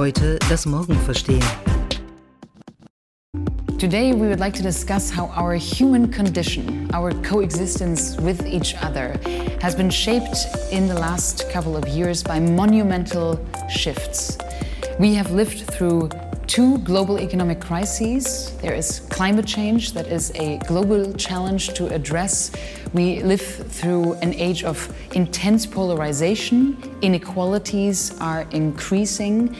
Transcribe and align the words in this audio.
Heute 0.00 0.38
das 0.48 0.64
Morgen 0.64 0.94
verstehen. 0.94 1.44
Today, 3.76 4.14
we 4.14 4.28
would 4.28 4.40
like 4.40 4.54
to 4.54 4.62
discuss 4.62 5.10
how 5.10 5.26
our 5.36 5.52
human 5.52 6.10
condition, 6.10 6.88
our 6.94 7.12
coexistence 7.22 8.16
with 8.18 8.46
each 8.46 8.74
other, 8.76 9.20
has 9.60 9.74
been 9.74 9.90
shaped 9.90 10.46
in 10.72 10.88
the 10.88 10.94
last 10.94 11.50
couple 11.50 11.76
of 11.76 11.86
years 11.86 12.22
by 12.22 12.40
monumental 12.40 13.38
shifts. 13.68 14.38
We 14.98 15.12
have 15.16 15.32
lived 15.32 15.70
through 15.70 16.08
two 16.46 16.78
global 16.78 17.18
economic 17.18 17.60
crises. 17.60 18.56
There 18.62 18.72
is 18.72 19.00
climate 19.10 19.46
change, 19.46 19.92
that 19.92 20.06
is 20.06 20.32
a 20.34 20.56
global 20.66 21.12
challenge 21.12 21.74
to 21.74 21.88
address. 21.88 22.52
We 22.94 23.22
live 23.22 23.42
through 23.42 24.14
an 24.22 24.32
age 24.32 24.64
of 24.64 24.78
intense 25.12 25.66
polarization, 25.66 26.78
inequalities 27.02 28.18
are 28.18 28.46
increasing, 28.50 29.54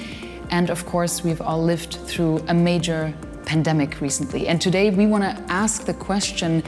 and 0.51 0.69
of 0.69 0.85
course, 0.85 1.25
we've 1.25 1.41
all 1.41 1.63
lived 1.63 1.95
through 1.95 2.45
a 2.49 2.55
major 2.55 3.15
pandemic 3.47 4.01
recently. 4.01 4.49
And 4.49 4.61
today 4.61 4.91
we 4.91 5.07
want 5.07 5.25
to 5.25 5.53
ask 5.53 5.85
the 5.85 5.95
question 5.95 6.63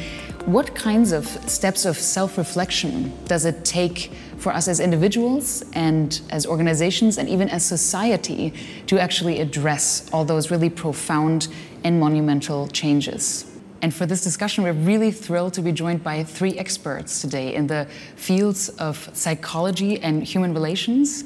what 0.47 0.75
kinds 0.75 1.13
of 1.13 1.27
steps 1.49 1.85
of 1.85 1.97
self 1.97 2.37
reflection 2.37 3.13
does 3.27 3.45
it 3.45 3.65
take 3.65 4.11
for 4.39 4.53
us 4.53 4.67
as 4.67 4.81
individuals 4.81 5.65
and 5.75 6.21
as 6.31 6.47
organizations 6.47 7.19
and 7.19 7.29
even 7.29 7.49
as 7.49 7.65
society 7.65 8.53
to 8.87 8.99
actually 8.99 9.39
address 9.39 10.11
all 10.13 10.25
those 10.25 10.51
really 10.51 10.71
profound 10.71 11.47
and 11.85 12.01
monumental 12.01 12.67
changes? 12.69 13.49
And 13.83 13.93
for 13.93 14.07
this 14.07 14.23
discussion, 14.23 14.63
we're 14.63 14.73
really 14.73 15.11
thrilled 15.11 15.55
to 15.55 15.63
be 15.63 15.73
joined 15.73 16.05
by 16.05 16.23
three 16.23 16.57
experts 16.59 17.21
today 17.21 17.55
in 17.55 17.67
the 17.67 17.87
fields 18.15 18.69
of 18.71 19.11
psychology 19.13 20.01
and 20.01 20.23
human 20.23 20.55
relations 20.55 21.25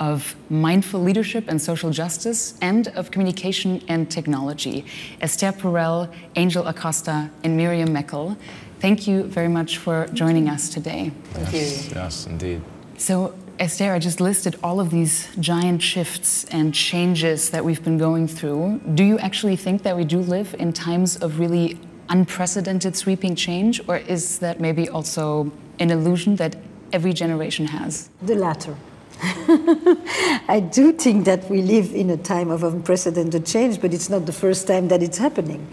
of 0.00 0.34
mindful 0.48 1.00
leadership 1.00 1.44
and 1.48 1.60
social 1.60 1.90
justice, 1.90 2.54
and 2.62 2.88
of 2.88 3.10
communication 3.10 3.82
and 3.86 4.10
technology. 4.10 4.84
Esther 5.20 5.52
Perel, 5.52 6.12
Angel 6.36 6.66
Acosta, 6.66 7.30
and 7.44 7.56
Miriam 7.56 7.90
Meckel. 7.90 8.36
Thank 8.80 9.06
you 9.06 9.24
very 9.24 9.48
much 9.48 9.76
for 9.76 10.06
joining 10.14 10.48
us 10.48 10.70
today. 10.70 11.12
Thank 11.34 11.52
yes, 11.52 11.88
you. 11.88 11.94
Yes, 11.94 12.26
indeed. 12.26 12.62
So, 12.96 13.34
Esther, 13.58 13.92
I 13.92 13.98
just 13.98 14.22
listed 14.22 14.58
all 14.62 14.80
of 14.80 14.88
these 14.88 15.28
giant 15.38 15.82
shifts 15.82 16.44
and 16.44 16.72
changes 16.72 17.50
that 17.50 17.62
we've 17.62 17.84
been 17.84 17.98
going 17.98 18.26
through. 18.26 18.80
Do 18.94 19.04
you 19.04 19.18
actually 19.18 19.56
think 19.56 19.82
that 19.82 19.94
we 19.94 20.04
do 20.04 20.20
live 20.20 20.54
in 20.58 20.72
times 20.72 21.16
of 21.16 21.38
really 21.38 21.78
unprecedented 22.08 22.96
sweeping 22.96 23.34
change, 23.34 23.80
or 23.86 23.98
is 23.98 24.38
that 24.38 24.60
maybe 24.60 24.88
also 24.88 25.52
an 25.78 25.90
illusion 25.90 26.36
that 26.36 26.56
every 26.90 27.12
generation 27.12 27.66
has? 27.66 28.08
The 28.22 28.34
latter. 28.34 28.74
I 30.48 30.66
do 30.72 30.92
think 30.92 31.26
that 31.26 31.50
we 31.50 31.60
live 31.60 31.92
in 31.94 32.08
a 32.08 32.16
time 32.16 32.50
of 32.50 32.64
unprecedented 32.64 33.44
change, 33.44 33.80
but 33.80 33.92
it's 33.92 34.08
not 34.08 34.24
the 34.24 34.32
first 34.32 34.66
time 34.66 34.88
that 34.88 35.02
it's 35.02 35.18
happening. 35.18 35.66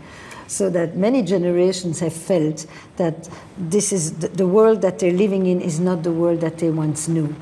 So 0.47 0.69
that 0.71 0.97
many 0.97 1.21
generations 1.21 1.99
have 1.99 2.13
felt 2.13 2.65
that 2.97 3.29
this 3.57 3.93
is 3.93 4.13
the, 4.13 4.47
world 4.47 4.81
that 4.81 4.99
they're 4.99 5.11
living 5.11 5.45
in 5.45 5.61
is 5.61 5.79
not 5.79 6.03
the 6.03 6.11
world 6.11 6.41
that 6.41 6.57
they 6.57 6.69
once 6.71 7.07
knew. 7.07 7.33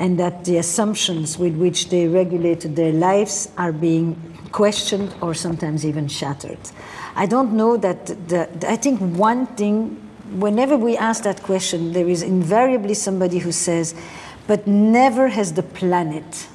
And 0.00 0.18
that 0.18 0.44
the 0.44 0.56
assumptions 0.56 1.38
with 1.38 1.56
which 1.56 1.88
they 1.88 2.08
regulated 2.08 2.74
their 2.74 2.92
lives 2.92 3.50
are 3.58 3.72
being 3.72 4.16
questioned 4.50 5.14
or 5.20 5.34
sometimes 5.34 5.86
even 5.86 6.08
shattered. 6.08 6.58
I 7.14 7.26
don't 7.26 7.52
know 7.52 7.76
that, 7.76 8.06
the, 8.28 8.48
I 8.66 8.76
think 8.76 9.00
one 9.00 9.46
thing, 9.46 9.96
whenever 10.38 10.76
we 10.76 10.96
ask 10.96 11.22
that 11.24 11.42
question, 11.42 11.92
there 11.92 12.08
is 12.08 12.22
invariably 12.22 12.94
somebody 12.94 13.38
who 13.38 13.52
says, 13.52 13.94
but 14.48 14.66
never 14.66 15.28
has 15.28 15.52
the 15.52 15.62
planet 15.62 16.48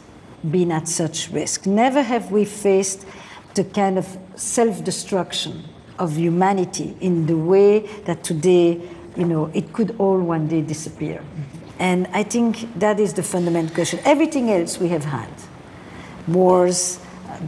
been 0.51 0.71
at 0.71 0.89
such 0.89 1.29
risk. 1.29 1.65
Never 1.65 2.01
have 2.01 2.31
we 2.31 2.43
faced 2.43 3.05
the 3.53 3.63
kind 3.63 3.97
of 3.97 4.17
self 4.35 4.83
destruction 4.83 5.63
of 5.99 6.17
humanity 6.17 6.97
in 6.99 7.27
the 7.27 7.37
way 7.37 7.81
that 8.05 8.23
today, 8.23 8.81
you 9.15 9.25
know, 9.25 9.45
it 9.53 9.71
could 9.71 9.95
all 9.99 10.19
one 10.19 10.47
day 10.47 10.61
disappear. 10.61 11.23
And 11.79 12.07
I 12.07 12.23
think 12.23 12.79
that 12.79 12.99
is 12.99 13.13
the 13.13 13.23
fundamental 13.23 13.73
question. 13.73 13.99
Everything 14.03 14.49
else 14.49 14.79
we 14.79 14.89
have 14.89 15.05
had 15.05 15.29
wars, 16.27 16.99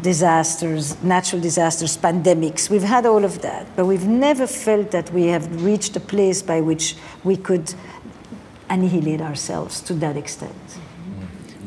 disasters, 0.02 1.02
natural 1.04 1.42
disasters, 1.42 1.98
pandemics, 1.98 2.70
we've 2.70 2.84
had 2.84 3.06
all 3.06 3.24
of 3.24 3.42
that, 3.42 3.68
but 3.76 3.86
we've 3.86 4.08
never 4.08 4.46
felt 4.46 4.92
that 4.92 5.12
we 5.12 5.28
have 5.28 5.64
reached 5.64 5.96
a 5.96 6.00
place 6.00 6.42
by 6.42 6.62
which 6.62 6.96
we 7.24 7.36
could 7.36 7.74
annihilate 8.70 9.22
ourselves 9.22 9.82
to 9.82 9.94
that 9.96 10.18
extent. 10.18 10.56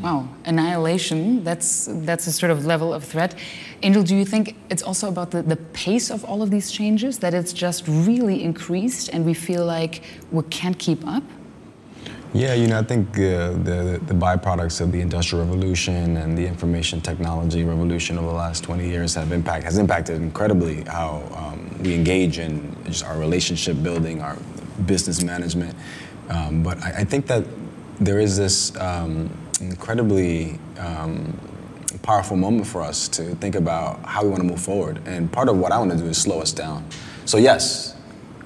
Wow, 0.03 0.29
annihilation, 0.45 1.43
that's, 1.43 1.89
that's 1.91 2.29
a 2.29 2.33
sort 2.33 2.53
of 2.53 2.65
level 2.65 2.95
of 2.95 3.03
threat. 3.03 3.35
Angel, 3.83 4.05
do 4.05 4.15
you 4.15 4.25
think 4.25 4.57
it's 4.71 4.83
also 4.83 5.09
about 5.09 5.33
the, 5.33 5.43
the 5.43 5.57
pace 5.57 6.11
of 6.11 6.25
all 6.25 6.41
of 6.41 6.51
these 6.51 6.71
changes, 6.71 7.19
that 7.19 7.35
it's 7.35 7.53
just 7.53 7.85
really 7.89 8.45
increased 8.45 9.09
and 9.13 9.25
we 9.25 9.35
feel 9.35 9.65
like 9.65 10.03
we 10.31 10.45
can't 10.45 10.79
keep 10.79 11.05
up? 11.05 11.25
Yeah, 12.35 12.53
you 12.55 12.69
know, 12.69 12.79
I 12.79 12.83
think 12.83 13.09
uh, 13.17 13.53
the, 13.65 14.01
the 14.07 14.15
byproducts 14.15 14.81
of 14.81 14.93
the 14.93 15.01
Industrial 15.01 15.45
Revolution 15.45 16.19
and 16.19 16.37
the 16.37 16.47
information 16.47 17.01
technology 17.01 17.65
revolution 17.65 18.19
over 18.19 18.29
the 18.29 18.35
last 18.35 18.63
20 18.65 18.87
years 18.87 19.15
have 19.15 19.33
impact, 19.33 19.65
has 19.65 19.79
impacted 19.79 20.17
incredibly 20.21 20.83
how 20.83 21.23
um, 21.35 21.83
we 21.83 21.95
engage 21.95 22.39
in 22.39 22.77
just 22.85 23.05
our 23.05 23.19
relationship 23.19 23.83
building, 23.83 24.21
our 24.21 24.37
business 24.85 25.23
management. 25.23 25.75
Um, 26.29 26.63
but 26.63 26.83
I, 26.83 26.99
I, 26.99 27.05
think 27.05 27.27
that 27.27 27.45
there 28.01 28.21
is 28.21 28.37
this 28.37 28.77
um, 28.77 29.31
incredibly 29.61 30.59
um, 30.79 31.39
powerful 32.03 32.37
moment 32.37 32.67
for 32.67 32.83
us 32.83 33.09
to 33.09 33.35
think 33.37 33.55
about 33.55 34.05
how 34.05 34.23
we 34.23 34.29
want 34.29 34.43
to 34.43 34.49
move 34.49 34.61
forward. 34.61 35.01
And 35.07 35.31
part 35.33 35.49
of 35.49 35.59
what 35.59 35.73
I 35.73 35.79
want 35.79 35.91
to 35.93 35.97
do 35.97 36.07
is 36.07 36.19
slow 36.19 36.41
us 36.41 36.53
down. 36.53 36.85
So, 37.25 37.39
yes, 37.39 37.97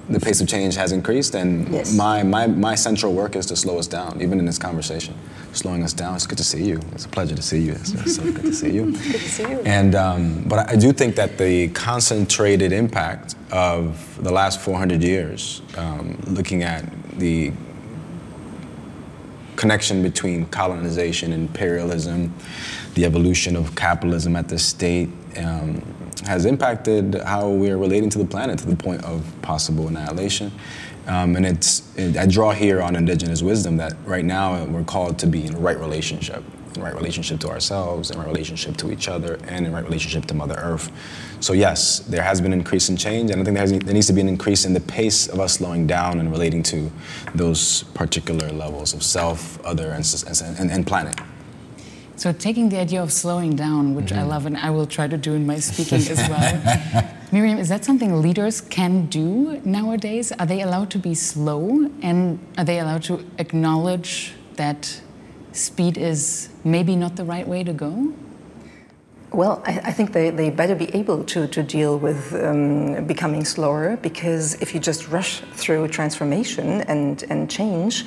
the 0.09 0.19
pace 0.19 0.41
of 0.41 0.47
change 0.47 0.75
has 0.75 0.91
increased, 0.91 1.33
and 1.35 1.67
yes. 1.69 1.95
my, 1.95 2.23
my, 2.23 2.47
my 2.47 2.75
central 2.75 3.13
work 3.13 3.35
is 3.35 3.45
to 3.47 3.55
slow 3.55 3.79
us 3.79 3.87
down, 3.87 4.21
even 4.21 4.37
in 4.39 4.45
this 4.45 4.57
conversation. 4.57 5.17
Slowing 5.53 5.83
us 5.83 5.93
down. 5.93 6.15
It's 6.15 6.27
good 6.27 6.37
to 6.39 6.43
see 6.43 6.63
you. 6.63 6.79
It's 6.91 7.05
a 7.05 7.09
pleasure 7.09 7.35
to 7.35 7.41
see 7.41 7.59
you. 7.59 7.73
It's, 7.73 7.93
it's 7.93 8.15
so 8.15 8.23
good 8.23 8.41
to 8.41 8.53
see 8.53 8.71
you. 8.71 8.91
good 8.91 9.01
to 9.01 9.29
see 9.29 9.43
you. 9.43 9.61
And, 9.65 9.95
um, 9.95 10.43
but 10.47 10.69
I 10.69 10.75
do 10.75 10.91
think 10.91 11.15
that 11.15 11.37
the 11.37 11.69
concentrated 11.69 12.71
impact 12.71 13.35
of 13.51 14.21
the 14.21 14.31
last 14.31 14.59
400 14.59 15.01
years, 15.03 15.61
um, 15.77 16.19
looking 16.27 16.63
at 16.63 16.83
the 17.19 17.53
connection 19.55 20.01
between 20.01 20.45
colonization, 20.47 21.31
imperialism, 21.33 22.33
the 22.95 23.05
evolution 23.05 23.55
of 23.55 23.75
capitalism 23.75 24.35
at 24.35 24.49
the 24.49 24.59
state 24.59 25.09
um, 25.37 25.81
has 26.25 26.45
impacted 26.45 27.15
how 27.25 27.49
we 27.49 27.69
are 27.69 27.77
relating 27.77 28.09
to 28.09 28.17
the 28.17 28.25
planet 28.25 28.59
to 28.59 28.67
the 28.67 28.75
point 28.75 29.03
of 29.03 29.25
possible 29.41 29.87
annihilation. 29.87 30.51
Um, 31.07 31.35
and 31.35 31.45
it's, 31.45 31.95
it, 31.97 32.15
I 32.15 32.25
draw 32.25 32.51
here 32.51 32.81
on 32.81 32.95
indigenous 32.95 33.41
wisdom 33.41 33.77
that 33.77 33.93
right 34.05 34.23
now 34.23 34.63
we're 34.65 34.85
called 34.85 35.19
to 35.19 35.27
be 35.27 35.45
in 35.45 35.59
right 35.61 35.77
relationship 35.77 36.43
in 36.75 36.83
right 36.83 36.95
relationship 36.95 37.39
to 37.41 37.49
ourselves, 37.49 38.11
in 38.11 38.17
right 38.17 38.27
relationship 38.27 38.77
to 38.77 38.91
each 38.91 39.07
other, 39.07 39.39
and 39.47 39.65
in 39.65 39.73
right 39.73 39.83
relationship 39.83 40.25
to 40.25 40.33
Mother 40.33 40.55
Earth. 40.55 40.91
So 41.39 41.53
yes, 41.53 41.99
there 41.99 42.23
has 42.23 42.41
been 42.41 42.53
an 42.53 42.59
increase 42.59 42.89
in 42.89 42.97
change, 42.97 43.31
and 43.31 43.41
I 43.41 43.43
think 43.43 43.55
there, 43.55 43.67
has, 43.67 43.71
there 43.71 43.93
needs 43.93 44.07
to 44.07 44.13
be 44.13 44.21
an 44.21 44.29
increase 44.29 44.65
in 44.65 44.73
the 44.73 44.79
pace 44.79 45.27
of 45.27 45.39
us 45.39 45.53
slowing 45.53 45.87
down 45.87 46.19
and 46.19 46.31
relating 46.31 46.63
to 46.63 46.91
those 47.35 47.83
particular 47.93 48.49
levels 48.51 48.93
of 48.93 49.03
self, 49.03 49.63
other, 49.65 49.89
and, 49.91 50.05
and, 50.59 50.71
and 50.71 50.87
planet. 50.87 51.19
So 52.15 52.31
taking 52.31 52.69
the 52.69 52.79
idea 52.79 53.01
of 53.01 53.11
slowing 53.11 53.55
down, 53.55 53.95
which 53.95 54.05
mm-hmm. 54.05 54.19
I 54.19 54.23
love 54.23 54.45
and 54.45 54.55
I 54.55 54.69
will 54.69 54.85
try 54.85 55.07
to 55.07 55.17
do 55.17 55.33
in 55.33 55.45
my 55.45 55.59
speaking 55.59 55.97
as 55.97 56.29
well. 56.29 57.09
Miriam, 57.33 57.57
is 57.57 57.67
that 57.69 57.83
something 57.83 58.21
leaders 58.21 58.61
can 58.61 59.07
do 59.07 59.59
nowadays? 59.65 60.31
Are 60.33 60.45
they 60.45 60.61
allowed 60.61 60.91
to 60.91 60.99
be 60.99 61.15
slow 61.15 61.89
and 62.01 62.39
are 62.57 62.63
they 62.63 62.79
allowed 62.79 63.03
to 63.03 63.25
acknowledge 63.39 64.35
that 64.55 65.01
speed 65.53 65.97
is 65.97 66.49
maybe 66.63 66.95
not 66.95 67.15
the 67.15 67.23
right 67.23 67.47
way 67.47 67.63
to 67.63 67.73
go? 67.73 68.13
Well, 69.31 69.63
I, 69.65 69.79
I, 69.85 69.91
think 69.91 70.13
they, 70.13 70.29
they 70.29 70.51
better 70.51 70.75
be 70.75 70.93
able 70.93 71.23
to, 71.23 71.47
to 71.47 71.63
deal 71.63 71.97
with 71.97 72.35
um, 72.35 73.05
becoming 73.05 73.43
slower 73.45 73.97
because 73.97 74.61
if 74.61 74.75
you 74.75 74.79
just 74.79 75.07
rush 75.07 75.39
through 75.53 75.87
transformation 75.87 76.81
and, 76.81 77.23
and 77.31 77.49
change, 77.49 78.05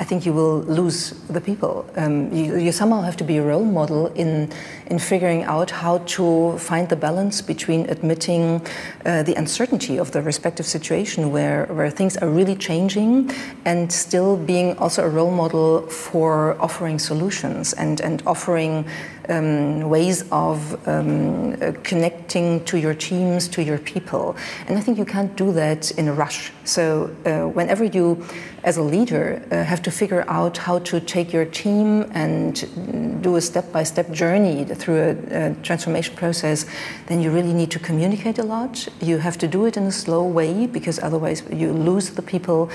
I 0.00 0.04
think 0.04 0.26
you 0.26 0.32
will 0.32 0.60
lose 0.62 1.10
the 1.30 1.40
people. 1.40 1.86
Um, 1.96 2.32
you, 2.32 2.56
you, 2.58 2.72
somehow 2.72 3.02
have 3.02 3.16
to 3.18 3.24
be 3.24 3.36
a 3.36 3.42
role 3.42 3.64
model 3.64 4.08
in, 4.14 4.50
in 4.86 4.98
figuring 4.98 5.44
out 5.44 5.70
how 5.70 5.98
to 5.98 6.58
find 6.58 6.88
the 6.88 6.96
balance 6.96 7.40
between 7.40 7.88
admitting 7.88 8.60
uh, 9.06 9.22
the 9.22 9.34
uncertainty 9.34 9.96
of 9.98 10.10
the 10.10 10.20
respective 10.20 10.66
situation 10.66 11.30
where, 11.30 11.66
where 11.66 11.90
things 11.90 12.16
are 12.16 12.28
really 12.28 12.56
changing 12.56 13.30
and 13.64 13.92
still 13.92 14.36
being 14.36 14.76
also 14.78 15.04
a 15.04 15.08
role 15.08 15.30
model 15.30 15.82
for 15.82 16.60
offering 16.60 16.98
solutions 16.98 17.72
and, 17.74 18.00
and 18.00 18.20
offering 18.26 18.84
um, 19.28 19.88
ways 19.88 20.24
of 20.30 20.74
um, 20.88 21.54
uh, 21.54 21.72
connecting 21.82 22.64
to 22.64 22.78
your 22.78 22.94
teams, 22.94 23.48
to 23.48 23.62
your 23.62 23.78
people. 23.78 24.36
And 24.66 24.78
I 24.78 24.80
think 24.80 24.98
you 24.98 25.04
can't 25.04 25.34
do 25.36 25.52
that 25.52 25.90
in 25.92 26.08
a 26.08 26.12
rush. 26.12 26.52
So 26.64 27.10
uh, 27.26 27.48
whenever 27.48 27.84
you, 27.84 28.24
as 28.62 28.76
a 28.76 28.82
leader, 28.82 29.42
uh, 29.50 29.62
have 29.64 29.82
to 29.82 29.90
figure 29.90 30.24
out 30.28 30.56
how 30.58 30.78
to 30.80 31.00
take 31.00 31.32
your 31.32 31.44
team 31.44 32.10
and 32.12 33.22
do 33.22 33.36
a 33.36 33.40
step-by-step 33.40 34.10
journey 34.10 34.64
through 34.64 35.00
a, 35.00 35.50
a 35.50 35.54
transformation 35.62 36.14
process, 36.16 36.66
then 37.06 37.20
you 37.20 37.30
really 37.30 37.52
need 37.52 37.70
to 37.70 37.78
communicate 37.78 38.38
a 38.38 38.42
lot. 38.42 38.88
You 39.00 39.18
have 39.18 39.38
to 39.38 39.48
do 39.48 39.66
it 39.66 39.76
in 39.76 39.84
a 39.84 39.92
slow 39.92 40.26
way 40.26 40.66
because 40.66 40.98
otherwise 40.98 41.42
you 41.50 41.72
lose 41.72 42.10
the 42.10 42.22
people. 42.22 42.70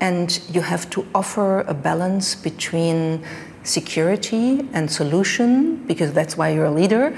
And 0.00 0.40
you 0.52 0.62
have 0.62 0.90
to 0.90 1.06
offer 1.14 1.60
a 1.60 1.74
balance 1.74 2.34
between 2.34 3.22
security 3.64 4.68
and 4.72 4.90
solution 4.90 5.76
because 5.86 6.12
that's 6.12 6.36
why 6.36 6.50
you're 6.50 6.66
a 6.66 6.70
leader 6.70 7.14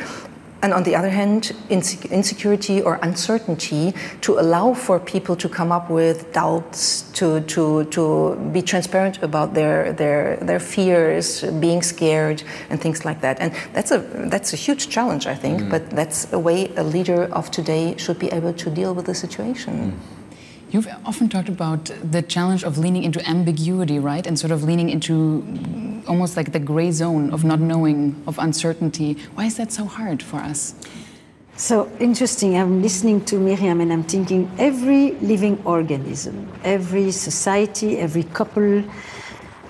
and 0.65 0.73
on 0.73 0.83
the 0.83 0.97
other 0.97 1.11
hand, 1.11 1.53
insecurity 1.69 2.81
or 2.81 2.99
uncertainty 3.03 3.93
to 4.23 4.39
allow 4.39 4.73
for 4.73 4.99
people 4.99 5.37
to 5.37 5.47
come 5.47 5.71
up 5.71 5.91
with 5.91 6.33
doubts, 6.33 7.03
to, 7.13 7.43
to, 7.43 7.85
to 7.97 8.35
be 8.51 8.63
transparent 8.63 9.23
about 9.23 9.53
their, 9.53 9.93
their, 9.93 10.39
their 10.39 10.59
fears, 10.59 11.43
being 11.61 11.83
scared, 11.83 12.43
and 12.71 12.81
things 12.81 13.05
like 13.05 13.21
that. 13.21 13.41
And 13.41 13.53
that's 13.75 13.91
a, 13.91 13.99
that's 14.33 14.55
a 14.55 14.57
huge 14.57 14.89
challenge, 14.89 15.27
I 15.27 15.35
think, 15.35 15.61
mm. 15.61 15.71
but 15.71 15.91
that's 15.91 16.33
a 16.33 16.39
way 16.39 16.73
a 16.77 16.83
leader 16.83 17.25
of 17.25 17.51
today 17.51 17.95
should 17.99 18.19
be 18.19 18.33
able 18.33 18.55
to 18.55 18.71
deal 18.71 18.95
with 18.95 19.05
the 19.05 19.15
situation. 19.15 19.93
Mm. 19.93 20.14
You've 20.75 20.89
often 21.05 21.29
talked 21.29 21.49
about 21.49 21.85
the 22.03 22.21
challenge 22.21 22.65
of 22.65 22.79
leaning 22.79 23.05
into 23.05 23.25
ambiguity, 23.31 24.01
right? 24.01 24.27
And 24.27 24.37
sort 24.37 24.51
of 24.51 24.65
leaning 24.65 24.91
into 24.91 25.45
almost 26.09 26.37
like 26.37 26.51
the 26.51 26.59
gray 26.59 26.91
zone 26.91 27.33
of 27.33 27.45
not 27.45 27.61
knowing, 27.61 28.21
of 28.27 28.41
uncertainty. 28.41 29.13
Why 29.37 29.45
is 29.45 29.57
that 29.59 29.71
so 29.71 29.85
hard 29.85 30.21
for 30.21 30.39
us? 30.39 30.75
So 31.55 31.89
interesting. 32.01 32.57
I'm 32.57 32.83
listening 32.83 33.25
to 33.27 33.39
Miriam 33.39 33.81
and 33.83 33.93
I'm 33.93 34.03
thinking 34.03 34.51
every 34.59 35.13
living 35.21 35.63
organism, 35.65 36.51
every 36.65 37.13
society, 37.13 37.99
every 37.99 38.25
couple, 38.25 38.83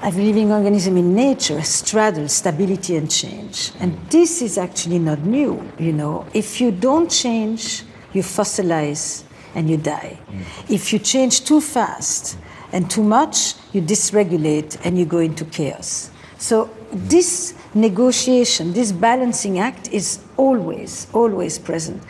every 0.01 0.25
living 0.25 0.53
organism 0.53 0.97
in 0.97 1.15
nature 1.15 1.61
straddles 1.65 2.33
stability 2.33 2.97
and 2.97 3.11
change. 3.11 3.73
And 3.79 3.93
hmm. 3.93 4.09
this 4.09 4.41
is 4.41 4.57
actually 4.57 5.01
not 5.01 5.19
new. 5.19 5.71
You 5.79 5.93
know, 5.93 6.25
if 6.33 6.63
you 6.63 6.71
don't 6.71 7.11
change, 7.11 7.83
you 8.15 8.23
fossilize 8.23 9.25
and 9.55 9.71
you 9.71 9.77
die. 9.77 10.19
Mm. 10.31 10.71
If 10.71 10.93
you 10.93 10.99
change 10.99 11.45
too 11.45 11.61
fast 11.61 12.37
and 12.73 12.91
too 12.91 13.03
much, 13.03 13.55
you 13.73 13.81
dysregulate 13.81 14.79
and 14.85 14.99
you 14.99 15.05
go 15.05 15.19
into 15.19 15.45
chaos. 15.45 16.11
So 16.39 16.71
this 16.93 17.55
negotiation, 17.75 18.73
this 18.73 18.93
balancing 18.93 19.59
act 19.59 19.89
is 19.93 20.21
always, 20.37 21.07
always 21.13 21.59
present. 21.59 22.03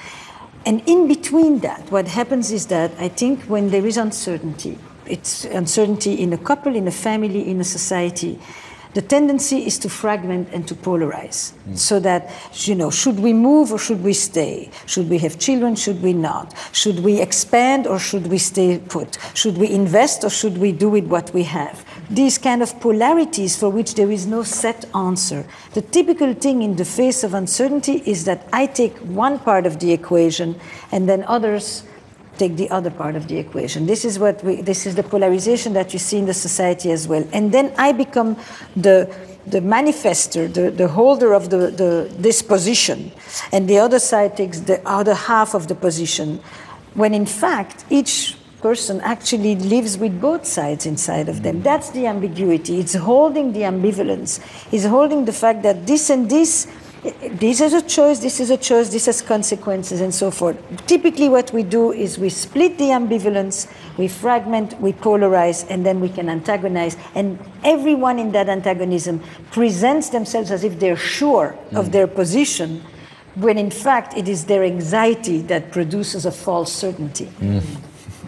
And 0.66 0.82
in 0.88 1.08
between 1.08 1.58
that, 1.60 1.90
what 1.92 2.08
happens 2.08 2.50
is 2.50 2.66
that 2.68 2.92
I 2.98 3.08
think 3.08 3.42
when 3.44 3.70
there 3.70 3.86
is 3.86 3.96
uncertainty, 3.96 4.78
it's 5.06 5.44
uncertainty 5.44 6.14
in 6.14 6.32
a 6.32 6.38
couple, 6.38 6.74
in 6.74 6.88
a 6.88 6.90
family, 6.90 7.48
in 7.48 7.60
a 7.60 7.64
society, 7.64 8.40
the 8.94 9.02
tendency 9.02 9.66
is 9.66 9.78
to 9.80 9.88
fragment 9.88 10.48
and 10.52 10.66
to 10.68 10.74
polarize. 10.74 11.52
Mm. 11.68 11.76
So 11.76 12.00
that, 12.00 12.30
you 12.66 12.74
know, 12.74 12.90
should 12.90 13.18
we 13.18 13.32
move 13.32 13.72
or 13.72 13.78
should 13.78 14.02
we 14.02 14.12
stay? 14.12 14.70
Should 14.86 15.10
we 15.10 15.18
have 15.18 15.38
children? 15.38 15.74
Should 15.74 16.02
we 16.02 16.12
not? 16.12 16.54
Should 16.72 17.00
we 17.00 17.20
expand 17.20 17.86
or 17.86 17.98
should 17.98 18.28
we 18.28 18.38
stay 18.38 18.78
put? 18.78 19.18
Should 19.34 19.58
we 19.58 19.68
invest 19.68 20.24
or 20.24 20.30
should 20.30 20.58
we 20.58 20.72
do 20.72 20.88
with 20.88 21.06
what 21.06 21.34
we 21.34 21.42
have? 21.42 21.84
These 22.08 22.38
kind 22.38 22.62
of 22.62 22.78
polarities 22.80 23.56
for 23.56 23.68
which 23.68 23.94
there 23.94 24.10
is 24.10 24.26
no 24.26 24.42
set 24.42 24.84
answer. 24.94 25.44
The 25.72 25.82
typical 25.82 26.32
thing 26.34 26.62
in 26.62 26.76
the 26.76 26.84
face 26.84 27.24
of 27.24 27.34
uncertainty 27.34 28.02
is 28.06 28.24
that 28.26 28.46
I 28.52 28.66
take 28.66 28.96
one 28.98 29.38
part 29.38 29.66
of 29.66 29.80
the 29.80 29.92
equation 29.92 30.60
and 30.92 31.08
then 31.08 31.24
others 31.24 31.82
take 32.38 32.56
the 32.56 32.70
other 32.70 32.90
part 32.90 33.16
of 33.16 33.28
the 33.28 33.38
equation. 33.38 33.86
This 33.86 34.04
is 34.04 34.18
what 34.18 34.42
we, 34.44 34.62
this 34.62 34.86
is 34.86 34.94
the 34.94 35.02
polarization 35.02 35.72
that 35.74 35.92
you 35.92 35.98
see 35.98 36.18
in 36.18 36.26
the 36.26 36.34
society 36.34 36.90
as 36.90 37.06
well. 37.08 37.26
And 37.32 37.52
then 37.52 37.72
I 37.78 37.92
become 37.92 38.36
the 38.76 39.14
the 39.46 39.60
manifester, 39.60 40.52
the, 40.52 40.70
the 40.70 40.88
holder 40.88 41.34
of 41.34 41.50
the, 41.50 41.70
the 41.70 42.10
this 42.16 42.40
position, 42.42 43.12
and 43.52 43.68
the 43.68 43.78
other 43.78 43.98
side 43.98 44.36
takes 44.36 44.60
the 44.60 44.80
other 44.88 45.14
half 45.14 45.54
of 45.54 45.68
the 45.68 45.74
position, 45.74 46.40
when 46.94 47.12
in 47.12 47.26
fact 47.26 47.84
each 47.90 48.36
person 48.62 48.98
actually 49.02 49.54
lives 49.56 49.98
with 49.98 50.18
both 50.18 50.46
sides 50.46 50.86
inside 50.86 51.28
of 51.28 51.42
them. 51.42 51.60
Mm. 51.60 51.64
That's 51.64 51.90
the 51.90 52.06
ambiguity. 52.06 52.80
It's 52.80 52.94
holding 52.94 53.52
the 53.52 53.60
ambivalence. 53.60 54.40
It's 54.72 54.86
holding 54.86 55.26
the 55.26 55.34
fact 55.34 55.62
that 55.64 55.86
this 55.86 56.08
and 56.08 56.30
this 56.30 56.66
this 57.04 57.60
is 57.60 57.74
a 57.74 57.82
choice, 57.82 58.18
this 58.20 58.40
is 58.40 58.48
a 58.48 58.56
choice, 58.56 58.88
this 58.88 59.06
has 59.06 59.20
consequences, 59.20 60.00
and 60.00 60.14
so 60.14 60.30
forth. 60.30 60.56
Typically, 60.86 61.28
what 61.28 61.52
we 61.52 61.62
do 61.62 61.92
is 61.92 62.18
we 62.18 62.30
split 62.30 62.78
the 62.78 62.84
ambivalence, 62.84 63.70
we 63.98 64.08
fragment, 64.08 64.80
we 64.80 64.94
polarize, 64.94 65.66
and 65.68 65.84
then 65.84 66.00
we 66.00 66.08
can 66.08 66.30
antagonize. 66.30 66.96
And 67.14 67.38
everyone 67.62 68.18
in 68.18 68.32
that 68.32 68.48
antagonism 68.48 69.22
presents 69.50 70.08
themselves 70.08 70.50
as 70.50 70.64
if 70.64 70.80
they're 70.80 70.96
sure 70.96 71.54
mm. 71.70 71.78
of 71.78 71.92
their 71.92 72.06
position, 72.06 72.82
when 73.34 73.58
in 73.58 73.70
fact 73.70 74.16
it 74.16 74.26
is 74.26 74.46
their 74.46 74.64
anxiety 74.64 75.42
that 75.42 75.72
produces 75.72 76.24
a 76.24 76.32
false 76.32 76.72
certainty. 76.72 77.26
Mm. 77.38 77.62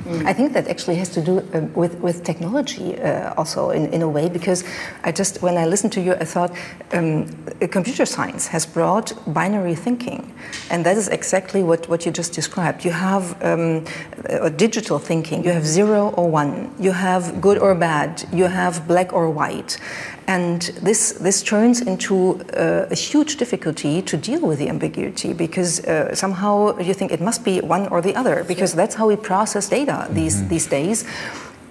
I 0.06 0.32
think 0.32 0.52
that 0.52 0.68
actually 0.68 0.96
has 0.96 1.08
to 1.10 1.20
do 1.20 1.38
uh, 1.38 1.60
with, 1.74 1.98
with 2.00 2.22
technology 2.22 2.96
uh, 2.96 3.34
also 3.36 3.70
in, 3.70 3.92
in 3.92 4.02
a 4.02 4.08
way, 4.08 4.28
because 4.28 4.64
I 5.02 5.10
just, 5.10 5.42
when 5.42 5.56
I 5.56 5.66
listened 5.66 5.92
to 5.94 6.00
you, 6.00 6.12
I 6.14 6.24
thought 6.24 6.52
um, 6.92 7.26
computer 7.70 8.06
science 8.06 8.46
has 8.48 8.66
brought 8.66 9.12
binary 9.34 9.74
thinking. 9.74 10.32
And 10.70 10.86
that 10.86 10.96
is 10.96 11.08
exactly 11.08 11.62
what, 11.62 11.88
what 11.88 12.06
you 12.06 12.12
just 12.12 12.32
described. 12.32 12.84
You 12.84 12.92
have 12.92 13.42
um, 13.42 13.84
a 14.28 14.50
digital 14.50 14.98
thinking, 14.98 15.44
you 15.44 15.50
have 15.50 15.66
zero 15.66 16.10
or 16.16 16.30
one, 16.30 16.72
you 16.78 16.92
have 16.92 17.40
good 17.40 17.58
or 17.58 17.74
bad, 17.74 18.24
you 18.32 18.44
have 18.44 18.86
black 18.86 19.12
or 19.12 19.28
white. 19.30 19.78
And 20.28 20.62
this, 20.82 21.12
this 21.12 21.42
turns 21.42 21.80
into 21.80 22.40
uh, 22.54 22.86
a 22.90 22.94
huge 22.94 23.36
difficulty 23.36 24.02
to 24.02 24.16
deal 24.16 24.40
with 24.40 24.58
the 24.58 24.68
ambiguity 24.68 25.32
because 25.32 25.84
uh, 25.84 26.14
somehow 26.14 26.76
you 26.78 26.94
think 26.94 27.12
it 27.12 27.20
must 27.20 27.44
be 27.44 27.60
one 27.60 27.86
or 27.88 28.02
the 28.02 28.14
other 28.16 28.42
because 28.44 28.72
that's 28.74 28.96
how 28.96 29.06
we 29.06 29.16
process 29.16 29.68
data 29.68 30.08
these, 30.10 30.36
mm-hmm. 30.36 30.48
these 30.48 30.66
days. 30.66 31.04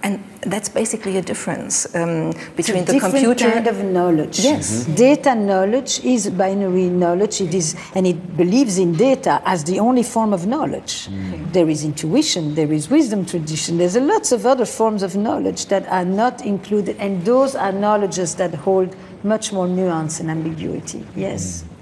And 0.06 0.22
that's 0.42 0.68
basically 0.68 1.16
a 1.16 1.22
difference 1.22 1.74
um, 1.96 2.30
between 2.54 2.84
the 2.84 3.00
computer. 3.00 3.50
kind 3.50 3.66
of 3.66 3.82
knowledge. 3.82 4.38
Yes. 4.38 4.84
Mm-hmm. 4.84 4.94
Data 4.94 5.34
knowledge 5.34 6.04
is 6.04 6.30
binary 6.30 6.88
knowledge. 6.88 7.40
It 7.40 7.52
is, 7.52 7.74
and 7.96 8.06
it 8.06 8.36
believes 8.36 8.78
in 8.78 8.92
data 8.92 9.42
as 9.44 9.64
the 9.64 9.80
only 9.80 10.04
form 10.04 10.32
of 10.32 10.46
knowledge. 10.46 11.08
Mm. 11.08 11.52
There 11.52 11.68
is 11.68 11.82
intuition. 11.82 12.54
There 12.54 12.72
is 12.72 12.88
wisdom 12.88 13.26
tradition. 13.26 13.78
There's 13.78 13.96
lots 13.96 14.30
of 14.30 14.46
other 14.46 14.64
forms 14.64 15.02
of 15.02 15.16
knowledge 15.16 15.66
that 15.66 15.84
are 15.88 16.04
not 16.04 16.46
included, 16.46 16.94
and 16.98 17.24
those 17.24 17.56
are 17.56 17.72
knowledges 17.72 18.36
that 18.36 18.54
hold 18.54 18.94
much 19.24 19.52
more 19.52 19.66
nuance 19.66 20.20
and 20.20 20.30
ambiguity. 20.30 21.04
Yes. 21.16 21.64
Mm. 21.64 21.75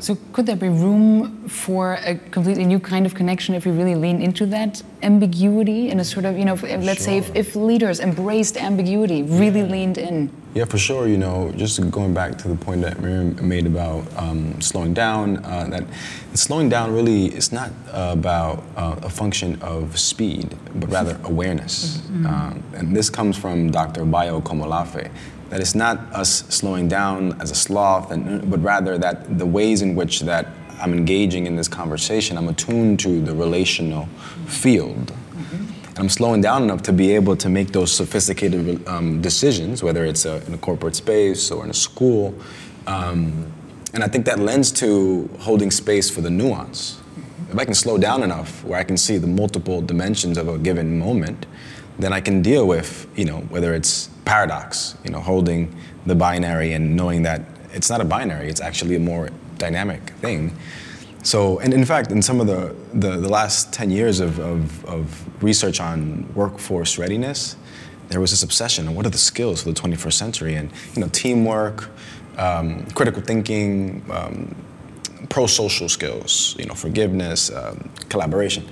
So, 0.00 0.16
could 0.32 0.46
there 0.46 0.56
be 0.56 0.68
room 0.68 1.48
for 1.48 1.94
a 1.94 2.14
completely 2.30 2.64
new 2.64 2.80
kind 2.80 3.04
of 3.04 3.14
connection 3.14 3.54
if 3.54 3.66
we 3.66 3.72
really 3.72 3.94
lean 3.94 4.22
into 4.22 4.46
that 4.46 4.82
ambiguity 5.02 5.90
in 5.90 6.00
a 6.00 6.04
sort 6.04 6.24
of, 6.24 6.38
you 6.38 6.44
know, 6.44 6.54
let's 6.54 6.84
sure. 6.84 6.96
say 6.96 7.18
if, 7.18 7.34
if, 7.36 7.54
leaders 7.54 8.00
embraced 8.00 8.56
ambiguity, 8.56 9.22
really 9.22 9.60
yeah. 9.60 9.66
leaned 9.66 9.98
in? 9.98 10.30
Yeah, 10.54 10.64
for 10.64 10.78
sure. 10.78 11.08
You 11.08 11.18
know, 11.18 11.52
just 11.56 11.90
going 11.90 12.14
back 12.14 12.38
to 12.38 12.48
the 12.48 12.56
point 12.56 12.80
that 12.82 13.00
Miriam 13.00 13.36
made 13.46 13.66
about 13.66 14.06
um, 14.16 14.60
slowing 14.60 14.94
down, 14.94 15.44
uh, 15.44 15.66
that 15.68 15.84
slowing 16.32 16.68
down 16.68 16.94
really 16.94 17.26
is 17.26 17.52
not 17.52 17.70
about 17.92 18.62
uh, 18.76 18.96
a 19.02 19.10
function 19.10 19.60
of 19.60 19.98
speed, 19.98 20.56
but 20.76 20.90
rather 20.90 21.20
awareness. 21.24 21.98
Mm-hmm. 21.98 22.26
Um, 22.26 22.62
and 22.74 22.96
this 22.96 23.10
comes 23.10 23.36
from 23.36 23.70
Dr. 23.70 24.04
Bayo 24.04 24.40
Akomolafe 24.40 25.10
that 25.54 25.60
it's 25.60 25.76
not 25.76 25.98
us 26.12 26.40
slowing 26.48 26.88
down 26.88 27.40
as 27.40 27.52
a 27.52 27.54
sloth, 27.54 28.10
and, 28.10 28.50
but 28.50 28.60
rather 28.60 28.98
that 28.98 29.38
the 29.38 29.46
ways 29.46 29.82
in 29.82 29.94
which 29.94 30.18
that 30.18 30.48
I'm 30.80 30.92
engaging 30.92 31.46
in 31.46 31.54
this 31.54 31.68
conversation, 31.68 32.36
I'm 32.36 32.48
attuned 32.48 32.98
to 33.00 33.20
the 33.20 33.32
relational 33.32 34.06
field. 34.48 35.12
Mm-hmm. 35.12 35.88
And 35.90 35.98
I'm 36.00 36.08
slowing 36.08 36.40
down 36.40 36.64
enough 36.64 36.82
to 36.82 36.92
be 36.92 37.14
able 37.14 37.36
to 37.36 37.48
make 37.48 37.70
those 37.70 37.92
sophisticated 37.92 38.84
um, 38.88 39.22
decisions, 39.22 39.80
whether 39.80 40.04
it's 40.04 40.24
a, 40.24 40.44
in 40.46 40.54
a 40.54 40.58
corporate 40.58 40.96
space 40.96 41.52
or 41.52 41.62
in 41.62 41.70
a 41.70 41.74
school. 41.74 42.34
Um, 42.88 43.52
and 43.92 44.02
I 44.02 44.08
think 44.08 44.24
that 44.24 44.40
lends 44.40 44.72
to 44.72 45.30
holding 45.38 45.70
space 45.70 46.10
for 46.10 46.20
the 46.20 46.30
nuance. 46.30 47.00
If 47.52 47.56
I 47.56 47.64
can 47.64 47.74
slow 47.74 47.96
down 47.96 48.24
enough 48.24 48.64
where 48.64 48.80
I 48.80 48.82
can 48.82 48.96
see 48.96 49.18
the 49.18 49.28
multiple 49.28 49.80
dimensions 49.80 50.36
of 50.36 50.48
a 50.48 50.58
given 50.58 50.98
moment, 50.98 51.46
then 52.00 52.12
I 52.12 52.20
can 52.20 52.42
deal 52.42 52.66
with, 52.66 53.06
you 53.14 53.24
know, 53.24 53.42
whether 53.50 53.72
it's 53.72 54.10
paradox, 54.24 54.96
you 55.04 55.10
know, 55.10 55.20
holding 55.20 55.74
the 56.06 56.14
binary 56.14 56.72
and 56.72 56.96
knowing 56.96 57.22
that 57.22 57.42
it's 57.72 57.90
not 57.90 58.00
a 58.00 58.04
binary, 58.04 58.48
it's 58.48 58.60
actually 58.60 58.96
a 58.96 59.00
more 59.00 59.30
dynamic 59.58 60.10
thing. 60.20 60.56
So, 61.22 61.58
and 61.60 61.72
in 61.72 61.84
fact, 61.84 62.10
in 62.10 62.20
some 62.20 62.40
of 62.40 62.46
the, 62.46 62.74
the, 62.92 63.16
the 63.16 63.28
last 63.28 63.72
10 63.72 63.90
years 63.90 64.20
of, 64.20 64.38
of, 64.38 64.84
of, 64.84 65.42
research 65.42 65.80
on 65.80 66.32
workforce 66.34 66.98
readiness, 66.98 67.56
there 68.08 68.20
was 68.20 68.30
this 68.30 68.42
obsession 68.42 68.88
on 68.88 68.94
what 68.94 69.04
are 69.06 69.10
the 69.10 69.18
skills 69.18 69.62
for 69.62 69.72
the 69.72 69.80
21st 69.80 70.12
century 70.12 70.54
and, 70.54 70.70
you 70.94 71.00
know, 71.00 71.08
teamwork, 71.08 71.90
um, 72.36 72.84
critical 72.90 73.22
thinking, 73.22 74.04
um, 74.10 74.54
pro-social 75.28 75.88
skills, 75.88 76.54
you 76.58 76.66
know, 76.66 76.74
forgiveness, 76.74 77.50
um, 77.50 77.90
collaboration. 78.08 78.68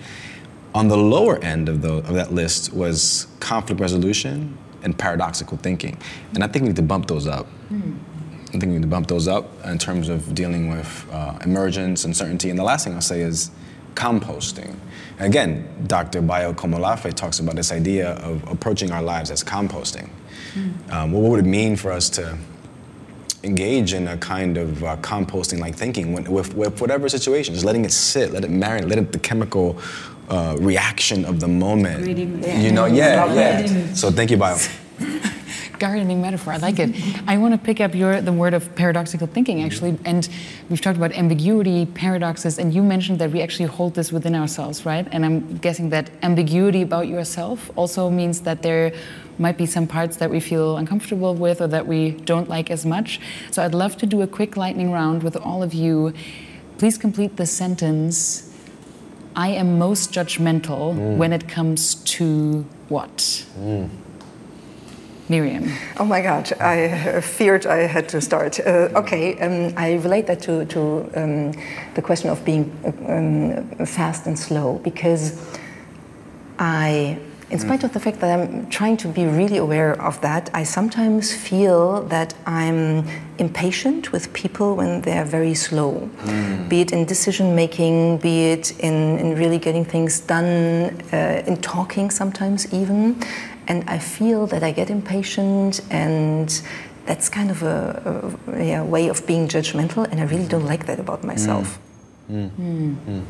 On 0.75 0.89
the 0.89 0.97
lower 0.97 1.39
end 1.39 1.69
of, 1.69 1.83
the, 1.83 1.95
of 1.95 2.15
that 2.15 2.33
list 2.33 2.73
was 2.73 3.27
conflict 3.41 3.81
resolution 3.81 4.57
and 4.83 4.99
paradoxical 4.99 5.57
thinking. 5.59 5.99
And 6.35 6.45
I 6.45 6.47
think 6.47 6.63
we 6.63 6.69
need 6.69 6.77
to 6.77 6.83
bump 6.83 7.07
those 7.07 7.27
up. 7.27 7.47
Mm. 7.71 7.99
I 8.49 8.59
think 8.59 8.65
we 8.65 8.73
need 8.73 8.83
to 8.83 8.89
bump 8.89 9.07
those 9.07 9.29
up 9.29 9.51
in 9.65 9.79
terms 9.79 10.09
of 10.09 10.35
dealing 10.35 10.71
with 10.71 11.07
uh, 11.11 11.39
emergence, 11.43 12.05
uncertainty. 12.05 12.51
And 12.51 12.59
the 12.59 12.65
last 12.65 12.85
thing 12.85 12.95
I'll 12.95 13.01
say 13.01 13.23
is 13.23 13.51
composting. 13.95 14.75
again, 15.19 15.69
Dr. 15.87 16.23
Bayo 16.23 16.53
Akomolafe 16.53 17.13
talks 17.15 17.39
about 17.39 17.57
this 17.57 17.73
idea 17.73 18.13
of 18.15 18.47
approaching 18.51 18.91
our 18.91 19.03
lives 19.03 19.31
as 19.31 19.43
composting. 19.45 20.09
Mm. 20.55 20.93
Um, 20.93 21.13
what 21.13 21.23
would 21.23 21.41
it 21.41 21.49
mean 21.49 21.77
for 21.77 21.93
us 21.93 22.11
to 22.11 22.39
engage 23.45 23.93
in 23.93 24.09
a 24.09 24.17
kind 24.19 24.57
of 24.57 24.85
uh, 24.85 24.97
composting 24.99 25.59
like 25.59 25.75
thinking 25.75 26.13
when, 26.13 26.31
with, 26.31 26.55
with 26.55 26.81
whatever 26.81 27.09
situation, 27.09 27.55
just 27.55 27.67
letting 27.67 27.85
it 27.85 27.93
sit, 27.93 28.33
let 28.33 28.45
it 28.45 28.51
marinate, 28.51 28.89
let 28.89 28.99
it 28.99 29.13
the 29.13 29.19
chemical 29.19 29.81
uh, 30.29 30.57
reaction 30.61 31.25
of 31.25 31.41
the 31.41 31.49
moment. 31.49 32.07
You 32.07 32.73
know, 32.73 32.87
yeah, 32.87 33.33
yeah. 33.33 33.95
So 33.95 34.11
thank 34.11 34.31
you, 34.31 34.37
Bayo. 34.37 34.57
gardening 35.83 36.23
metaphor. 36.23 36.53
I 36.53 36.59
like 36.59 36.79
it. 36.79 36.91
I 37.27 37.37
want 37.39 37.55
to 37.55 37.59
pick 37.59 37.81
up 37.81 37.93
your 37.93 38.21
the 38.21 38.33
word 38.33 38.55
of 38.55 38.73
paradoxical 38.77 39.27
thinking 39.27 39.65
actually, 39.65 39.99
and 40.05 40.29
we've 40.71 40.81
talked 40.81 40.97
about 40.97 41.11
ambiguity, 41.13 41.87
paradoxes, 41.87 42.57
and 42.61 42.73
you 42.73 42.85
mentioned 42.85 43.19
that 43.19 43.33
we 43.33 43.43
actually 43.43 43.67
hold 43.67 43.95
this 43.95 44.13
within 44.13 44.37
ourselves, 44.37 44.87
right? 44.87 45.09
And 45.11 45.25
I'm 45.27 45.57
guessing 45.59 45.91
that 45.91 46.09
ambiguity 46.23 46.83
about 46.83 47.09
yourself 47.09 47.69
also 47.75 48.11
means 48.11 48.43
that 48.43 48.63
there 48.63 48.93
might 49.39 49.59
be 49.59 49.67
some 49.67 49.89
parts 49.89 50.19
that 50.19 50.31
we 50.31 50.39
feel 50.39 50.77
uncomfortable 50.77 51.35
with 51.35 51.61
or 51.61 51.67
that 51.67 51.89
we 51.89 52.13
don't 52.13 52.49
like 52.49 52.71
as 52.71 52.87
much. 52.87 53.19
So 53.51 53.65
I'd 53.65 53.75
love 53.75 53.97
to 53.97 54.07
do 54.07 54.23
a 54.23 54.29
quick 54.29 54.57
lightning 54.57 54.93
round 54.93 55.25
with 55.25 55.37
all 55.37 55.65
of 55.65 55.75
you. 55.75 56.15
Please 56.79 56.97
complete 56.97 57.37
the 57.37 57.47
sentence. 57.47 58.52
I 59.35 59.49
am 59.49 59.79
most 59.79 60.13
judgmental 60.13 60.95
mm. 60.95 61.17
when 61.17 61.33
it 61.33 61.49
comes 61.49 61.95
to 62.17 62.65
what? 62.89 63.45
Mm. 63.59 63.89
Miriam. 65.29 65.73
Oh 65.99 66.05
my 66.05 66.21
God, 66.21 66.53
I 66.61 67.21
feared 67.21 67.65
I 67.65 67.87
had 67.87 68.09
to 68.11 68.21
start. 68.21 68.61
Uh, 68.61 68.91
okay, 68.95 69.39
um, 69.41 69.73
I 69.77 69.95
relate 69.95 70.27
that 70.27 70.43
to, 70.43 70.67
to 70.67 71.11
um, 71.15 71.53
the 71.95 72.03
question 72.03 72.29
of 72.29 72.45
being 72.45 72.71
um, 73.09 73.87
fast 73.87 74.27
and 74.27 74.39
slow 74.39 74.79
because 74.85 75.41
I, 76.59 77.19
in 77.53 77.59
spite 77.59 77.85
of 77.85 77.93
the 77.93 78.01
fact 78.01 78.21
that 78.21 78.31
I'm 78.39 78.69
trying 78.71 78.97
to 78.99 79.09
be 79.09 79.27
really 79.27 79.59
aware 79.59 80.01
of 80.01 80.21
that, 80.23 80.49
I 80.55 80.63
sometimes 80.65 81.35
feel 81.35 82.03
that 82.05 82.33
I'm 82.47 83.07
impatient 83.39 84.11
with 84.11 84.33
people 84.33 84.75
when 84.75 85.03
they're 85.03 85.27
very 85.27 85.55
slow, 85.55 86.09
mm. 86.23 86.69
be 86.71 86.81
it 86.81 86.93
in 86.93 87.05
decision 87.05 87.55
making, 87.55 88.19
be 88.19 88.53
it 88.53 88.79
in, 88.81 89.19
in 89.19 89.37
really 89.37 89.59
getting 89.59 89.85
things 89.85 90.21
done, 90.21 90.99
uh, 91.13 91.43
in 91.47 91.59
talking 91.59 92.11
sometimes 92.11 92.73
even 92.73 93.23
and 93.69 93.85
I 93.89 93.99
feel 93.99 94.47
that 94.49 94.63
I 94.63 94.73
get 94.73 94.91
impatient 94.91 95.83
and 95.91 96.49
that's 97.07 97.29
kind 97.29 97.51
of 97.51 97.63
a, 97.63 98.35
a 98.47 98.65
yeah, 98.65 98.83
way 98.83 99.09
of 99.09 99.27
being 99.27 99.47
judgmental 99.47 100.11
and 100.11 100.21
I 100.21 100.25
really 100.25 100.49
don't 100.49 100.67
like 100.67 100.87
that 100.87 100.99
about 100.99 101.23
myself. 101.23 101.79
Mm. 102.31 102.51
Mm. 102.51 102.97
Mm. 103.07 103.25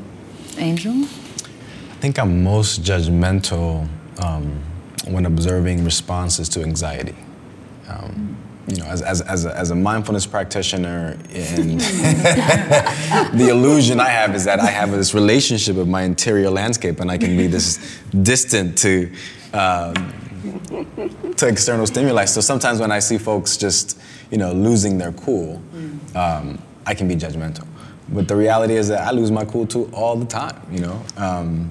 Angel? 0.59 0.93
I 0.93 1.95
think 2.01 2.19
I'm 2.19 2.43
most 2.43 2.83
judgmental 2.83 3.89
um, 4.23 4.63
when 5.09 5.27
observing 5.27 5.85
responses 5.85 6.49
to 6.51 6.63
anxiety. 6.63 7.17
Um, 7.89 8.37
you 8.69 8.77
know, 8.77 8.87
as, 8.87 9.03
as, 9.03 9.21
as, 9.23 9.45
a, 9.45 9.57
as 9.57 9.71
a 9.71 9.75
mindfulness 9.75 10.25
practitioner, 10.25 11.19
and 11.31 11.81
the 13.39 13.49
illusion 13.51 13.99
I 13.99 14.09
have 14.09 14.35
is 14.37 14.45
that 14.45 14.61
I 14.61 14.67
have 14.67 14.93
this 14.93 15.15
relationship 15.15 15.77
with 15.77 15.89
my 15.89 16.03
interior 16.03 16.49
landscape 16.49 17.01
and 17.01 17.11
I 17.11 17.19
can 17.19 17.37
be 17.37 17.49
this 17.49 18.01
distant 18.23 18.79
to 18.79 19.11
um, 19.53 19.95
to 21.37 21.47
external 21.49 21.87
stimuli. 21.87 22.25
So 22.25 22.41
sometimes 22.41 22.81
when 22.81 22.91
I 22.91 23.01
see 23.01 23.19
folks 23.19 23.57
just, 23.57 24.01
you 24.31 24.39
know, 24.39 24.53
losing 24.53 24.99
their 24.99 25.13
cool, 25.13 25.63
um, 26.15 26.61
I 26.87 26.95
can 26.95 27.09
be 27.09 27.15
judgmental. 27.17 27.67
But 28.09 28.29
the 28.29 28.37
reality 28.37 28.77
is 28.77 28.89
that 28.89 29.01
I 29.01 29.11
lose 29.11 29.31
my 29.31 29.45
cool 29.45 29.67
too 29.67 29.91
all 29.93 30.17
the 30.17 30.27
time, 30.27 30.61
you 30.71 30.81
know. 30.81 31.03
Um, 31.17 31.71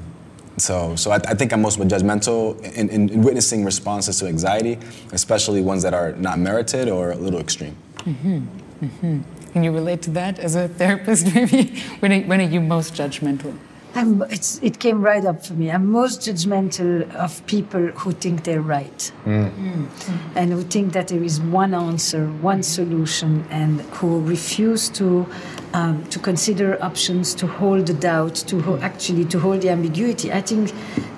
so, 0.58 0.96
so 0.96 1.12
I, 1.12 1.16
I, 1.16 1.34
think 1.34 1.54
I'm 1.54 1.62
most 1.62 1.80
judgmental 1.80 2.62
in, 2.74 2.90
in, 2.90 3.10
in, 3.10 3.22
witnessing 3.22 3.64
responses 3.64 4.20
to 4.20 4.28
anxiety, 4.28 4.78
especially 5.12 5.62
ones 5.62 5.82
that 5.84 5.94
are 5.94 6.12
not 6.14 6.40
merited 6.40 6.90
or 6.90 7.12
a 7.12 7.16
little 7.16 7.40
extreme. 7.40 7.76
Mm-hmm. 8.00 8.86
Mm-hmm. 8.86 9.22
Can 9.54 9.64
you 9.64 9.72
relate 9.72 10.02
to 10.04 10.10
that 10.12 10.40
as 10.40 10.56
a 10.56 10.68
therapist? 10.68 11.26
Maybe 11.36 11.80
when 12.00 12.12
are, 12.12 12.22
when 12.22 12.42
are 12.42 12.50
you 12.50 12.62
most 12.62 12.94
judgmental? 12.94 13.58
it 13.94 14.80
came 14.80 15.02
right 15.02 15.26
up 15.26 15.46
for 15.46 15.54
me. 15.54 15.70
I'm 15.70 15.92
most 15.92 16.22
judgmental 16.22 17.14
of 17.14 17.46
people 17.46 17.88
who 17.88 18.14
think 18.14 18.44
they're 18.44 18.62
right 18.62 19.12
mm. 19.26 19.52
Mm. 19.52 19.88
and 20.36 20.54
who 20.54 20.64
think 20.64 20.94
that 20.94 21.10
there 21.10 21.24
is 21.24 21.42
one 21.42 21.74
answer, 21.74 22.28
one 22.28 22.64
solution, 22.64 23.46
and 23.50 23.82
who 24.00 24.22
refuse 24.22 24.88
to 24.92 25.28
um, 25.74 26.04
to 26.10 26.20
consider 26.20 26.78
options, 26.84 27.34
to 27.36 27.48
hold 27.48 27.88
the 27.88 27.94
doubt, 27.94 28.36
to 28.48 28.62
ho- 28.62 28.80
actually 28.82 29.26
to 29.26 29.40
hold 29.40 29.62
the 29.62 29.70
ambiguity. 29.70 30.32
I 30.32 30.42
think 30.42 30.70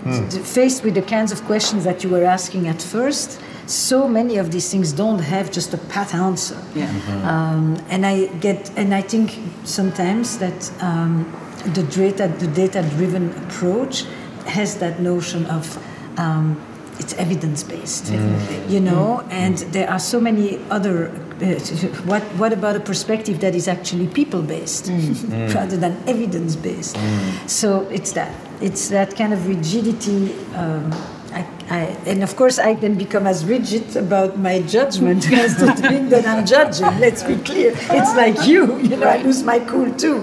mm. 0.04 0.46
faced 0.46 0.84
with 0.84 0.96
the 0.96 1.02
kinds 1.02 1.32
of 1.32 1.44
questions 1.46 1.84
that 1.84 2.04
you 2.04 2.10
were 2.10 2.24
asking 2.24 2.68
at 2.68 2.82
first, 2.82 3.40
so 3.68 4.08
many 4.08 4.38
of 4.38 4.52
these 4.52 4.70
things 4.70 4.92
don't 4.92 5.20
have 5.20 5.52
just 5.52 5.74
a 5.74 5.78
pat 5.78 6.14
answer. 6.14 6.58
Yeah. 6.76 6.88
Mm-hmm. 6.88 7.28
Um, 7.28 7.86
and 7.90 8.06
I 8.06 8.28
get, 8.40 8.72
and 8.78 8.94
I 8.94 9.02
think 9.02 9.40
sometimes 9.64 10.38
that. 10.40 10.72
Um, 10.82 11.32
the 11.64 11.84
data, 11.84 12.28
the 12.28 12.48
data-driven 12.48 13.32
approach 13.44 14.04
has 14.46 14.80
that 14.80 15.00
notion 15.00 15.46
of 15.46 15.78
um, 16.20 16.62
it's 17.00 17.14
evidence-based, 17.14 18.06
mm. 18.06 18.70
you 18.70 18.82
know, 18.82 19.24
mm. 19.24 19.32
and 19.32 19.58
there 19.72 19.90
are 19.90 20.00
so 20.00 20.20
many 20.20 20.60
other. 20.70 21.10
Uh, 21.42 21.60
what 22.06 22.22
what 22.38 22.54
about 22.54 22.76
a 22.76 22.80
perspective 22.80 23.40
that 23.40 23.56
is 23.56 23.68
actually 23.68 24.08
people-based 24.08 24.86
mm. 24.86 25.54
rather 25.56 25.78
than 25.78 25.98
evidence-based? 26.08 26.96
Mm. 26.96 27.50
So 27.50 27.82
it's 27.90 28.12
that 28.14 28.34
it's 28.62 28.90
that 28.90 29.16
kind 29.16 29.34
of 29.34 29.48
rigidity. 29.48 30.34
Um, 30.56 30.92
I, 31.34 31.48
I, 31.70 31.80
and 32.06 32.22
of 32.22 32.36
course, 32.36 32.60
I 32.60 32.76
then 32.76 32.96
become 32.96 33.26
as 33.26 33.44
rigid 33.44 33.96
about 33.96 34.38
my 34.38 34.62
judgment 34.62 35.32
as 35.44 35.58
the 35.58 35.74
thing 35.74 36.10
that 36.10 36.28
I'm 36.28 36.46
judging. 36.46 36.86
Let's 37.00 37.24
be 37.24 37.38
clear. 37.38 37.74
It's 37.76 38.16
like 38.16 38.46
you, 38.48 38.78
you 38.80 38.96
know, 38.98 39.08
I 39.08 39.18
lose 39.18 39.42
my 39.44 39.60
cool 39.60 39.92
too. 39.96 40.22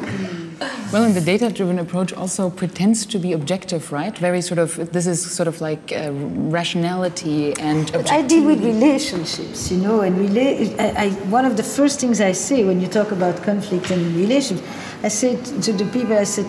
Well, 0.92 1.04
and 1.04 1.14
the 1.14 1.20
data-driven 1.20 1.78
approach 1.78 2.12
also 2.12 2.50
pretends 2.50 3.06
to 3.06 3.18
be 3.20 3.32
objective, 3.32 3.92
right? 3.92 4.16
Very 4.18 4.42
sort 4.42 4.58
of, 4.58 4.92
this 4.92 5.06
is 5.06 5.24
sort 5.24 5.46
of 5.46 5.60
like 5.60 5.92
uh, 5.92 6.10
rationality 6.12 7.54
and 7.60 7.94
I 8.10 8.22
deal 8.22 8.44
with 8.44 8.64
relationships, 8.64 9.70
you 9.70 9.78
know, 9.78 10.00
and 10.00 10.16
rela- 10.16 10.80
I, 10.80 11.06
I, 11.06 11.10
one 11.30 11.44
of 11.44 11.56
the 11.56 11.62
first 11.62 12.00
things 12.00 12.20
I 12.20 12.32
say 12.32 12.64
when 12.64 12.80
you 12.80 12.88
talk 12.88 13.12
about 13.12 13.40
conflict 13.44 13.92
and 13.92 14.16
relationships, 14.16 14.68
I 15.04 15.08
say 15.08 15.36
to 15.36 15.72
the 15.72 15.84
people, 15.92 16.18
I 16.18 16.24
said, 16.24 16.46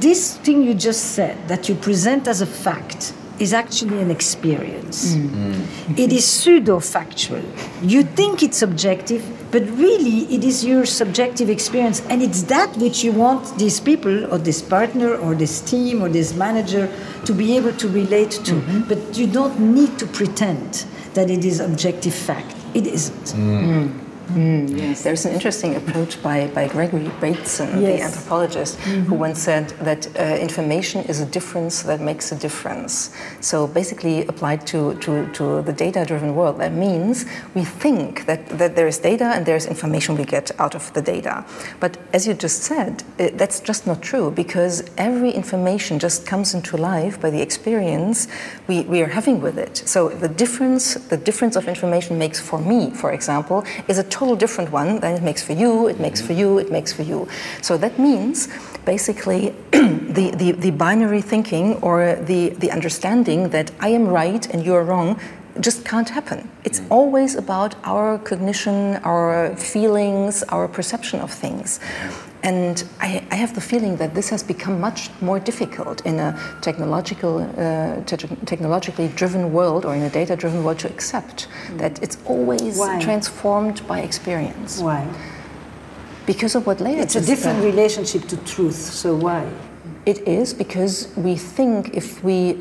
this 0.00 0.36
thing 0.38 0.62
you 0.64 0.74
just 0.74 1.14
said, 1.14 1.36
that 1.46 1.68
you 1.68 1.76
present 1.76 2.26
as 2.26 2.40
a 2.40 2.46
fact, 2.46 3.14
is 3.38 3.54
actually 3.54 4.00
an 4.02 4.10
experience. 4.10 5.14
Mm. 5.14 5.28
Mm. 5.30 5.98
It 5.98 6.12
is 6.12 6.26
pseudo 6.26 6.78
factual. 6.80 7.42
You 7.82 8.02
think 8.02 8.42
it's 8.42 8.62
objective, 8.62 9.22
but 9.50 9.62
really 9.70 10.32
it 10.34 10.44
is 10.44 10.64
your 10.64 10.86
subjective 10.86 11.50
experience, 11.50 12.00
and 12.08 12.22
it's 12.22 12.42
that 12.44 12.76
which 12.76 13.02
you 13.02 13.12
want 13.12 13.58
these 13.58 13.80
people, 13.80 14.32
or 14.32 14.38
this 14.38 14.62
partner, 14.62 15.16
or 15.16 15.34
this 15.34 15.60
team, 15.60 16.02
or 16.02 16.08
this 16.08 16.34
manager 16.34 16.88
to 17.24 17.32
be 17.32 17.56
able 17.56 17.72
to 17.72 17.88
relate 17.88 18.30
to. 18.30 18.52
Mm-hmm. 18.52 18.80
But 18.88 19.16
you 19.18 19.26
don't 19.26 19.58
need 19.60 19.98
to 19.98 20.06
pretend 20.06 20.86
that 21.14 21.30
it 21.30 21.44
is 21.44 21.60
objective 21.60 22.14
fact. 22.14 22.54
It 22.74 22.86
isn't. 22.86 23.34
Mm. 23.36 23.64
Mm, 23.64 23.99
yes, 24.36 25.02
there's 25.02 25.24
an 25.24 25.32
interesting 25.32 25.76
approach 25.76 26.22
by, 26.22 26.48
by 26.48 26.68
Gregory 26.68 27.10
Bateson, 27.20 27.80
yes. 27.80 27.98
the 27.98 28.04
anthropologist, 28.04 28.78
mm-hmm. 28.78 29.02
who 29.02 29.14
once 29.14 29.40
said 29.40 29.70
that 29.80 30.06
uh, 30.18 30.36
information 30.40 31.02
is 31.04 31.20
a 31.20 31.26
difference 31.26 31.82
that 31.82 32.00
makes 32.00 32.32
a 32.32 32.36
difference. 32.36 33.14
So 33.40 33.66
basically, 33.66 34.26
applied 34.26 34.66
to, 34.68 34.94
to, 34.98 35.30
to 35.32 35.62
the 35.62 35.72
data 35.72 36.04
driven 36.04 36.34
world, 36.34 36.58
that 36.60 36.72
means 36.72 37.26
we 37.54 37.64
think 37.64 38.26
that, 38.26 38.48
that 38.58 38.76
there 38.76 38.86
is 38.86 38.98
data 38.98 39.24
and 39.24 39.44
there's 39.46 39.66
information 39.66 40.16
we 40.16 40.24
get 40.24 40.50
out 40.60 40.74
of 40.74 40.92
the 40.94 41.02
data. 41.02 41.44
But 41.78 41.98
as 42.12 42.26
you 42.26 42.34
just 42.34 42.62
said, 42.62 43.02
uh, 43.18 43.28
that's 43.34 43.60
just 43.60 43.86
not 43.86 44.02
true 44.02 44.30
because 44.30 44.90
every 44.96 45.30
information 45.30 45.98
just 45.98 46.26
comes 46.26 46.54
into 46.54 46.76
life 46.76 47.20
by 47.20 47.30
the 47.30 47.40
experience 47.40 48.28
we, 48.66 48.82
we 48.82 49.02
are 49.02 49.08
having 49.08 49.40
with 49.40 49.58
it. 49.58 49.76
So 49.86 50.08
the 50.08 50.28
difference, 50.28 50.94
the 50.94 51.16
difference 51.16 51.56
of 51.56 51.68
information 51.68 52.18
makes 52.18 52.40
for 52.40 52.58
me, 52.58 52.90
for 52.90 53.12
example, 53.12 53.64
is 53.88 53.98
a 53.98 54.04
total 54.20 54.36
different 54.36 54.70
one 54.70 55.00
than 55.00 55.14
it 55.14 55.22
makes 55.22 55.42
for 55.42 55.54
you, 55.54 55.88
it 55.88 55.98
makes 55.98 56.20
for 56.20 56.34
you, 56.34 56.58
it 56.58 56.70
makes 56.70 56.92
for 56.92 57.02
you. 57.02 57.26
So 57.62 57.78
that 57.78 57.98
means 57.98 58.48
basically 58.84 59.54
the, 59.72 60.34
the, 60.36 60.52
the 60.52 60.70
binary 60.72 61.22
thinking 61.22 61.76
or 61.76 62.16
the, 62.16 62.50
the 62.50 62.70
understanding 62.70 63.48
that 63.48 63.70
I 63.80 63.88
am 63.88 64.06
right 64.08 64.44
and 64.52 64.62
you're 64.62 64.84
wrong 64.84 65.18
just 65.58 65.84
can't 65.84 66.08
happen. 66.08 66.48
It's 66.64 66.80
always 66.90 67.34
about 67.34 67.74
our 67.84 68.18
cognition, 68.18 68.96
our 69.04 69.56
feelings, 69.56 70.42
our 70.44 70.68
perception 70.68 71.20
of 71.20 71.32
things. 71.32 71.80
And 72.42 72.84
I, 73.00 73.22
I, 73.30 73.34
have 73.34 73.54
the 73.54 73.60
feeling 73.60 73.96
that 73.96 74.14
this 74.14 74.30
has 74.30 74.42
become 74.42 74.80
much 74.80 75.10
more 75.20 75.38
difficult 75.38 76.06
in 76.06 76.18
a 76.18 76.38
technological, 76.62 77.40
uh, 77.58 78.02
te 78.04 78.16
technologically 78.46 79.08
driven 79.08 79.52
world 79.52 79.84
or 79.84 79.94
in 79.94 80.02
a 80.02 80.08
data 80.08 80.36
driven 80.36 80.64
world 80.64 80.78
to 80.78 80.88
accept 80.88 81.48
mm. 81.66 81.78
that 81.78 82.02
it's 82.02 82.16
always 82.24 82.78
Why? 82.78 82.98
transformed 82.98 83.86
by 83.86 84.00
experience. 84.00 84.80
Why? 84.80 85.06
Because 86.24 86.54
of 86.54 86.66
what 86.66 86.78
Léa 86.78 87.02
It's 87.02 87.16
a 87.16 87.20
different 87.20 87.62
relationship 87.62 88.26
to 88.28 88.36
truth, 88.38 88.76
so 88.76 89.14
why? 89.14 89.46
It 90.06 90.26
is 90.26 90.54
because 90.54 91.12
we 91.16 91.36
think 91.36 91.94
if 91.94 92.24
we 92.24 92.58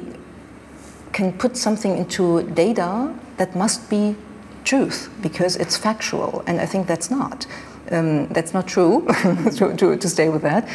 can 1.11 1.33
put 1.33 1.57
something 1.57 1.97
into 1.97 2.43
data, 2.43 3.13
that 3.37 3.55
must 3.55 3.89
be 3.89 4.15
truth 4.63 5.09
because 5.21 5.55
it's 5.55 5.77
factual, 5.77 6.43
and 6.47 6.59
I 6.59 6.65
think 6.65 6.87
that's 6.87 7.09
not. 7.09 7.45
Um, 7.91 8.27
that's 8.27 8.53
not 8.53 8.67
true, 8.67 9.07
to, 9.57 9.75
to, 9.75 9.97
to, 9.97 10.09
stay 10.09 10.29
with 10.29 10.43
that. 10.43 10.69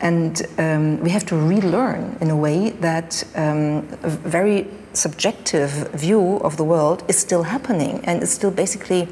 And 0.00 0.42
um, 0.58 1.00
we 1.00 1.10
have 1.10 1.26
to 1.26 1.36
relearn 1.36 2.16
in 2.20 2.30
a 2.30 2.36
way 2.36 2.70
that 2.70 3.24
um, 3.34 3.88
a 4.04 4.10
very 4.10 4.68
subjective 4.92 5.70
view 5.92 6.36
of 6.44 6.56
the 6.56 6.64
world 6.64 7.02
is 7.08 7.18
still 7.18 7.42
happening 7.42 8.00
and 8.04 8.22
it's 8.22 8.30
still 8.32 8.50
basically 8.50 9.08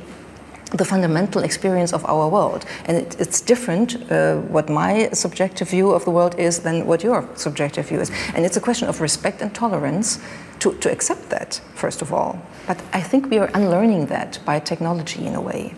the 0.73 0.85
fundamental 0.85 1.43
experience 1.43 1.93
of 1.93 2.05
our 2.05 2.29
world. 2.29 2.65
And 2.85 2.97
it, 2.97 3.17
it's 3.19 3.41
different 3.41 3.97
uh, 4.11 4.37
what 4.37 4.69
my 4.69 5.11
subjective 5.12 5.71
view 5.71 5.91
of 5.91 6.05
the 6.05 6.11
world 6.11 6.39
is 6.39 6.61
than 6.61 6.87
what 6.87 7.03
your 7.03 7.29
subjective 7.35 7.89
view 7.89 8.00
is. 8.00 8.11
And 8.35 8.47
it's 8.47 8.57
a 8.57 8.61
question 8.61 8.89
of 8.89 9.00
respect 9.00 9.43
and 9.43 9.53
tolerance 9.53 10.21
to, 10.61 10.75
to 10.75 10.90
accept 10.90 11.31
that, 11.31 11.61
first 11.75 12.02
of 12.02 12.12
all. 12.12 12.40
But 12.67 12.81
I 12.93 13.00
think 13.00 13.31
we 13.31 13.38
are 13.38 13.50
unlearning 13.55 14.07
that 14.07 14.38
by 14.45 14.61
technology 14.61 15.26
in 15.26 15.35
a 15.35 15.40
way. 15.40 15.75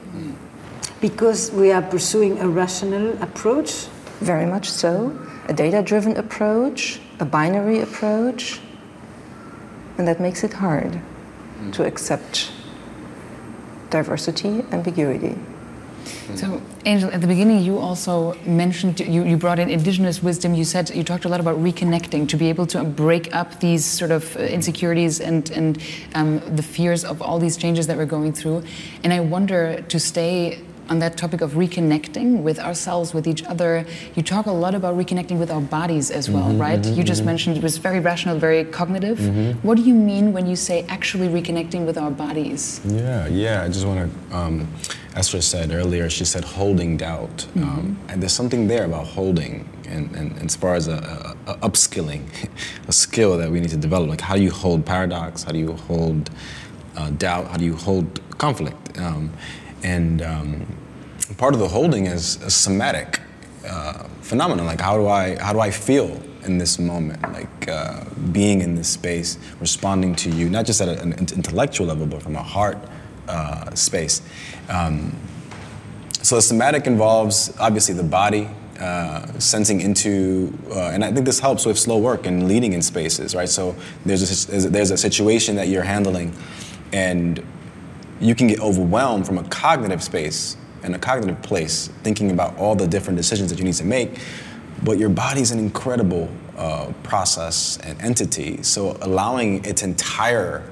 Because 1.01 1.51
we 1.51 1.73
are 1.73 1.83
pursuing 1.83 2.39
a 2.39 2.49
rational 2.49 3.21
approach? 3.21 3.87
Very 4.21 4.47
much 4.47 4.71
so. 4.71 5.19
A 5.49 5.53
data 5.53 5.83
driven 5.83 6.17
approach, 6.17 7.01
a 7.19 7.25
binary 7.25 7.81
approach. 7.81 8.61
And 9.99 10.07
that 10.07 10.21
makes 10.21 10.45
it 10.45 10.53
hard 10.53 11.01
mm. 11.59 11.73
to 11.73 11.85
accept 11.85 12.53
diversity, 13.91 14.65
ambiguity. 14.71 15.37
So, 16.35 16.63
Angel, 16.85 17.11
at 17.11 17.21
the 17.21 17.27
beginning, 17.27 17.63
you 17.63 17.79
also 17.79 18.35
mentioned 18.45 19.01
you, 19.01 19.25
you 19.25 19.37
brought 19.37 19.59
in 19.59 19.69
indigenous 19.71 20.23
wisdom. 20.23 20.55
You 20.55 20.65
said 20.65 20.91
you 20.91 21.05
talked 21.05 21.25
a 21.25 21.29
lot 21.29 21.41
about 21.41 21.57
reconnecting 21.59 22.29
to 22.29 22.37
be 22.37 22.49
able 22.49 22.67
to 22.69 22.85
break 22.85 23.35
up 23.35 23.61
these 23.61 23.85
sort 23.85 24.11
of 24.11 24.37
uh, 24.37 24.41
insecurities 24.41 25.21
and 25.21 25.51
and 25.51 25.83
um, 26.15 26.41
the 26.57 26.63
fears 26.63 27.05
of 27.05 27.21
all 27.23 27.39
these 27.39 27.57
changes 27.57 27.87
that 27.87 27.97
we're 27.97 28.07
going 28.07 28.33
through. 28.33 28.63
And 29.05 29.13
I 29.13 29.21
wonder 29.21 29.83
to 29.83 30.01
stay 30.01 30.61
on 30.93 30.99
that 30.99 31.17
topic 31.17 31.41
of 31.41 31.53
reconnecting 31.53 32.43
with 32.43 32.59
ourselves, 32.59 33.15
with 33.15 33.27
each 33.27 33.43
other. 33.45 33.87
You 34.15 34.23
talk 34.23 34.45
a 34.45 34.53
lot 34.65 34.75
about 34.75 34.95
reconnecting 34.95 35.39
with 35.39 35.51
our 35.51 35.65
bodies 35.79 36.11
as 36.11 36.29
well, 36.35 36.49
mm 36.49 36.57
-hmm, 36.57 36.67
right? 36.67 36.83
Mm 36.85 36.91
-hmm, 36.91 36.97
you 36.97 37.03
just 37.13 37.21
mm 37.21 37.27
-hmm. 37.27 37.33
mentioned 37.33 37.57
it 37.61 37.65
was 37.71 37.77
very 37.89 38.01
rational, 38.11 38.37
very 38.49 38.63
cognitive. 38.79 39.19
Mm-hmm. 39.23 39.67
What 39.67 39.75
do 39.79 39.85
you 39.91 39.97
mean 40.11 40.25
when 40.37 40.45
you 40.51 40.57
say 40.69 40.79
actually 40.97 41.29
reconnecting 41.39 41.83
with 41.89 41.97
our 42.03 42.13
bodies? 42.25 42.63
Yeah, 43.03 43.23
yeah. 43.43 43.67
I 43.67 43.69
just 43.77 43.85
want 43.91 43.99
to. 44.05 44.09
Um, 44.39 44.55
Esther 45.21 45.43
said 45.43 45.69
earlier, 45.81 46.11
she 46.11 46.25
said 46.25 46.45
holding 46.59 46.91
doubt. 47.07 47.37
Um, 47.57 47.63
mm-hmm. 47.63 48.11
and 48.11 48.17
there's 48.21 48.37
something 48.41 48.63
there 48.73 48.85
about 48.91 49.07
holding, 49.19 49.53
and, 49.95 50.05
and, 50.19 50.29
and 50.39 50.45
as 50.51 50.57
far 50.57 50.75
as 50.81 50.87
a, 50.89 50.99
a, 51.47 51.53
a, 51.53 51.55
upskilling, 51.69 52.23
a 52.93 52.93
skill 52.93 53.33
that 53.41 53.49
we 53.53 53.59
need 53.63 53.73
to 53.79 53.83
develop. 53.87 54.07
Like, 54.15 54.25
how 54.29 54.37
do 54.39 54.43
you 54.49 54.55
hold 54.65 54.81
paradox? 54.95 55.33
How 55.47 55.53
do 55.57 55.59
you 55.67 55.73
hold 55.89 56.23
uh, 56.99 57.11
doubt? 57.27 57.45
How 57.51 57.59
do 57.63 57.65
you 57.71 57.77
hold 57.87 58.07
conflict? 58.39 58.83
Um, 59.07 59.25
and 59.83 60.23
um, 60.23 60.67
part 61.37 61.55
of 61.55 61.61
the 61.61 61.69
holding 61.69 62.07
is 62.07 62.37
a 62.43 62.51
somatic 62.51 63.21
uh, 63.67 64.05
phenomenon. 64.21 64.67
Like 64.67 64.81
how 64.81 64.97
do 64.97 65.07
I 65.09 65.41
how 65.41 65.53
do 65.53 65.61
I 65.61 65.71
feel 65.71 66.21
in 66.45 66.59
this 66.59 66.79
moment? 66.79 67.23
Like 67.33 67.69
uh, 67.69 68.05
being 68.33 68.61
in 68.61 68.75
this 68.75 68.89
space, 68.89 69.39
responding 69.61 70.15
to 70.17 70.31
you, 70.31 70.49
not 70.49 70.67
just 70.67 70.81
at 70.81 70.89
an 70.89 71.13
intellectual 71.13 71.87
level, 71.87 72.07
but 72.07 72.23
from 72.23 72.37
a 72.37 72.43
heart 72.43 72.79
uh, 73.29 73.75
space. 73.75 74.23
Um, 74.69 75.17
so 76.23 76.37
the 76.37 76.43
somatic 76.43 76.87
involves 76.87 77.53
obviously 77.59 77.95
the 77.95 78.05
body, 78.05 78.49
uh, 78.81 79.27
sensing 79.39 79.81
into, 79.81 80.57
uh, 80.71 80.91
and 80.91 81.05
I 81.05 81.13
think 81.13 81.27
this 81.27 81.41
helps 81.41 81.67
with 81.67 81.79
slow 81.79 81.99
work 81.99 82.27
and 82.27 82.49
leading 82.49 82.75
in 82.75 82.83
spaces, 82.83 83.35
right? 83.35 83.49
So 83.49 83.75
there's 84.07 84.49
a, 84.49 84.69
there's 84.69 84.93
a 84.93 84.97
situation 84.97 85.57
that 85.57 85.69
you're 85.69 85.83
handling, 85.83 86.33
and 86.93 87.45
you 88.21 88.37
can 88.37 88.47
get 88.47 88.61
overwhelmed 88.61 89.27
from 89.27 89.39
a 89.39 89.45
cognitive 89.45 90.03
space 90.03 90.57
and 90.83 90.95
a 90.95 90.99
cognitive 90.99 91.43
place, 91.43 91.89
thinking 92.03 92.31
about 92.31 92.57
all 92.57 92.75
the 92.75 92.87
different 92.87 93.17
decisions 93.17 93.51
that 93.51 93.59
you 93.59 93.65
need 93.65 93.75
to 93.75 93.85
make. 93.85 94.21
But 94.85 94.99
your 94.99 95.09
body's 95.09 95.51
an 95.51 95.59
incredible 95.59 96.29
uh, 96.57 96.93
process 97.03 97.79
and 97.79 98.01
entity, 98.01 98.63
so 98.63 98.97
allowing 99.01 99.65
its 99.65 99.83
entire 99.83 100.69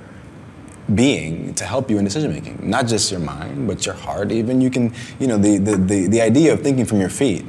being 0.95 1.55
to 1.55 1.65
help 1.65 1.89
you 1.89 1.99
in 1.99 2.05
decision 2.05 2.33
making, 2.33 2.59
not 2.63 2.87
just 2.87 3.11
your 3.13 3.21
mind, 3.21 3.69
but 3.69 3.87
your 3.87 3.95
heart. 3.95 4.33
Even 4.33 4.61
you 4.61 4.71
can, 4.71 4.93
you 5.21 5.27
know, 5.27 5.39
the 5.39 5.59
the 5.59 5.77
the, 5.77 6.07
the 6.09 6.21
idea 6.21 6.53
of 6.53 6.63
thinking 6.63 6.85
from 6.85 7.01
your 7.01 7.11
feet 7.11 7.45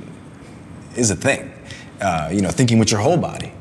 is 0.95 1.09
a 1.09 1.15
thing. 1.15 1.51
Uh, 1.99 2.29
you 2.31 2.41
know, 2.41 2.49
thinking 2.49 2.79
with 2.79 2.91
your 2.91 2.99
whole 2.99 3.17
body, 3.17 3.51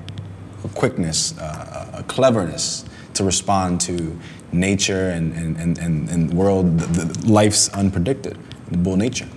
a 0.65 0.69
quickness, 0.69 1.37
uh, 1.39 1.91
a 1.95 2.03
cleverness 2.05 2.85
to 3.15 3.25
respond 3.25 3.81
to 3.83 4.19
nature 4.53 5.11
and, 5.11 5.33
and, 5.35 5.79
and, 5.79 6.09
and, 6.09 6.33
world, 6.33 6.79
the, 6.79 7.05
the 7.05 7.29
life's 7.31 7.69
unpredicted, 7.71 8.37
bull 8.79 8.97
nature. 8.97 9.29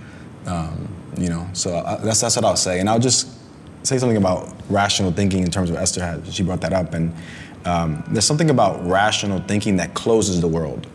Um, 0.46 0.88
you 1.16 1.28
know, 1.28 1.48
so 1.52 1.76
I, 1.76 1.96
that's, 1.96 2.20
that's 2.20 2.36
what 2.36 2.44
I'll 2.44 2.56
say. 2.56 2.80
And 2.80 2.88
I'll 2.88 2.98
just 2.98 3.28
say 3.82 3.98
something 3.98 4.16
about 4.16 4.52
rational 4.68 5.12
thinking 5.12 5.42
in 5.42 5.50
terms 5.50 5.70
of 5.70 5.76
Esther 5.76 6.02
had, 6.04 6.26
she 6.32 6.42
brought 6.42 6.60
that 6.62 6.72
up. 6.72 6.94
And 6.94 7.14
um, 7.64 8.04
there's 8.08 8.24
something 8.24 8.50
about 8.50 8.86
rational 8.86 9.40
thinking 9.40 9.76
that 9.76 9.94
closes 9.94 10.40
the 10.40 10.48
world. 10.48 10.86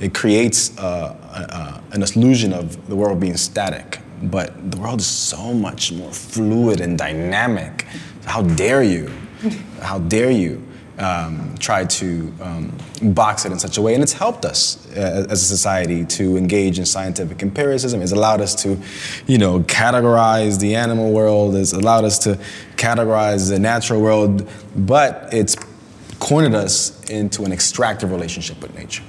It 0.00 0.14
creates 0.14 0.76
uh, 0.78 1.16
uh, 1.32 1.80
an 1.92 2.02
illusion 2.02 2.52
of 2.52 2.88
the 2.88 2.96
world 2.96 3.20
being 3.20 3.36
static, 3.36 4.00
but 4.24 4.70
the 4.70 4.78
world 4.78 5.00
is 5.00 5.06
so 5.06 5.54
much 5.54 5.92
more 5.92 6.10
fluid 6.10 6.80
and 6.80 6.98
dynamic. 6.98 7.86
How 8.24 8.42
dare 8.42 8.82
you? 8.82 9.12
How 9.80 9.98
dare 9.98 10.30
you? 10.30 10.62
Um, 10.98 11.54
tried 11.58 11.88
to 11.90 12.32
um, 12.40 12.72
box 13.02 13.44
it 13.44 13.52
in 13.52 13.58
such 13.58 13.78
a 13.78 13.82
way, 13.82 13.94
and 13.94 14.02
it's 14.02 14.12
helped 14.12 14.44
us 14.44 14.86
uh, 14.96 15.26
as 15.30 15.42
a 15.42 15.46
society 15.46 16.04
to 16.04 16.36
engage 16.36 16.78
in 16.78 16.86
scientific 16.86 17.42
empiricism. 17.42 18.02
It's 18.02 18.12
allowed 18.12 18.40
us 18.40 18.54
to, 18.62 18.78
you 19.26 19.38
know, 19.38 19.60
categorize 19.60 20.60
the 20.60 20.74
animal 20.74 21.12
world. 21.12 21.56
It's 21.56 21.72
allowed 21.72 22.04
us 22.04 22.18
to 22.20 22.38
categorize 22.76 23.48
the 23.48 23.58
natural 23.58 24.00
world, 24.00 24.48
but 24.76 25.28
it's 25.32 25.56
cornered 26.18 26.54
us 26.54 27.02
into 27.10 27.44
an 27.44 27.52
extractive 27.52 28.10
relationship 28.10 28.60
with 28.62 28.74
nature. 28.74 29.02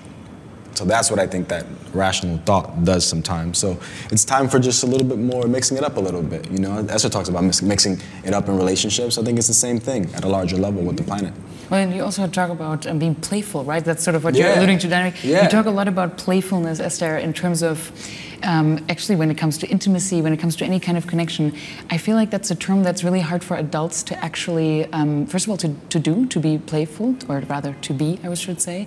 So 0.75 0.85
that's 0.85 1.11
what 1.11 1.19
I 1.19 1.27
think 1.27 1.47
that 1.49 1.65
rational 1.93 2.37
thought 2.39 2.83
does 2.83 3.05
sometimes. 3.05 3.59
So 3.59 3.79
it's 4.11 4.25
time 4.25 4.49
for 4.49 4.59
just 4.59 4.83
a 4.83 4.87
little 4.87 5.07
bit 5.07 5.19
more 5.19 5.47
mixing 5.47 5.77
it 5.77 5.83
up 5.83 5.97
a 5.97 5.99
little 5.99 6.23
bit. 6.23 6.49
You 6.49 6.57
know, 6.59 6.85
Esther 6.89 7.09
talks 7.09 7.29
about 7.29 7.43
mixing 7.43 8.01
it 8.23 8.33
up 8.33 8.47
in 8.47 8.57
relationships. 8.57 9.17
I 9.17 9.23
think 9.23 9.37
it's 9.37 9.47
the 9.47 9.53
same 9.53 9.79
thing 9.79 10.13
at 10.15 10.23
a 10.23 10.27
larger 10.27 10.57
level 10.57 10.81
with 10.81 10.97
the 10.97 11.03
planet. 11.03 11.33
Well, 11.73 11.81
and 11.81 11.95
you 11.95 12.03
also 12.03 12.27
talk 12.27 12.51
about 12.51 12.85
um, 12.85 12.99
being 12.99 13.15
playful, 13.15 13.63
right? 13.63 13.83
That's 13.83 14.03
sort 14.03 14.15
of 14.15 14.23
what 14.23 14.35
yeah. 14.35 14.49
you're 14.49 14.57
alluding 14.57 14.77
to, 14.77 14.93
Angel. 14.93 15.27
Yeah. 15.27 15.45
You 15.45 15.49
talk 15.49 15.65
a 15.65 15.71
lot 15.71 15.87
about 15.87 16.19
playfulness, 16.19 16.79
Esther, 16.79 17.17
in 17.17 17.33
terms 17.33 17.63
of 17.63 17.91
um, 18.43 18.85
actually 18.89 19.15
when 19.15 19.31
it 19.31 19.39
comes 19.39 19.57
to 19.57 19.67
intimacy, 19.67 20.21
when 20.21 20.33
it 20.33 20.37
comes 20.37 20.55
to 20.57 20.65
any 20.65 20.79
kind 20.79 20.99
of 20.99 21.07
connection. 21.07 21.51
I 21.89 21.97
feel 21.97 22.15
like 22.15 22.29
that's 22.29 22.51
a 22.51 22.55
term 22.55 22.83
that's 22.83 23.03
really 23.03 23.21
hard 23.21 23.43
for 23.43 23.57
adults 23.57 24.03
to 24.03 24.23
actually, 24.23 24.85
um, 24.93 25.25
first 25.25 25.47
of 25.47 25.49
all, 25.49 25.57
to, 25.57 25.73
to 25.89 25.97
do, 25.97 26.27
to 26.27 26.39
be 26.39 26.59
playful, 26.59 27.15
or 27.27 27.39
rather 27.39 27.75
to 27.81 27.93
be, 27.93 28.19
I 28.23 28.31
should 28.35 28.61
say. 28.61 28.85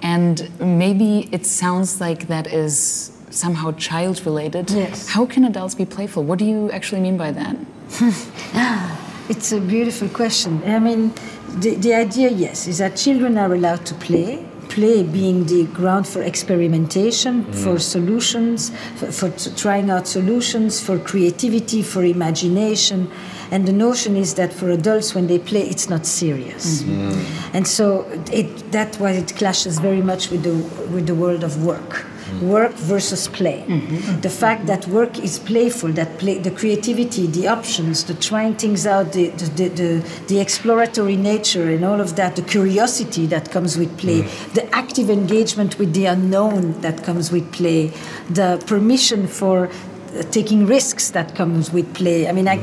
And 0.00 0.48
maybe 0.60 1.28
it 1.32 1.44
sounds 1.46 2.00
like 2.00 2.28
that 2.28 2.46
is 2.46 3.10
somehow 3.30 3.72
child 3.72 4.24
related. 4.24 4.70
Yes. 4.70 5.08
How 5.08 5.26
can 5.26 5.46
adults 5.46 5.74
be 5.74 5.84
playful? 5.84 6.22
What 6.22 6.38
do 6.38 6.44
you 6.44 6.70
actually 6.70 7.00
mean 7.00 7.16
by 7.16 7.32
that? 7.32 7.56
it's 9.28 9.50
a 9.50 9.60
beautiful 9.60 10.08
question. 10.08 10.62
I 10.64 10.78
mean, 10.78 11.12
the, 11.58 11.74
the 11.76 11.94
idea, 11.94 12.30
yes, 12.30 12.66
is 12.66 12.78
that 12.78 12.96
children 12.96 13.36
are 13.38 13.52
allowed 13.52 13.84
to 13.86 13.94
play, 13.94 14.46
play 14.68 15.02
being 15.02 15.46
the 15.46 15.66
ground 15.66 16.06
for 16.06 16.22
experimentation, 16.22 17.44
mm. 17.44 17.54
for 17.54 17.78
solutions, 17.78 18.70
for, 18.96 19.10
for 19.10 19.30
trying 19.56 19.90
out 19.90 20.06
solutions, 20.06 20.80
for 20.80 20.98
creativity, 20.98 21.82
for 21.82 22.04
imagination. 22.04 23.10
And 23.50 23.66
the 23.66 23.72
notion 23.72 24.16
is 24.16 24.34
that 24.34 24.52
for 24.52 24.70
adults, 24.70 25.14
when 25.14 25.26
they 25.26 25.38
play, 25.40 25.62
it's 25.62 25.88
not 25.88 26.06
serious. 26.06 26.82
Mm-hmm. 26.82 27.56
And 27.56 27.66
so 27.66 28.06
it, 28.32 28.70
that's 28.70 28.98
why 28.98 29.12
it 29.12 29.34
clashes 29.34 29.80
very 29.80 30.02
much 30.02 30.30
with 30.30 30.44
the, 30.44 30.54
with 30.94 31.06
the 31.06 31.14
world 31.14 31.42
of 31.42 31.64
work. 31.64 32.06
Work 32.42 32.72
versus 32.72 33.28
play. 33.28 33.64
Mm-hmm. 33.66 34.20
The 34.20 34.30
fact 34.30 34.66
that 34.66 34.86
work 34.88 35.18
is 35.18 35.38
playful, 35.38 35.90
that 35.92 36.18
play, 36.18 36.38
the 36.38 36.50
creativity, 36.50 37.26
the 37.26 37.48
options, 37.48 38.04
the 38.04 38.14
trying 38.14 38.54
things 38.56 38.86
out, 38.86 39.12
the, 39.12 39.28
the, 39.30 39.46
the, 39.46 39.68
the, 39.68 40.24
the 40.28 40.40
exploratory 40.40 41.16
nature, 41.16 41.70
and 41.70 41.84
all 41.84 42.00
of 42.00 42.16
that, 42.16 42.36
the 42.36 42.42
curiosity 42.42 43.26
that 43.26 43.50
comes 43.50 43.76
with 43.76 43.96
play, 43.98 44.22
the 44.54 44.68
active 44.74 45.10
engagement 45.10 45.78
with 45.78 45.94
the 45.94 46.06
unknown 46.06 46.80
that 46.80 47.02
comes 47.04 47.30
with 47.30 47.50
play, 47.52 47.92
the 48.28 48.62
permission 48.66 49.26
for 49.26 49.68
uh, 49.68 50.22
taking 50.32 50.66
risks 50.66 51.10
that 51.10 51.36
comes 51.36 51.72
with 51.72 51.94
play. 51.94 52.28
I 52.28 52.32
mean, 52.32 52.48
I, 52.48 52.54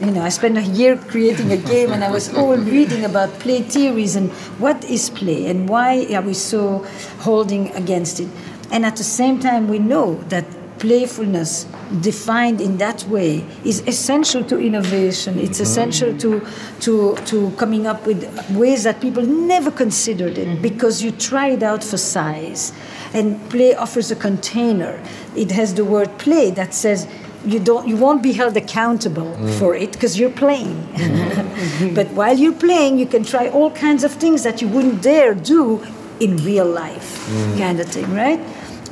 you 0.00 0.10
know, 0.10 0.22
I 0.22 0.28
spent 0.28 0.58
a 0.58 0.62
year 0.62 0.96
creating 0.96 1.52
a 1.52 1.56
game, 1.56 1.92
and 1.92 2.02
I 2.02 2.10
was 2.10 2.34
all 2.38 2.56
reading 2.56 3.04
about 3.04 3.30
play 3.38 3.62
theories 3.62 4.16
and 4.16 4.30
what 4.58 4.84
is 4.84 5.08
play 5.10 5.46
and 5.46 5.68
why 5.68 6.06
are 6.12 6.22
we 6.22 6.34
so 6.34 6.84
holding 7.20 7.70
against 7.76 8.18
it. 8.18 8.28
And 8.70 8.84
at 8.84 8.96
the 8.96 9.04
same 9.04 9.38
time, 9.40 9.68
we 9.68 9.78
know 9.78 10.14
that 10.28 10.44
playfulness 10.78 11.66
defined 12.00 12.60
in 12.60 12.76
that 12.78 13.04
way 13.04 13.44
is 13.64 13.80
essential 13.86 14.44
to 14.44 14.58
innovation. 14.58 15.38
It's 15.38 15.52
mm-hmm. 15.54 15.62
essential 15.62 16.18
to, 16.18 16.46
to, 16.80 17.16
to 17.26 17.50
coming 17.52 17.86
up 17.86 18.06
with 18.06 18.24
ways 18.50 18.84
that 18.84 19.00
people 19.00 19.22
never 19.24 19.70
considered 19.70 20.36
it 20.38 20.48
mm-hmm. 20.48 20.62
because 20.62 21.02
you 21.02 21.10
try 21.12 21.48
it 21.48 21.62
out 21.62 21.82
for 21.82 21.96
size. 21.96 22.72
And 23.14 23.40
play 23.50 23.74
offers 23.74 24.10
a 24.10 24.16
container. 24.16 25.00
It 25.34 25.50
has 25.52 25.74
the 25.74 25.84
word 25.84 26.18
play 26.18 26.50
that 26.50 26.74
says 26.74 27.06
you 27.44 27.60
don't 27.60 27.86
you 27.86 27.96
won't 27.96 28.22
be 28.22 28.32
held 28.32 28.56
accountable 28.56 29.32
mm. 29.36 29.58
for 29.58 29.74
it 29.74 29.92
because 29.92 30.18
you're 30.18 30.30
playing. 30.30 30.82
Mm-hmm. 30.94 31.94
But 31.94 32.08
while 32.08 32.36
you're 32.36 32.60
playing 32.66 32.98
you 32.98 33.06
can 33.06 33.22
try 33.22 33.48
all 33.48 33.70
kinds 33.70 34.02
of 34.04 34.12
things 34.12 34.42
that 34.42 34.60
you 34.60 34.68
wouldn't 34.68 35.02
dare 35.02 35.34
do 35.34 35.86
in 36.18 36.36
real 36.38 36.66
life 36.66 37.28
mm. 37.28 37.58
kind 37.58 37.78
of 37.78 37.86
thing 37.86 38.10
right 38.14 38.40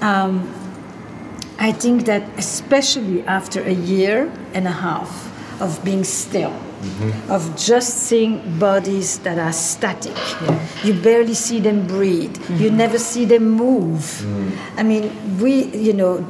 um, 0.04 0.52
I 1.58 1.72
think 1.72 2.04
that 2.04 2.22
especially 2.36 3.22
after 3.26 3.62
a 3.62 3.72
year 3.72 4.30
and 4.52 4.66
a 4.66 4.76
half 4.86 5.10
of 5.62 5.82
being 5.84 6.04
still, 6.04 6.50
mm-hmm. 6.50 7.32
of 7.32 7.56
just 7.56 7.96
seeing 8.08 8.58
bodies 8.58 9.20
that 9.20 9.38
are 9.38 9.52
static, 9.52 10.16
you 10.84 10.92
barely 10.92 11.32
see 11.32 11.60
them 11.60 11.86
breathe, 11.86 12.36
you 12.60 12.68
mm-hmm. 12.68 12.76
never 12.76 12.98
see 12.98 13.24
them 13.24 13.48
move. 13.48 14.00
Mm. 14.00 14.58
I 14.76 14.82
mean, 14.82 15.38
we, 15.38 15.64
you 15.72 15.94
know, 15.94 16.22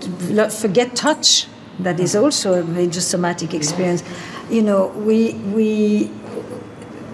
forget 0.51 0.95
touch. 0.95 1.49
That 1.81 1.99
is 1.99 2.15
mm-hmm. 2.15 2.25
also 2.25 2.61
a 2.61 2.65
major 2.65 3.01
somatic 3.01 3.55
experience. 3.55 4.05
You 4.49 4.63
know, 4.63 4.89
we 4.89 5.33
we 5.57 6.11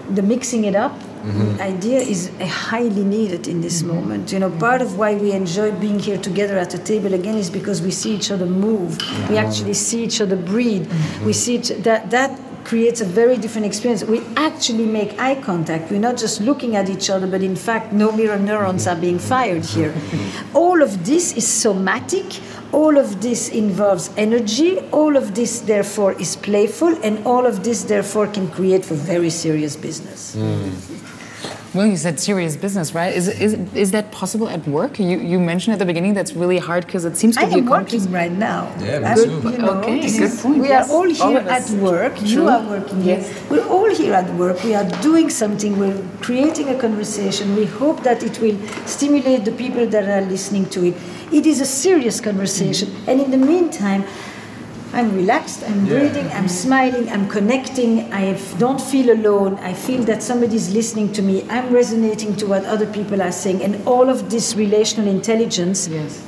the 0.09 0.21
mixing 0.21 0.65
it 0.65 0.75
up 0.75 0.93
Mm-hmm. 1.21 1.61
idea 1.61 1.99
is 1.99 2.31
uh, 2.39 2.45
highly 2.47 3.03
needed 3.03 3.47
in 3.47 3.61
this 3.61 3.81
mm-hmm. 3.81 3.95
moment. 3.95 4.31
You 4.31 4.39
know, 4.39 4.49
mm-hmm. 4.49 4.59
part 4.59 4.81
of 4.81 4.97
why 4.97 5.15
we 5.15 5.31
enjoy 5.31 5.71
being 5.71 5.99
here 5.99 6.17
together 6.17 6.57
at 6.57 6.71
the 6.71 6.79
table 6.79 7.13
again 7.13 7.37
is 7.37 7.49
because 7.49 7.81
we 7.81 7.91
see 7.91 8.15
each 8.15 8.31
other 8.31 8.47
move. 8.47 8.97
We 9.29 9.37
actually 9.37 9.75
see 9.75 10.03
each 10.03 10.19
other 10.19 10.35
breathe. 10.35 10.91
We 11.23 11.33
see 11.33 11.55
each, 11.55 11.69
that 11.69 12.09
that 12.09 12.39
creates 12.63 13.01
a 13.01 13.05
very 13.05 13.37
different 13.37 13.65
experience. 13.65 14.03
We 14.03 14.21
actually 14.35 14.85
make 14.85 15.19
eye 15.19 15.41
contact. 15.41 15.91
We're 15.91 15.99
not 15.99 16.17
just 16.17 16.41
looking 16.41 16.75
at 16.75 16.89
each 16.89 17.09
other, 17.09 17.27
but 17.27 17.41
in 17.41 17.55
fact, 17.55 17.93
no 17.93 18.11
mirror 18.11 18.39
neurons 18.39 18.87
are 18.87 18.95
being 18.95 19.19
fired 19.19 19.65
here. 19.65 19.93
All 20.53 20.81
of 20.81 21.05
this 21.05 21.33
is 21.33 21.47
somatic. 21.47 22.39
All 22.71 22.97
of 22.97 23.21
this 23.21 23.49
involves 23.49 24.09
energy. 24.15 24.79
All 24.91 25.17
of 25.17 25.35
this, 25.35 25.59
therefore, 25.59 26.13
is 26.13 26.37
playful, 26.37 26.97
and 27.03 27.25
all 27.25 27.45
of 27.45 27.65
this, 27.65 27.83
therefore, 27.83 28.27
can 28.27 28.47
create 28.49 28.85
for 28.85 28.93
very 28.95 29.29
serious 29.29 29.75
business. 29.75 30.37
Mm. 30.37 31.10
Well, 31.73 31.87
you 31.87 31.95
said 31.95 32.19
serious 32.19 32.57
business, 32.57 32.93
right? 32.93 33.13
Is, 33.15 33.29
is, 33.29 33.53
is 33.73 33.91
that 33.91 34.11
possible 34.11 34.49
at 34.49 34.67
work? 34.67 34.99
You, 34.99 35.17
you 35.19 35.39
mentioned 35.39 35.71
at 35.71 35.79
the 35.79 35.85
beginning 35.85 36.13
that's 36.13 36.33
really 36.33 36.57
hard 36.57 36.85
because 36.85 37.05
it 37.05 37.15
seems 37.15 37.37
to 37.37 37.43
I 37.43 37.45
be 37.45 37.55
a 37.55 37.57
am 37.59 37.65
working 37.67 38.11
right 38.11 38.31
now. 38.31 38.75
Yeah, 38.79 39.15
me 39.15 39.23
too. 39.23 39.49
you 39.51 39.57
know, 39.57 39.69
Okay, 39.79 40.01
good 40.01 40.05
is- 40.21 40.41
point, 40.41 40.57
We 40.59 40.67
yes. 40.67 40.89
are 40.89 40.93
all 40.93 41.07
All 41.21 41.29
here 41.29 41.39
of 41.39 41.47
us. 41.47 41.71
at 41.73 41.79
work. 41.79 42.21
You 42.23 42.49
are 42.49 42.61
working 42.67 43.01
here. 43.01 43.19
Yes. 43.19 43.49
We're 43.49 43.65
all 43.69 43.89
here 43.95 44.13
at 44.13 44.29
work. 44.35 44.61
We 44.65 44.75
are 44.75 44.83
doing 45.01 45.29
something. 45.29 45.79
We're 45.79 45.97
creating 46.19 46.67
a 46.67 46.77
conversation. 46.77 47.55
We 47.55 47.65
hope 47.67 48.03
that 48.03 48.21
it 48.21 48.41
will 48.41 48.57
stimulate 48.85 49.45
the 49.45 49.53
people 49.53 49.87
that 49.87 50.03
are 50.09 50.27
listening 50.29 50.65
to 50.71 50.83
it. 50.87 50.95
It 51.31 51.45
is 51.45 51.61
a 51.61 51.65
serious 51.65 52.19
conversation. 52.19 52.89
Mm-hmm. 52.89 53.09
And 53.09 53.21
in 53.21 53.31
the 53.31 53.37
meantime, 53.37 54.03
I'm 54.93 55.15
relaxed, 55.15 55.63
I'm 55.63 55.85
breathing, 55.85 56.27
I'm 56.31 56.49
smiling, 56.49 57.09
I'm 57.09 57.29
connecting, 57.29 58.11
I 58.11 58.33
don't 58.57 58.79
feel 58.81 59.11
alone, 59.11 59.55
I 59.59 59.73
feel 59.73 60.03
that 60.03 60.21
somebody's 60.21 60.73
listening 60.73 61.13
to 61.13 61.21
me, 61.21 61.47
I'm 61.49 61.73
resonating 61.73 62.35
to 62.37 62.45
what 62.45 62.65
other 62.65 62.85
people 62.85 63.21
are 63.21 63.31
saying, 63.31 63.63
and 63.63 63.87
all 63.87 64.09
of 64.09 64.29
this 64.29 64.55
relational 64.55 65.07
intelligence 65.09 65.87
Yes. 65.87 66.21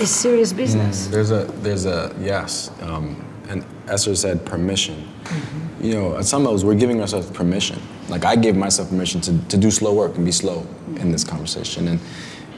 is 0.00 0.10
serious 0.10 0.54
mm, 0.54 0.56
business. 0.56 1.08
There's 1.08 1.30
a 1.30 1.44
there's 1.62 1.84
a 1.84 2.14
yes, 2.18 2.70
um, 2.80 3.22
and 3.48 3.62
Esther 3.88 4.16
said 4.16 4.44
permission. 4.46 5.06
Mm-hmm. 5.24 5.84
You 5.84 5.94
know, 5.94 6.16
at 6.16 6.24
some 6.24 6.44
levels, 6.44 6.64
we're 6.64 6.74
giving 6.74 7.00
ourselves 7.02 7.30
permission. 7.30 7.78
Like 8.08 8.24
I 8.24 8.36
gave 8.36 8.56
myself 8.56 8.88
permission 8.88 9.20
to, 9.22 9.38
to 9.48 9.56
do 9.58 9.70
slow 9.70 9.92
work 9.92 10.16
and 10.16 10.24
be 10.24 10.32
slow 10.32 10.60
mm-hmm. 10.60 10.96
in 10.96 11.12
this 11.12 11.24
conversation, 11.24 11.88
and 11.88 12.00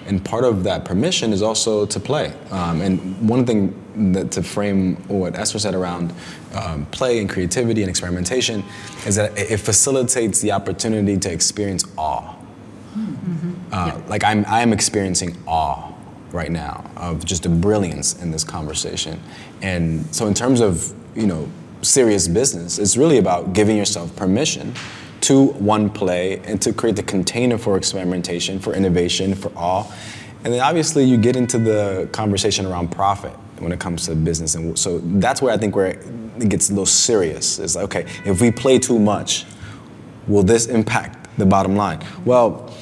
and 0.09 0.25
part 0.25 0.44
of 0.44 0.64
that 0.64 0.85
permission 0.85 1.33
is 1.33 1.42
also 1.42 1.87
to 1.87 2.01
play. 2.01 2.33
Um, 2.51 2.81
and 2.81 3.29
one 3.29 3.44
thing 3.44 3.75
that 4.12 4.31
to 4.33 4.42
frame 4.42 4.97
what 5.09 5.37
Esther 5.37 5.59
said 5.59 5.75
around 5.75 6.12
um, 6.55 6.87
play 6.87 7.18
and 7.21 7.29
creativity 7.29 7.83
and 7.83 7.90
experimentation 7.90 8.64
is 9.07 9.16
that 9.16 9.37
it 9.38 9.51
it 9.51 9.61
facilitates 9.61 10.40
the 10.40 10.53
opportunity 10.53 11.16
to 11.18 11.31
experience 11.31 11.85
awe. 11.97 12.35
Uh, 13.73 14.01
Like 14.09 14.25
I'm, 14.25 14.44
I'm 14.47 14.73
experiencing 14.73 15.37
awe 15.47 15.92
right 16.33 16.51
now 16.51 16.90
of 16.97 17.25
just 17.25 17.42
the 17.42 17.49
brilliance 17.49 18.23
in 18.23 18.31
this 18.31 18.44
conversation. 18.44 19.21
And 19.62 20.07
so 20.14 20.27
in 20.27 20.35
terms 20.35 20.61
of, 20.61 20.92
you 21.14 21.27
know, 21.27 21.49
serious 21.83 22.29
business, 22.29 22.79
it's 22.79 22.97
really 22.97 23.18
about 23.18 23.53
giving 23.53 23.77
yourself 23.77 24.14
permission 24.16 24.73
to 25.23 25.47
one 25.47 25.91
play 25.91 26.39
and 26.45 26.61
to 26.63 26.73
create 26.73 26.97
the 26.97 27.03
container 27.03 27.59
for 27.59 27.77
experimentation, 27.77 28.59
for 28.59 28.75
innovation, 28.75 29.35
for 29.35 29.53
all. 29.57 29.93
And 30.45 30.53
then 30.53 30.61
obviously 30.61 31.05
you 31.05 31.17
get 31.17 31.37
into 31.37 31.59
the 31.59 32.09
conversation 32.13 32.65
around 32.67 32.91
profit 32.91 33.33
when 33.59 33.73
it 33.73 33.81
comes 33.81 34.07
to 34.07 34.15
business. 34.15 34.55
And 34.55 34.79
so 34.79 34.99
that's 34.99 35.43
where 35.43 35.53
I 35.53 35.57
think 35.57 35.75
where 35.75 35.89
it 35.89 36.49
gets 36.49 36.69
a 36.69 36.73
little 36.73 36.87
serious. 36.87 37.59
It's 37.59 37.75
like, 37.75 37.85
okay, 37.85 38.07
if 38.25 38.41
we 38.41 38.51
play 38.51 38.79
too 38.79 38.99
much, 38.99 39.45
will 40.29 40.45
this 40.45 40.67
impact 40.67 41.37
the 41.39 41.47
bottom 41.47 41.75
line? 41.77 42.05
Well, 42.25 42.73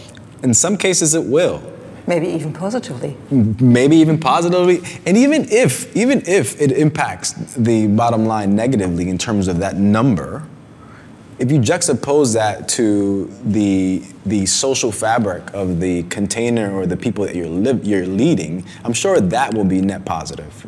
in 0.43 0.53
some 0.53 0.77
cases 0.77 1.15
it 1.15 1.25
will. 1.25 1.63
Maybe 2.07 2.29
even 2.29 2.53
positively. 2.53 3.17
Maybe 3.31 3.97
even 3.97 4.19
positively. 4.19 4.81
And 5.07 5.17
even 5.17 5.49
if, 5.51 5.95
even 5.97 6.23
if 6.27 6.61
it 6.61 6.71
impacts 6.71 7.33
the 7.55 7.89
bottom 7.89 8.27
line 8.27 8.55
negatively 8.55 9.09
in 9.09 9.19
terms 9.19 9.49
of 9.49 9.59
that 9.59 9.77
number, 9.77 10.45
if 11.39 11.53
you 11.53 11.59
juxtapose 11.59 12.35
that 12.35 12.69
to 12.69 13.27
the 13.45 14.03
the 14.25 14.47
social 14.47 14.91
fabric 14.91 15.53
of 15.53 15.81
the 15.81 16.03
container 16.05 16.75
or 16.75 16.87
the 16.87 16.97
people 16.97 17.25
that 17.25 17.37
you're 17.37 17.49
live, 17.49 17.85
you're 17.85 18.07
leading, 18.07 18.65
I'm 18.85 18.93
sure 18.93 19.21
that 19.21 19.55
will 19.55 19.65
be 19.65 19.81
net 19.81 20.05
positive. 20.05 20.67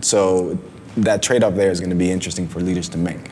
So 0.00 0.58
that 0.96 1.22
trade-off 1.22 1.54
there 1.54 1.70
is 1.70 1.80
going 1.80 1.90
to 1.90 1.96
be 1.96 2.10
interesting 2.10 2.48
for 2.48 2.60
leaders 2.60 2.88
to 2.90 2.98
make. 2.98 3.30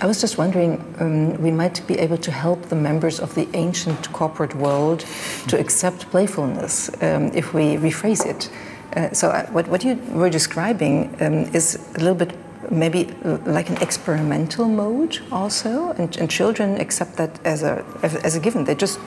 I 0.00 0.06
was 0.06 0.20
just 0.20 0.36
wondering, 0.36 0.94
um, 1.00 1.40
we 1.42 1.50
might 1.50 1.86
be 1.86 1.98
able 1.98 2.18
to 2.18 2.30
help 2.30 2.62
the 2.64 2.76
members 2.76 3.18
of 3.18 3.34
the 3.34 3.48
ancient 3.54 4.12
corporate 4.12 4.54
world 4.54 5.06
to 5.48 5.58
accept 5.58 6.10
playfulness 6.10 6.90
um, 7.02 7.30
if 7.34 7.54
we 7.54 7.76
rephrase 7.76 8.26
it. 8.26 8.50
Uh, 8.94 9.10
so, 9.14 9.30
uh, 9.30 9.46
what, 9.46 9.68
what 9.68 9.84
you 9.84 9.94
were 10.12 10.28
describing 10.28 11.16
um, 11.20 11.44
is 11.54 11.76
a 11.94 11.98
little 11.98 12.14
bit 12.14 12.34
maybe 12.70 13.04
like 13.44 13.68
an 13.70 13.76
experimental 13.78 14.68
mode 14.68 15.18
also, 15.30 15.90
and, 15.92 16.16
and 16.16 16.30
children 16.30 16.80
accept 16.80 17.16
that 17.16 17.38
as 17.44 17.62
a, 17.62 17.84
as, 18.02 18.16
as 18.16 18.36
a 18.36 18.40
given. 18.40 18.64
They 18.64 18.74
just 18.74 18.98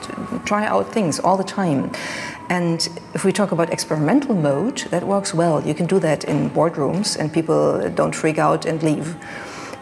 try 0.44 0.66
out 0.66 0.92
things 0.92 1.20
all 1.20 1.36
the 1.36 1.44
time. 1.44 1.92
And 2.48 2.88
if 3.14 3.24
we 3.24 3.32
talk 3.32 3.52
about 3.52 3.70
experimental 3.72 4.34
mode, 4.34 4.78
that 4.90 5.04
works 5.04 5.32
well. 5.32 5.64
You 5.64 5.74
can 5.74 5.86
do 5.86 6.00
that 6.00 6.24
in 6.24 6.50
boardrooms, 6.50 7.16
and 7.16 7.32
people 7.32 7.88
don't 7.90 8.14
freak 8.14 8.38
out 8.38 8.66
and 8.66 8.82
leave. 8.82 9.16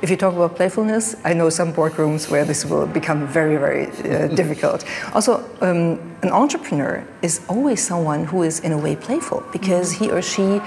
If 0.00 0.10
you 0.10 0.16
talk 0.16 0.34
about 0.34 0.54
playfulness, 0.54 1.16
I 1.24 1.32
know 1.32 1.50
some 1.50 1.72
boardrooms 1.72 2.30
where 2.30 2.44
this 2.44 2.64
will 2.64 2.86
become 2.86 3.26
very, 3.26 3.56
very 3.56 3.86
uh, 3.86 4.28
difficult. 4.40 4.84
Also, 5.12 5.42
um, 5.60 5.98
an 6.22 6.30
entrepreneur 6.30 7.04
is 7.20 7.40
always 7.48 7.84
someone 7.84 8.24
who 8.24 8.44
is 8.44 8.60
in 8.60 8.72
a 8.72 8.78
way 8.78 8.94
playful 8.94 9.42
because 9.50 9.90
he 9.90 10.08
or 10.08 10.22
she 10.22 10.60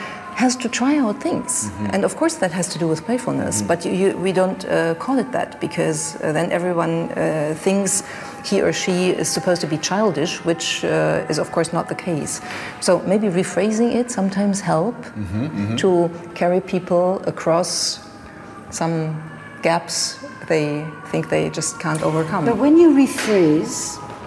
has 0.44 0.56
to 0.56 0.68
try 0.70 0.94
out 1.04 1.18
things. 1.28 1.52
And 1.94 2.02
of 2.04 2.14
course, 2.20 2.36
that 2.42 2.52
has 2.52 2.68
to 2.74 2.78
do 2.80 2.88
with 2.92 3.00
playfulness, 3.10 3.62
but 3.62 3.86
you, 3.86 3.92
you, 4.02 4.08
we 4.26 4.32
don't 4.42 4.62
uh, 4.66 4.96
call 5.04 5.18
it 5.24 5.30
that 5.38 5.50
because 5.66 6.00
uh, 6.16 6.32
then 6.38 6.52
everyone 6.52 6.96
uh, 7.12 7.54
thinks 7.66 8.04
he 8.50 8.62
or 8.62 8.74
she 8.74 8.98
is 9.22 9.28
supposed 9.38 9.62
to 9.62 9.68
be 9.68 9.78
childish, 9.78 10.34
which 10.50 10.84
uh, 10.84 11.32
is, 11.32 11.38
of 11.38 11.52
course, 11.52 11.70
not 11.78 11.86
the 11.94 12.00
case. 12.08 12.42
So 12.80 13.00
maybe 13.12 13.28
rephrasing 13.28 13.90
it 14.00 14.10
sometimes 14.10 14.62
help 14.62 14.96
to 15.84 16.10
carry 16.34 16.62
people 16.74 17.22
across 17.34 18.00
some 18.72 18.96
gaps 19.62 20.18
they 20.48 20.86
think 21.12 21.30
they 21.30 21.50
just 21.50 21.80
can't 21.80 22.02
overcome. 22.02 22.46
But 22.46 22.58
when 22.58 22.76
you 22.78 22.90
rephrase, 23.04 23.76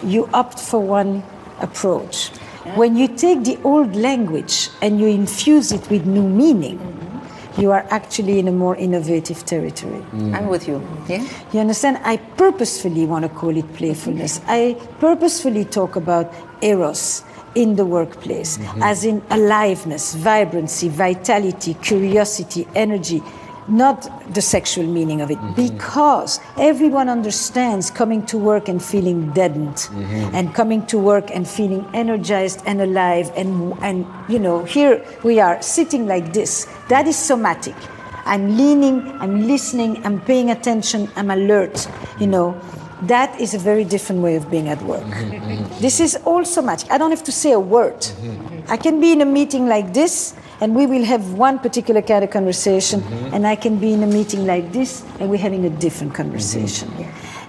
you 0.03 0.29
opt 0.33 0.59
for 0.59 0.81
one 0.81 1.23
approach. 1.61 2.31
When 2.73 2.97
you 2.97 3.09
take 3.09 3.45
the 3.45 3.59
old 3.63 3.95
language 3.95 4.71
and 4.81 4.99
you 4.99 5.07
infuse 5.07 5.71
it 5.71 5.91
with 5.91 6.07
new 6.07 6.23
meaning, 6.23 6.79
mm-hmm. 6.79 7.61
you 7.61 7.71
are 7.73 7.87
actually 7.91 8.39
in 8.39 8.49
a 8.49 8.53
more 8.53 8.75
innovative 8.75 9.45
territory. 9.45 10.01
Mm. 10.13 10.35
I'm 10.35 10.47
with 10.49 10.67
you. 10.67 10.81
Yeah. 11.07 11.29
You 11.53 11.61
understand? 11.61 11.99
I 12.05 12.17
purposefully 12.17 13.05
want 13.05 13.25
to 13.25 13.29
call 13.29 13.55
it 13.55 13.71
playfulness. 13.75 14.41
I 14.49 14.81
purposefully 14.99 15.67
talk 15.67 15.97
about 15.97 16.33
eros 16.63 17.23
in 17.55 17.77
the 17.77 17.85
workplace, 17.85 18.57
mm-hmm. 18.57 18.83
as 18.83 19.05
in 19.05 19.23
aliveness, 19.31 20.15
vibrancy, 20.15 20.89
vitality, 20.89 21.75
curiosity, 21.75 22.67
energy, 22.75 23.23
not 23.69 24.09
the 24.35 24.41
sexual 24.43 24.87
meaning 24.87 25.21
of 25.21 25.31
it, 25.31 25.39
mm-hmm. 25.39 25.55
because 25.55 26.41
everyone 26.59 27.09
understands 27.09 27.91
coming 27.91 28.25
to 28.27 28.39
work 28.39 28.69
and 28.69 28.83
feeling 28.83 29.31
deadened, 29.33 29.77
mm-hmm. 29.77 30.35
and 30.35 30.55
coming 30.55 30.85
to 30.87 30.99
work 30.99 31.31
and 31.31 31.49
feeling 31.49 31.87
energized 31.95 32.63
and 32.67 32.81
alive, 32.81 33.31
and 33.37 33.73
and 33.83 34.07
you 34.29 34.39
know, 34.39 34.65
here 34.65 35.05
we 35.23 35.41
are 35.41 35.61
sitting 35.63 36.07
like 36.07 36.33
this. 36.33 36.67
That 36.89 37.07
is 37.07 37.17
somatic. 37.17 37.77
I'm 38.27 38.57
leaning, 38.57 39.03
I'm 39.21 39.47
listening, 39.47 40.05
I'm 40.05 40.21
paying 40.21 40.51
attention, 40.51 41.11
I'm 41.17 41.31
alert, 41.31 41.89
you 42.19 42.27
know. 42.27 42.61
That 43.03 43.39
is 43.39 43.53
a 43.53 43.59
very 43.59 43.85
different 43.85 44.23
way 44.23 44.37
of 44.37 44.51
being 44.51 44.69
at 44.69 44.81
work. 44.81 45.03
Mm-hmm, 45.03 45.81
this 45.81 46.01
is 46.01 46.17
all 46.25 46.45
somatic. 46.45 46.91
I 46.91 46.97
don't 46.97 47.11
have 47.11 47.25
to 47.25 47.33
say 47.33 47.53
a 47.53 47.61
word. 47.61 48.07
I 48.69 48.79
can 48.79 48.99
be 48.99 49.13
in 49.13 49.21
a 49.21 49.27
meeting 49.27 49.67
like 49.67 49.93
this 49.93 50.33
and 50.61 50.75
we 50.75 50.87
will 50.87 51.05
have 51.05 51.35
one 51.35 51.59
particular 51.59 52.03
kind 52.03 52.25
of 52.25 52.31
conversation, 52.31 53.01
mm-hmm. 53.01 53.35
and 53.35 53.47
I 53.47 53.57
can 53.57 53.79
be 53.79 53.93
in 53.93 54.03
a 54.03 54.07
meeting 54.07 54.47
like 54.47 54.73
this 54.73 55.05
and 55.19 55.29
we're 55.29 55.39
having 55.39 55.65
a 55.65 55.71
different 55.71 56.13
mm-hmm. 56.13 56.23
conversation. 56.23 56.91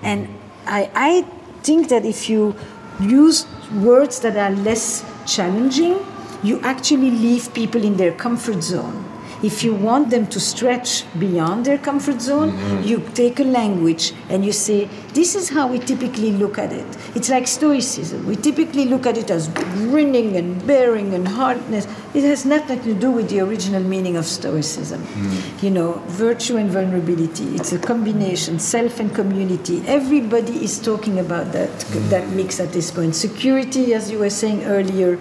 And 0.03 0.27
I, 0.65 0.89
I 0.95 1.21
think 1.63 1.89
that 1.89 2.05
if 2.05 2.29
you 2.29 2.55
use 2.99 3.45
words 3.73 4.19
that 4.21 4.37
are 4.37 4.55
less 4.55 5.05
challenging, 5.25 5.99
you 6.43 6.59
actually 6.61 7.11
leave 7.11 7.53
people 7.53 7.83
in 7.83 7.97
their 7.97 8.11
comfort 8.11 8.61
zone. 8.61 9.04
If 9.43 9.63
you 9.63 9.73
want 9.73 10.09
them 10.09 10.27
to 10.27 10.39
stretch 10.39 11.05
beyond 11.19 11.65
their 11.65 11.77
comfort 11.77 12.21
zone, 12.21 12.51
mm-hmm. 12.51 12.83
you 12.83 12.99
take 13.13 13.39
a 13.39 13.43
language 13.43 14.13
and 14.29 14.45
you 14.45 14.51
say, 14.51 14.89
This 15.13 15.35
is 15.35 15.49
how 15.49 15.67
we 15.67 15.79
typically 15.79 16.31
look 16.31 16.57
at 16.57 16.71
it. 16.71 16.85
It's 17.15 17.29
like 17.29 17.47
Stoicism. 17.47 18.25
We 18.25 18.35
typically 18.35 18.85
look 18.85 19.05
at 19.05 19.17
it 19.17 19.29
as 19.31 19.47
grinning 19.49 20.35
and 20.35 20.65
bearing 20.65 21.13
and 21.13 21.27
hardness. 21.27 21.87
It 22.13 22.23
has 22.23 22.45
nothing 22.45 22.81
to 22.83 22.93
do 22.93 23.11
with 23.11 23.29
the 23.29 23.41
original 23.41 23.83
meaning 23.83 24.15
of 24.15 24.25
Stoicism. 24.25 25.01
Mm-hmm. 25.01 25.65
You 25.65 25.71
know, 25.71 25.91
virtue 26.07 26.57
and 26.57 26.69
vulnerability. 26.69 27.55
It's 27.55 27.73
a 27.73 27.79
combination, 27.79 28.59
self 28.59 28.99
and 28.99 29.13
community. 29.13 29.83
Everybody 29.85 30.63
is 30.63 30.79
talking 30.79 31.19
about 31.19 31.51
that, 31.51 31.69
mm-hmm. 31.69 32.09
that 32.09 32.29
mix 32.29 32.59
at 32.59 32.71
this 32.73 32.91
point. 32.91 33.15
Security, 33.15 33.93
as 33.93 34.11
you 34.11 34.19
were 34.19 34.29
saying 34.29 34.63
earlier, 34.63 35.19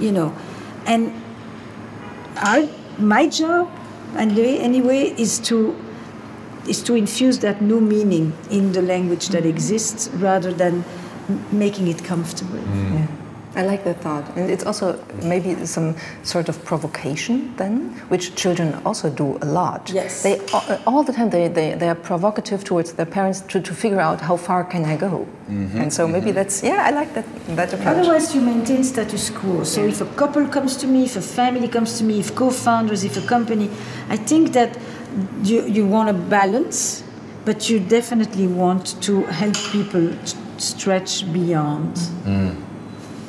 you 0.00 0.12
know. 0.12 0.34
And 0.86 1.12
our, 2.36 2.68
my 2.98 3.28
job, 3.28 3.68
anyway, 4.16 4.58
anyway, 4.58 5.14
is 5.18 5.38
to 5.40 5.74
is 6.68 6.82
to 6.82 6.94
infuse 6.94 7.38
that 7.40 7.62
new 7.62 7.80
meaning 7.80 8.32
in 8.50 8.72
the 8.72 8.82
language 8.82 9.28
that 9.28 9.44
mm. 9.44 9.48
exists, 9.48 10.08
rather 10.14 10.52
than 10.52 10.84
m- 11.28 11.44
making 11.52 11.86
it 11.88 12.02
comfortable. 12.04 12.58
Mm. 12.58 12.94
Yeah. 12.94 13.06
I 13.56 13.62
like 13.62 13.84
that 13.84 14.02
thought. 14.02 14.24
And 14.36 14.50
it's 14.50 14.64
also 14.64 15.02
maybe 15.22 15.64
some 15.64 15.96
sort 16.22 16.48
of 16.50 16.62
provocation 16.64 17.56
then, 17.56 17.90
which 18.08 18.34
children 18.34 18.74
also 18.84 19.08
do 19.08 19.38
a 19.40 19.46
lot. 19.46 19.90
Yes. 19.92 20.22
They 20.22 20.38
all, 20.52 20.78
all 20.86 21.02
the 21.02 21.12
time 21.12 21.30
they, 21.30 21.48
they, 21.48 21.74
they 21.74 21.88
are 21.88 21.94
provocative 21.94 22.64
towards 22.64 22.92
their 22.92 23.06
parents 23.06 23.40
to, 23.40 23.60
to 23.60 23.74
figure 23.74 24.00
out 24.00 24.20
how 24.20 24.36
far 24.36 24.62
can 24.62 24.84
I 24.84 24.96
go. 24.96 25.26
Mm-hmm. 25.48 25.80
And 25.80 25.92
so 25.92 26.04
mm-hmm. 26.04 26.12
maybe 26.12 26.30
that's 26.32 26.62
yeah, 26.62 26.84
I 26.86 26.90
like 26.90 27.14
that 27.14 27.24
that 27.56 27.72
approach. 27.72 27.86
Otherwise, 27.86 28.34
you 28.34 28.42
maintain 28.42 28.84
status 28.84 29.30
quo. 29.30 29.64
So, 29.64 29.84
if 29.84 30.00
a 30.00 30.06
couple 30.16 30.46
comes 30.48 30.76
to 30.78 30.86
me, 30.86 31.04
if 31.04 31.16
a 31.16 31.22
family 31.22 31.68
comes 31.68 31.98
to 31.98 32.04
me, 32.04 32.20
if 32.20 32.34
co-founders, 32.34 33.04
if 33.04 33.16
a 33.16 33.26
company, 33.26 33.70
I 34.08 34.16
think 34.16 34.52
that 34.52 34.76
you 35.42 35.64
you 35.66 35.86
want 35.86 36.10
a 36.10 36.12
balance, 36.12 37.04
but 37.44 37.70
you 37.70 37.80
definitely 37.80 38.48
want 38.48 39.00
to 39.02 39.22
help 39.24 39.56
people 39.72 40.12
s- 40.22 40.34
stretch 40.58 41.32
beyond. 41.32 41.94
Mm. 42.24 42.56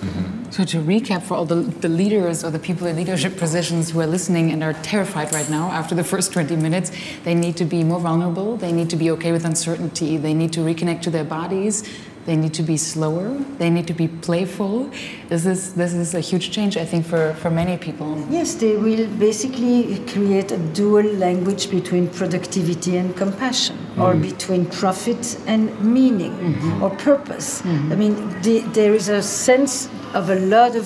Mm-hmm. 0.02 0.52
So 0.52 0.64
to 0.64 0.78
recap 0.78 1.24
for 1.24 1.34
all 1.36 1.46
the, 1.46 1.56
the 1.56 1.90
leaders 1.90 2.44
or 2.44 2.52
the 2.52 2.60
people 2.60 2.88
in 2.88 2.96
leadership 2.96 3.38
positions 3.38 3.92
who 3.92 4.00
are 4.00 4.08
listening 4.08 4.52
and 4.52 4.64
are 4.64 4.74
terrified 4.74 5.34
right 5.34 5.50
now 5.50 5.70
after 5.72 5.94
the 5.94 6.04
first 6.04 6.32
20 6.32 6.56
minutes, 6.56 6.92
they 7.24 7.36
need 7.36 7.58
to 7.58 7.66
be 7.66 7.84
more 7.84 8.00
vulnerable, 8.00 8.58
they 8.58 8.72
need 8.72 8.90
to 8.90 8.96
be 8.96 9.12
okay 9.12 9.32
with 9.32 9.44
uncertainty, 9.44 10.18
they 10.18 10.34
need 10.34 10.54
to 10.54 10.62
reconnect 10.62 11.02
to 11.02 11.10
their 11.10 11.26
bodies, 11.26 11.84
they 12.28 12.36
need 12.36 12.54
to 12.54 12.64
be 12.64 12.78
slower, 12.78 13.30
they 13.58 13.70
need 13.70 13.88
to 13.88 13.94
be 13.94 14.08
playful. 14.08 14.92
This 15.30 15.46
is 15.46 15.74
this 15.74 15.94
is 15.94 16.14
a 16.14 16.20
huge 16.20 16.52
change 16.52 16.76
I 16.78 16.86
think 16.86 17.06
for, 17.06 17.34
for 17.42 17.50
many 17.50 17.78
people. 17.78 18.10
Yes, 18.30 18.54
they 18.56 18.76
will 18.76 19.08
basically 19.18 20.00
create 20.14 20.52
a 20.52 20.58
dual 20.80 21.08
language 21.26 21.72
between 21.72 22.10
productivity 22.10 22.98
and 22.98 23.16
compassion, 23.16 23.78
mm-hmm. 23.78 24.02
or 24.02 24.16
between 24.16 24.66
profit 24.66 25.24
and 25.48 25.62
meaning, 25.82 26.34
mm-hmm. 26.34 26.84
or 26.84 26.90
purpose. 27.12 27.62
Mm-hmm. 27.62 27.92
I 27.94 27.96
mean, 27.96 28.42
the, 28.42 28.60
there 28.80 28.94
is 28.94 29.08
a 29.08 29.22
sense 29.24 29.90
of 30.14 30.30
a 30.30 30.36
lot 30.36 30.76
of 30.76 30.86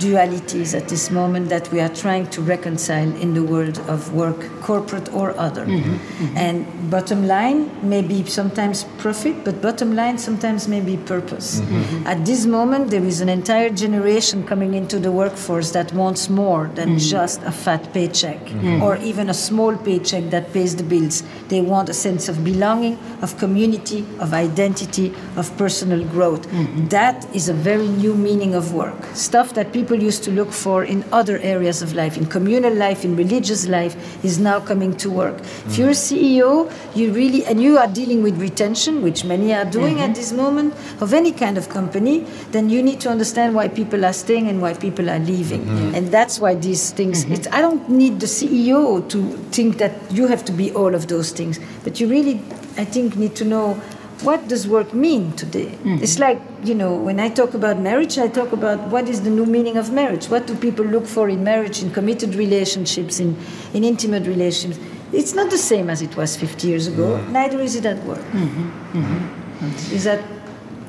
dualities 0.00 0.74
at 0.74 0.88
this 0.88 1.10
moment 1.10 1.48
that 1.50 1.70
we 1.72 1.78
are 1.80 1.88
trying 2.04 2.26
to 2.34 2.40
reconcile 2.40 3.10
in 3.16 3.34
the 3.34 3.42
world 3.42 3.78
of 3.94 4.12
work, 4.14 4.40
corporate 4.60 5.08
or 5.12 5.38
other. 5.38 5.66
Mm-hmm, 5.66 5.94
mm-hmm. 5.94 6.36
And 6.36 6.90
bottom 6.90 7.26
line 7.26 7.60
may 7.88 8.02
be 8.02 8.24
sometimes 8.24 8.84
profit, 8.98 9.44
but 9.44 9.60
bottom 9.60 9.94
line 9.94 10.16
sometimes 10.18 10.66
may 10.68 10.80
be 10.80 10.96
purpose. 10.96 11.60
Mm-hmm, 11.60 12.06
at 12.06 12.24
this 12.24 12.46
moment, 12.46 12.90
there 12.90 13.04
is 13.04 13.20
an 13.20 13.28
entire 13.28 13.70
generation 13.70 14.46
coming 14.46 14.74
into 14.74 14.98
the 14.98 15.12
workforce 15.12 15.70
that 15.72 15.92
wants 15.92 16.28
more 16.28 16.68
than 16.74 16.96
mm. 16.96 17.10
just 17.10 17.42
a 17.42 17.52
fat 17.52 17.92
paycheck 17.92 18.40
or 18.82 18.96
even 18.96 19.28
a 19.30 19.34
small 19.34 19.76
paycheck 19.76 20.24
that 20.30 20.52
pays 20.52 20.76
the 20.76 20.82
bills. 20.82 21.22
They 21.48 21.60
want 21.60 21.88
a 21.88 21.94
sense 21.94 22.28
of 22.28 22.42
belonging, 22.44 22.98
of 23.22 23.36
community, 23.38 24.06
of 24.18 24.32
identity, 24.32 25.14
of 25.36 25.56
personal 25.56 26.04
growth. 26.06 26.48
That 26.90 27.26
is 27.34 27.48
a 27.48 27.54
very 27.54 27.88
new 27.88 28.14
meaning 28.14 28.54
of 28.54 28.72
work. 28.74 29.04
Stuff 29.14 29.54
that 29.54 29.72
people 29.72 29.89
used 29.96 30.24
to 30.24 30.30
look 30.30 30.52
for 30.52 30.84
in 30.84 31.04
other 31.12 31.38
areas 31.38 31.82
of 31.82 31.94
life, 31.94 32.16
in 32.16 32.26
communal 32.26 32.74
life, 32.74 33.04
in 33.04 33.16
religious 33.16 33.66
life, 33.66 34.24
is 34.24 34.38
now 34.38 34.60
coming 34.60 34.96
to 34.98 35.10
work. 35.10 35.38
If 35.66 35.78
you're 35.78 35.90
a 35.90 35.92
CEO, 35.92 36.70
you 36.94 37.12
really, 37.12 37.44
and 37.46 37.62
you 37.62 37.78
are 37.78 37.86
dealing 37.86 38.22
with 38.22 38.40
retention, 38.40 39.02
which 39.02 39.24
many 39.24 39.52
are 39.52 39.64
doing 39.64 39.96
mm-hmm. 39.96 40.10
at 40.10 40.14
this 40.14 40.32
moment, 40.32 40.74
of 41.00 41.14
any 41.14 41.32
kind 41.32 41.58
of 41.58 41.68
company, 41.68 42.20
then 42.50 42.70
you 42.70 42.82
need 42.82 43.00
to 43.00 43.08
understand 43.08 43.54
why 43.54 43.68
people 43.68 44.04
are 44.04 44.12
staying 44.12 44.48
and 44.48 44.60
why 44.60 44.74
people 44.74 45.08
are 45.10 45.18
leaving. 45.18 45.62
Mm-hmm. 45.64 45.94
And 45.94 46.08
that's 46.08 46.38
why 46.38 46.54
these 46.54 46.90
things, 46.92 47.24
mm-hmm. 47.24 47.34
it's, 47.34 47.48
I 47.48 47.60
don't 47.60 47.88
need 47.88 48.20
the 48.20 48.26
CEO 48.26 49.08
to 49.08 49.36
think 49.50 49.78
that 49.78 49.92
you 50.10 50.26
have 50.26 50.44
to 50.46 50.52
be 50.52 50.72
all 50.72 50.94
of 50.94 51.08
those 51.08 51.32
things, 51.32 51.58
but 51.84 52.00
you 52.00 52.08
really, 52.08 52.42
I 52.76 52.84
think, 52.84 53.16
need 53.16 53.34
to 53.36 53.44
know 53.44 53.80
what 54.22 54.48
does 54.48 54.66
work 54.66 54.92
mean 54.92 55.32
today? 55.32 55.66
Mm-hmm. 55.66 56.02
It's 56.02 56.18
like, 56.18 56.40
you 56.64 56.74
know, 56.74 56.94
when 56.94 57.20
I 57.20 57.28
talk 57.28 57.54
about 57.54 57.78
marriage, 57.78 58.18
I 58.18 58.28
talk 58.28 58.52
about 58.52 58.78
what 58.88 59.08
is 59.08 59.22
the 59.22 59.30
new 59.30 59.46
meaning 59.46 59.76
of 59.76 59.92
marriage? 59.92 60.28
What 60.28 60.46
do 60.46 60.54
people 60.56 60.84
look 60.84 61.06
for 61.06 61.28
in 61.28 61.42
marriage, 61.44 61.82
in 61.82 61.90
committed 61.90 62.34
relationships, 62.34 63.20
in, 63.20 63.36
in 63.74 63.84
intimate 63.84 64.26
relationships? 64.26 64.84
It's 65.12 65.34
not 65.34 65.50
the 65.50 65.58
same 65.58 65.90
as 65.90 66.02
it 66.02 66.16
was 66.16 66.36
50 66.36 66.68
years 66.68 66.86
ago, 66.86 67.20
neither 67.30 67.60
is 67.60 67.74
it 67.74 67.84
at 67.86 68.02
work. 68.04 68.18
Mm-hmm. 68.18 68.98
Mm-hmm. 68.98 69.94
Is 69.94 70.04
that 70.04 70.22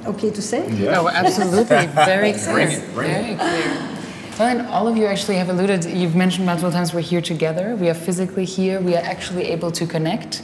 okay 0.05 0.29
to 0.31 0.41
say? 0.41 0.63
Oh, 0.89 1.07
absolutely. 1.07 1.87
Very 1.87 2.33
clear. 2.33 2.67
Very 2.93 3.35
clear. 3.35 3.91
Well, 4.39 4.47
and 4.47 4.67
all 4.69 4.87
of 4.87 4.97
you 4.97 5.05
actually 5.05 5.35
have 5.35 5.49
alluded, 5.49 5.85
you've 5.85 6.15
mentioned 6.15 6.45
multiple 6.45 6.71
times 6.71 6.93
we're 6.93 7.01
here 7.01 7.21
together. 7.21 7.75
We 7.75 7.89
are 7.89 7.93
physically 7.93 8.45
here. 8.45 8.79
We 8.79 8.95
are 8.95 9.03
actually 9.03 9.43
able 9.51 9.71
to 9.71 9.85
connect. 9.85 10.41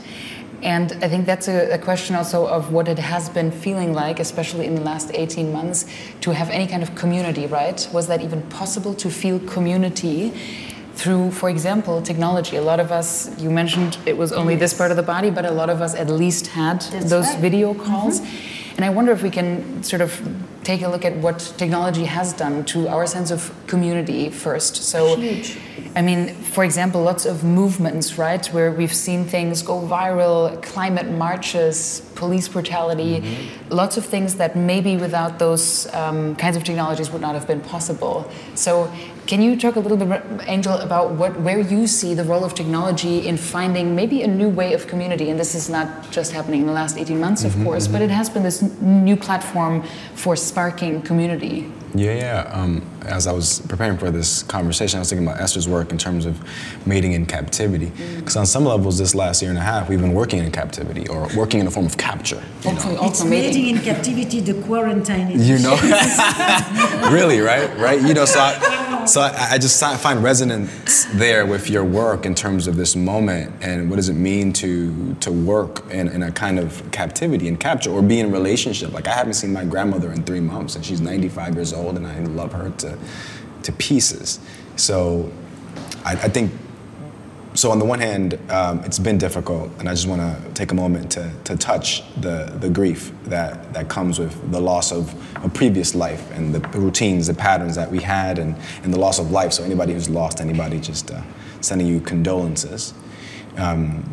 And 0.64 0.92
I 1.04 1.08
think 1.08 1.26
that's 1.26 1.48
a, 1.48 1.72
a 1.72 1.78
question 1.78 2.16
also 2.16 2.48
of 2.48 2.72
what 2.72 2.88
it 2.88 2.98
has 2.98 3.30
been 3.30 3.52
feeling 3.52 3.94
like, 3.94 4.20
especially 4.20 4.66
in 4.66 4.76
the 4.76 4.82
last 4.82 5.12
18 5.14 5.52
months, 5.52 5.86
to 6.22 6.32
have 6.32 6.50
any 6.50 6.68
kind 6.68 6.82
of 6.82 6.96
community, 6.96 7.46
right? 7.46 7.88
Was 7.94 8.08
that 8.08 8.22
even 8.22 8.42
possible 8.44 8.94
to 8.96 9.10
feel 9.10 9.40
community? 9.40 10.34
through, 10.98 11.30
for 11.30 11.48
example, 11.48 12.02
technology. 12.02 12.56
A 12.56 12.62
lot 12.62 12.80
of 12.80 12.92
us, 12.92 13.40
you 13.40 13.52
mentioned 13.52 14.00
it 14.08 14.18
was 14.18 14.34
only 14.34 14.56
this 14.56 14.74
part 14.74 14.90
of 14.90 14.98
the 14.98 15.04
body, 15.04 15.30
but 15.30 15.46
a 15.46 15.52
lot 15.52 15.70
of 15.70 15.80
us 15.80 15.94
at 15.94 16.10
least 16.10 16.48
had 16.48 16.82
That's 16.82 17.10
those 17.10 17.28
right. 17.28 17.40
video 17.40 17.74
mm-hmm. 17.74 17.86
calls. 17.86 18.20
And 18.76 18.84
I 18.84 18.90
wonder 18.90 19.12
if 19.12 19.22
we 19.22 19.30
can 19.30 19.84
sort 19.84 20.02
of 20.02 20.20
take 20.64 20.82
a 20.82 20.88
look 20.88 21.06
at 21.06 21.16
what 21.18 21.54
technology 21.58 22.06
has 22.06 22.34
done 22.34 22.66
to 22.66 22.88
our 22.88 23.06
sense 23.08 23.32
of 23.32 23.54
community 23.68 24.30
first. 24.30 24.76
So, 24.76 25.16
I 25.98 26.02
mean, 26.04 26.36
for 26.54 26.64
example, 26.64 27.02
lots 27.02 27.26
of 27.26 27.44
movements, 27.44 28.20
right, 28.20 28.46
where 28.54 28.72
we've 28.72 28.94
seen 28.94 29.26
things 29.26 29.64
go 29.64 29.82
viral, 29.82 30.62
climate 30.62 31.10
marches, 31.10 32.02
police 32.14 32.48
brutality, 32.48 33.22
mm-hmm. 33.22 33.74
lots 33.74 33.98
of 33.98 34.06
things 34.06 34.36
that 34.36 34.56
maybe 34.56 34.96
without 34.96 35.40
those 35.40 35.92
um, 35.96 36.36
kinds 36.36 36.56
of 36.56 36.64
technologies 36.64 37.10
would 37.10 37.24
not 37.24 37.34
have 37.34 37.48
been 37.48 37.62
possible. 37.62 38.30
So, 38.54 38.94
can 39.26 39.42
you 39.42 39.58
talk 39.60 39.76
a 39.76 39.80
little 39.80 39.98
bit, 39.98 40.22
Angel, 40.46 40.76
about 40.76 41.14
what 41.14 41.42
where 41.42 41.60
you 41.60 41.88
see 41.88 42.14
the 42.14 42.24
role 42.24 42.46
of 42.46 42.54
technology 42.54 43.28
in 43.28 43.36
finding 43.36 43.96
maybe 43.96 44.22
a 44.22 44.28
new 44.28 44.50
way 44.50 44.74
of 44.74 44.86
community? 44.86 45.32
And 45.32 45.40
this 45.40 45.56
is 45.56 45.68
not 45.68 46.12
just 46.12 46.32
happening 46.32 46.62
in 46.62 46.68
the 46.68 46.74
last 46.74 46.96
18 46.96 47.20
months, 47.20 47.44
of 47.44 47.54
mm-hmm, 47.54 47.64
course, 47.64 47.88
but 47.88 48.02
mm-hmm. 48.02 48.12
it 48.12 48.20
has 48.20 48.30
been 48.30 48.44
this 48.44 48.62
new 48.82 49.18
platform 49.18 49.82
for 50.14 50.36
sparking 50.36 51.02
community. 51.02 51.72
Yeah, 51.96 52.14
yeah. 52.14 52.52
Um, 52.54 52.86
as 53.06 53.28
I 53.28 53.32
was 53.32 53.62
preparing 53.62 53.98
for 53.98 54.12
this 54.12 54.44
conversation, 54.44 54.98
I 54.98 55.02
was 55.02 55.10
thinking 55.10 55.28
about 55.28 55.40
Esther's 55.40 55.68
work 55.68 55.92
in 55.92 55.98
terms 55.98 56.26
of 56.26 56.38
mating 56.86 57.14
in 57.14 57.26
captivity. 57.26 57.92
Because 58.18 58.36
mm. 58.36 58.42
on 58.42 58.46
some 58.46 58.66
levels, 58.66 58.98
this 58.98 59.16
last 59.16 59.42
year 59.42 59.50
and 59.50 59.58
a 59.58 59.62
half, 59.62 59.90
we've 59.90 60.02
been 60.02 60.14
working 60.14 60.40
in 60.40 60.52
captivity 60.52 61.08
or 61.08 61.28
working 61.36 61.60
in 61.60 61.68
a 61.68 61.72
form 61.72 61.86
of 61.86 61.98
capture. 61.98 62.44
You 62.64 62.74
know? 62.74 62.98
It's 63.06 63.24
mating 63.24 63.68
in 63.68 63.80
captivity, 63.82 64.42
the 64.42 64.62
quarantine. 64.64 65.40
You 65.40 65.60
know, 65.60 65.76
really, 67.12 67.40
right? 67.40 67.76
Right? 67.78 68.02
You 68.02 68.14
know, 68.14 68.26
so 68.26 68.40
I, 68.40 68.84
so 69.08 69.22
I, 69.22 69.54
I, 69.54 69.58
just 69.58 69.80
find 69.80 70.22
resonance 70.22 71.06
there 71.14 71.46
with 71.46 71.70
your 71.70 71.84
work 71.84 72.26
in 72.26 72.36
terms 72.36 72.68
of 72.68 72.76
this 72.76 72.96
moment 72.96 73.54
and 73.62 73.90
what 73.90 73.96
does 73.96 74.10
it 74.10 74.14
mean 74.14 74.54
to 74.54 75.16
to 75.16 75.32
work 75.32 75.90
in, 75.92 76.08
in 76.10 76.24
a 76.24 76.32
kind 76.32 76.60
of 76.60 76.84
captivity 76.92 77.48
and 77.48 77.60
capture 77.60 77.90
or 77.90 78.02
be 78.02 78.20
in 78.20 78.32
relationship. 78.32 78.92
Like 78.94 79.08
I 79.08 79.14
haven't 79.14 79.34
seen 79.34 79.54
my 79.54 79.66
grandmother 79.66 80.12
in 80.12 80.24
three 80.24 80.40
months, 80.40 80.76
and 80.76 80.86
she's 80.86 81.02
95 81.02 81.56
years 81.56 81.74
old, 81.74 81.98
and 81.98 82.06
I 82.06 82.20
love 82.20 82.54
her 82.54 82.70
to 82.70 82.98
to 83.64 83.72
pieces. 83.74 84.40
So 84.76 85.32
I, 86.06 86.14
I 86.14 86.30
think 86.30 86.52
so 87.58 87.72
on 87.72 87.80
the 87.80 87.86
one 87.86 88.00
hand, 88.00 88.38
um, 88.52 88.84
it's 88.84 89.00
been 89.00 89.18
difficult, 89.18 89.72
and 89.80 89.90
I 89.90 89.94
just 89.94 90.08
want 90.08 90.22
to 90.22 90.54
take 90.54 90.72
a 90.72 90.76
moment 90.76 91.12
to, 91.14 91.32
to 91.46 91.58
touch 91.58 92.04
the, 92.22 92.56
the 92.60 92.70
grief 92.70 93.12
that, 93.24 93.74
that 93.74 93.90
comes 93.90 94.20
with 94.20 94.52
the 94.52 94.62
loss 94.62 94.92
of 94.92 95.12
a 95.44 95.50
previous 95.50 95.96
life 95.96 96.30
and 96.34 96.54
the 96.54 96.60
routines, 96.78 97.26
the 97.26 97.34
patterns 97.34 97.74
that 97.76 97.90
we 97.90 98.00
had, 98.00 98.38
and, 98.38 98.56
and 98.84 98.94
the 98.94 99.00
loss 99.00 99.18
of 99.18 99.32
life. 99.32 99.54
So 99.54 99.64
anybody 99.64 99.94
who's 99.94 100.08
lost 100.08 100.40
anybody, 100.40 100.80
just 100.80 101.10
uh, 101.10 101.24
sending 101.60 101.88
you 101.88 102.00
condolences. 102.00 102.94
Um, 103.58 104.06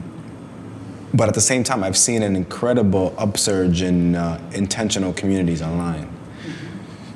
but 1.13 1.29
at 1.29 1.35
the 1.35 1.43
same 1.43 1.65
time, 1.65 1.85
I've 1.85 1.99
seen 1.99 2.23
an 2.23 2.37
incredible 2.37 3.15
upsurge 3.19 3.83
in 3.83 4.15
uh, 4.15 4.41
intentional 4.55 5.13
communities 5.13 5.61
online. 5.61 6.11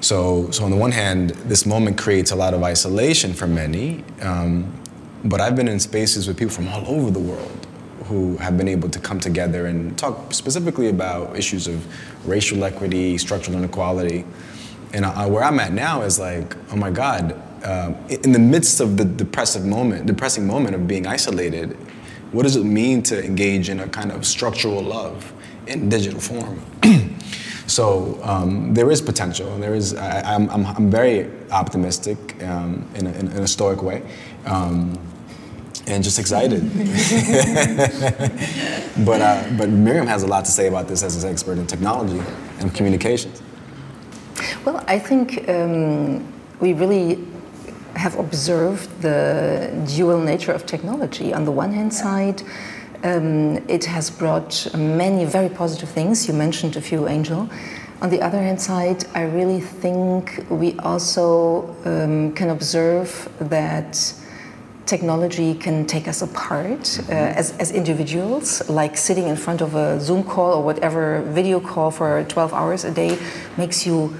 So, 0.00 0.50
so 0.50 0.64
on 0.64 0.70
the 0.70 0.76
one 0.76 0.92
hand, 0.92 1.30
this 1.30 1.64
moment 1.64 1.96
creates 1.96 2.32
a 2.32 2.36
lot 2.36 2.52
of 2.52 2.62
isolation 2.62 3.32
for 3.32 3.46
many. 3.46 4.04
Um, 4.20 4.77
but 5.24 5.40
I've 5.40 5.56
been 5.56 5.68
in 5.68 5.80
spaces 5.80 6.28
with 6.28 6.36
people 6.36 6.54
from 6.54 6.68
all 6.68 6.86
over 6.86 7.10
the 7.10 7.20
world 7.20 7.66
who 8.04 8.36
have 8.38 8.56
been 8.56 8.68
able 8.68 8.88
to 8.88 8.98
come 8.98 9.20
together 9.20 9.66
and 9.66 9.96
talk 9.98 10.32
specifically 10.32 10.88
about 10.88 11.36
issues 11.36 11.66
of 11.66 11.84
racial 12.26 12.64
equity, 12.64 13.18
structural 13.18 13.58
inequality. 13.58 14.24
And 14.94 15.04
I, 15.04 15.26
where 15.26 15.44
I'm 15.44 15.60
at 15.60 15.72
now 15.72 16.02
is 16.02 16.18
like, 16.18 16.56
oh 16.72 16.76
my 16.76 16.90
God, 16.90 17.40
uh, 17.62 17.92
in 18.08 18.32
the 18.32 18.38
midst 18.38 18.80
of 18.80 18.96
the 18.96 19.04
depressive 19.04 19.64
moment, 19.64 20.06
depressing 20.06 20.46
moment 20.46 20.74
of 20.74 20.88
being 20.88 21.06
isolated, 21.06 21.76
what 22.32 22.42
does 22.42 22.56
it 22.56 22.64
mean 22.64 23.02
to 23.04 23.24
engage 23.24 23.68
in 23.68 23.80
a 23.80 23.88
kind 23.88 24.12
of 24.12 24.26
structural 24.26 24.82
love 24.82 25.32
in 25.66 25.88
digital 25.88 26.20
form? 26.20 26.60
so 27.66 28.18
um, 28.22 28.74
there 28.74 28.90
is 28.90 29.00
potential, 29.00 29.52
and 29.54 29.62
there 29.62 29.74
is. 29.74 29.94
I, 29.94 30.34
am 30.34 30.50
I'm, 30.50 30.66
I'm 30.66 30.90
very 30.90 31.30
optimistic 31.50 32.42
um, 32.42 32.86
in, 32.94 33.06
a, 33.06 33.12
in, 33.12 33.28
a, 33.28 33.48
stoic 33.48 33.82
way. 33.82 34.02
Um, 34.44 34.98
and 35.88 36.04
just 36.04 36.18
excited. 36.18 36.62
but, 39.04 39.20
uh, 39.20 39.44
but 39.56 39.70
Miriam 39.70 40.06
has 40.06 40.22
a 40.22 40.26
lot 40.26 40.44
to 40.44 40.50
say 40.50 40.68
about 40.68 40.86
this 40.86 41.02
as 41.02 41.24
an 41.24 41.30
expert 41.30 41.58
in 41.58 41.66
technology 41.66 42.22
and 42.60 42.74
communications. 42.74 43.42
Well, 44.64 44.84
I 44.86 44.98
think 44.98 45.48
um, 45.48 46.32
we 46.60 46.74
really 46.74 47.24
have 47.94 48.18
observed 48.18 49.02
the 49.02 49.72
dual 49.96 50.20
nature 50.20 50.52
of 50.52 50.66
technology. 50.66 51.32
On 51.32 51.44
the 51.44 51.50
one 51.50 51.72
hand 51.72 51.92
side, 51.92 52.42
um, 53.02 53.56
it 53.68 53.84
has 53.84 54.10
brought 54.10 54.68
many 54.76 55.24
very 55.24 55.48
positive 55.48 55.88
things. 55.88 56.28
You 56.28 56.34
mentioned 56.34 56.76
a 56.76 56.80
few, 56.80 57.08
Angel. 57.08 57.48
On 58.00 58.10
the 58.10 58.20
other 58.20 58.38
hand 58.38 58.60
side, 58.60 59.04
I 59.14 59.22
really 59.22 59.60
think 59.60 60.44
we 60.50 60.78
also 60.80 61.74
um, 61.84 62.32
can 62.34 62.50
observe 62.50 63.28
that 63.40 64.14
technology 64.88 65.54
can 65.54 65.86
take 65.86 66.08
us 66.08 66.22
apart 66.22 66.98
uh, 67.08 67.12
as, 67.12 67.56
as 67.58 67.70
individuals, 67.70 68.68
like 68.68 68.96
sitting 68.96 69.28
in 69.28 69.36
front 69.36 69.60
of 69.60 69.74
a 69.74 70.00
Zoom 70.00 70.24
call 70.24 70.54
or 70.54 70.64
whatever 70.64 71.22
video 71.22 71.60
call 71.60 71.90
for 71.90 72.24
12 72.24 72.54
hours 72.54 72.84
a 72.84 72.90
day 72.90 73.18
makes 73.56 73.86
you 73.86 74.16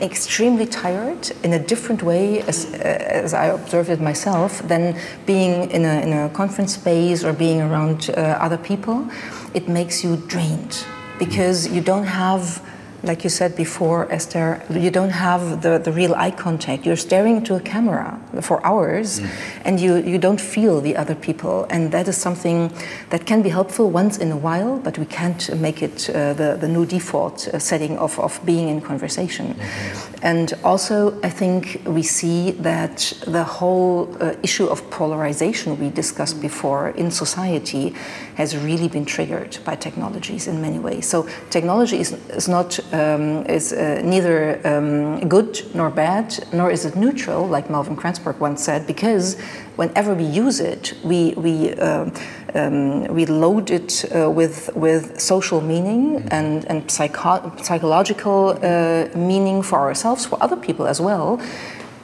extremely 0.00 0.66
tired 0.66 1.30
in 1.42 1.52
a 1.52 1.58
different 1.58 2.02
way 2.02 2.40
as, 2.42 2.72
uh, 2.72 2.78
as 3.24 3.34
I 3.34 3.46
observed 3.46 3.90
it 3.90 4.00
myself 4.00 4.62
than 4.66 4.96
being 5.26 5.70
in 5.70 5.84
a, 5.84 6.00
in 6.00 6.12
a 6.12 6.28
conference 6.30 6.74
space 6.74 7.24
or 7.24 7.32
being 7.32 7.60
around 7.60 8.10
uh, 8.10 8.38
other 8.40 8.58
people. 8.58 9.08
It 9.54 9.68
makes 9.68 10.02
you 10.02 10.16
drained 10.28 10.84
because 11.18 11.68
you 11.68 11.80
don't 11.80 12.06
have 12.06 12.62
like 13.02 13.24
you 13.24 13.30
said 13.30 13.56
before, 13.56 14.10
Esther, 14.12 14.62
you 14.70 14.90
don't 14.90 15.10
have 15.10 15.62
the, 15.62 15.78
the 15.78 15.90
real 15.90 16.14
eye 16.14 16.30
contact. 16.30 16.86
You're 16.86 16.96
staring 16.96 17.36
into 17.36 17.56
a 17.56 17.60
camera 17.60 18.20
for 18.40 18.64
hours 18.64 19.20
mm. 19.20 19.28
and 19.64 19.80
you, 19.80 19.96
you 19.96 20.18
don't 20.18 20.40
feel 20.40 20.80
the 20.80 20.96
other 20.96 21.14
people. 21.14 21.66
And 21.70 21.90
that 21.92 22.06
is 22.06 22.16
something 22.16 22.72
that 23.10 23.26
can 23.26 23.42
be 23.42 23.48
helpful 23.48 23.90
once 23.90 24.18
in 24.18 24.30
a 24.30 24.36
while, 24.36 24.78
but 24.78 24.98
we 24.98 25.06
can't 25.06 25.54
make 25.58 25.82
it 25.82 26.08
uh, 26.10 26.32
the, 26.34 26.56
the 26.60 26.68
new 26.68 26.86
default 26.86 27.48
uh, 27.48 27.58
setting 27.58 27.98
of, 27.98 28.18
of 28.20 28.40
being 28.44 28.68
in 28.68 28.80
conversation. 28.80 29.54
Mm-hmm. 29.54 30.12
And 30.22 30.52
also, 30.62 31.20
I 31.22 31.30
think 31.30 31.82
we 31.84 32.04
see 32.04 32.52
that 32.52 33.12
the 33.26 33.42
whole 33.42 34.16
uh, 34.20 34.34
issue 34.44 34.66
of 34.66 34.88
polarization 34.90 35.78
we 35.80 35.90
discussed 35.90 36.40
before 36.40 36.90
in 36.90 37.10
society 37.10 37.94
has 38.36 38.56
really 38.56 38.86
been 38.86 39.04
triggered 39.04 39.58
by 39.64 39.74
technologies 39.74 40.46
in 40.46 40.62
many 40.62 40.78
ways. 40.78 41.08
So, 41.08 41.28
technology 41.50 41.98
is, 41.98 42.12
is 42.30 42.48
not 42.48 42.78
um, 42.92 43.44
is 43.46 43.72
uh, 43.72 44.00
neither 44.04 44.60
um, 44.66 45.28
good 45.28 45.62
nor 45.74 45.90
bad, 45.90 46.38
nor 46.52 46.70
is 46.70 46.84
it 46.84 46.96
neutral, 46.96 47.46
like 47.46 47.70
Melvin 47.70 47.96
Kranzberg 47.96 48.38
once 48.38 48.62
said, 48.62 48.86
because 48.86 49.38
whenever 49.76 50.14
we 50.14 50.24
use 50.24 50.60
it, 50.60 50.94
we, 51.02 51.34
we, 51.36 51.72
uh, 51.74 52.10
um, 52.54 53.04
we 53.06 53.26
load 53.26 53.70
it 53.70 54.04
uh, 54.14 54.30
with, 54.30 54.70
with 54.74 55.20
social 55.20 55.60
meaning 55.60 56.26
and, 56.30 56.64
and 56.66 56.90
psycho 56.90 57.52
psychological 57.62 58.58
uh, 58.62 59.08
meaning 59.16 59.62
for 59.62 59.78
ourselves, 59.78 60.26
for 60.26 60.42
other 60.42 60.56
people 60.56 60.86
as 60.86 61.00
well. 61.00 61.40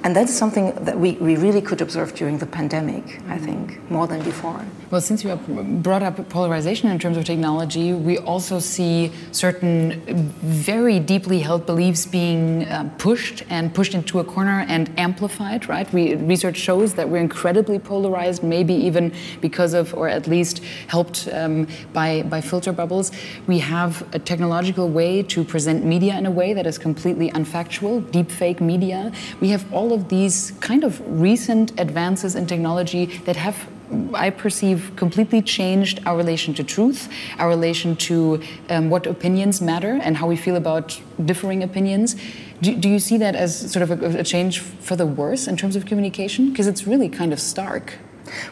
And 0.05 0.15
that 0.15 0.29
is 0.29 0.37
something 0.37 0.73
that 0.85 0.99
we, 0.99 1.13
we 1.13 1.37
really 1.37 1.61
could 1.61 1.81
observe 1.81 2.15
during 2.15 2.39
the 2.39 2.47
pandemic, 2.47 3.21
I 3.29 3.39
think, 3.39 3.91
more 3.91 4.07
than 4.07 4.23
before. 4.23 4.65
Well, 4.91 5.03
since 5.03 5.23
you 5.23 5.29
have 5.29 5.83
brought 5.83 6.03
up 6.03 6.29
polarization 6.31 6.89
in 6.89 6.99
terms 6.99 7.17
of 7.19 7.25
technology, 7.25 7.93
we 7.93 8.17
also 8.17 8.59
see 8.59 9.13
certain 9.33 10.01
very 10.41 10.99
deeply 10.99 11.41
held 11.41 11.67
beliefs 11.67 12.07
being 12.07 12.65
uh, 12.65 12.89
pushed 12.97 13.43
and 13.51 13.75
pushed 13.75 13.95
into 13.95 14.19
a 14.21 14.25
corner 14.25 14.65
and 14.69 14.91
amplified, 14.99 15.69
right? 15.69 15.93
We, 15.93 16.15
research 16.15 16.57
shows 16.57 16.95
that 16.95 17.09
we're 17.09 17.21
incredibly 17.21 17.79
polarized, 17.79 18.43
maybe 18.43 18.73
even 18.73 19.13
because 19.43 19.75
of, 19.75 19.93
or 19.93 20.09
at 20.09 20.27
least 20.27 20.65
helped 20.87 21.29
um, 21.33 21.69
by, 21.93 22.23
by 22.23 22.41
filter 22.41 22.73
bubbles. 22.73 23.11
We 23.47 23.59
have 23.59 24.07
a 24.15 24.19
technological 24.19 24.89
way 24.89 25.23
to 25.25 25.45
present 25.45 25.85
media 25.85 26.17
in 26.17 26.25
a 26.25 26.31
way 26.31 26.55
that 26.55 26.67
is 26.67 26.79
completely 26.79 27.31
unfactual, 27.33 28.03
deepfake 28.11 28.61
media. 28.61 29.13
We 29.41 29.49
have 29.51 29.71
all 29.71 29.88
all 29.89 29.95
of 29.95 30.09
these 30.09 30.53
kind 30.61 30.85
of 30.85 31.01
recent 31.21 31.73
advances 31.81 32.35
in 32.35 32.47
technology 32.47 33.07
that 33.25 33.37
have 33.37 33.67
I 34.13 34.29
perceive 34.29 34.93
completely 34.97 35.41
changed 35.41 36.01
our 36.05 36.15
relation 36.15 36.53
to 36.55 36.63
truth, 36.63 37.09
our 37.39 37.49
relation 37.49 37.97
to 38.09 38.43
um, 38.69 38.91
what 38.91 39.07
opinions 39.07 39.63
matter, 39.63 39.99
and 40.03 40.15
how 40.19 40.27
we 40.27 40.37
feel 40.37 40.57
about 40.57 41.01
differing 41.25 41.63
opinions. 41.63 42.15
Do, 42.61 42.75
do 42.75 42.87
you 42.87 42.99
see 42.99 43.17
that 43.17 43.35
as 43.35 43.73
sort 43.73 43.83
of 43.83 43.91
a, 43.91 44.19
a 44.19 44.25
change 44.25 44.61
for 44.61 44.95
the 44.95 45.07
worse 45.07 45.49
in 45.49 45.57
terms 45.57 45.75
of 45.75 45.87
communication? 45.87 46.51
Because 46.51 46.67
it's 46.67 46.87
really 46.87 47.09
kind 47.09 47.33
of 47.33 47.41
stark. 47.41 47.95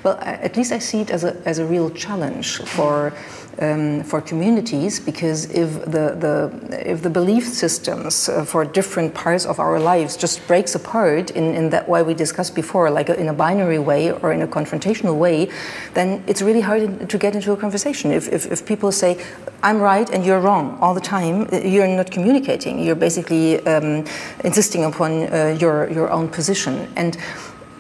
Well, 0.02 0.18
at 0.20 0.56
least 0.56 0.72
I 0.72 0.78
see 0.78 1.00
it 1.00 1.10
as 1.10 1.24
a, 1.24 1.36
as 1.44 1.58
a 1.58 1.64
real 1.64 1.90
challenge 1.90 2.58
for 2.58 3.12
um, 3.58 4.02
for 4.02 4.20
communities 4.20 5.00
because 5.00 5.50
if 5.50 5.84
the, 5.84 6.14
the, 6.14 6.90
if 6.90 7.02
the 7.02 7.10
belief 7.10 7.46
systems 7.46 8.28
uh, 8.28 8.44
for 8.44 8.64
different 8.64 9.14
parts 9.14 9.46
of 9.46 9.58
our 9.58 9.80
lives 9.80 10.16
just 10.16 10.46
breaks 10.46 10.74
apart 10.74 11.30
in, 11.30 11.54
in 11.54 11.70
that 11.70 11.88
way 11.88 12.02
we 12.02 12.14
discussed 12.14 12.54
before, 12.54 12.90
like 12.90 13.08
in 13.08 13.28
a 13.28 13.32
binary 13.32 13.78
way 13.78 14.12
or 14.12 14.32
in 14.32 14.42
a 14.42 14.46
confrontational 14.46 15.16
way, 15.16 15.50
then 15.94 16.22
it's 16.26 16.42
really 16.42 16.60
hard 16.60 17.08
to 17.08 17.18
get 17.18 17.34
into 17.34 17.52
a 17.52 17.56
conversation. 17.56 18.10
If, 18.12 18.28
if, 18.28 18.50
if 18.50 18.66
people 18.66 18.92
say, 18.92 19.24
I'm 19.62 19.80
right 19.80 20.08
and 20.10 20.24
you're 20.24 20.40
wrong 20.40 20.78
all 20.80 20.94
the 20.94 21.00
time, 21.00 21.48
uh, 21.52 21.58
you're 21.58 21.88
not 21.88 22.10
communicating. 22.10 22.82
You're 22.82 22.94
basically 22.94 23.64
um, 23.66 24.04
insisting 24.44 24.84
upon 24.84 25.32
uh, 25.32 25.56
your, 25.58 25.90
your 25.90 26.10
own 26.10 26.28
position. 26.28 26.88
And 26.96 27.16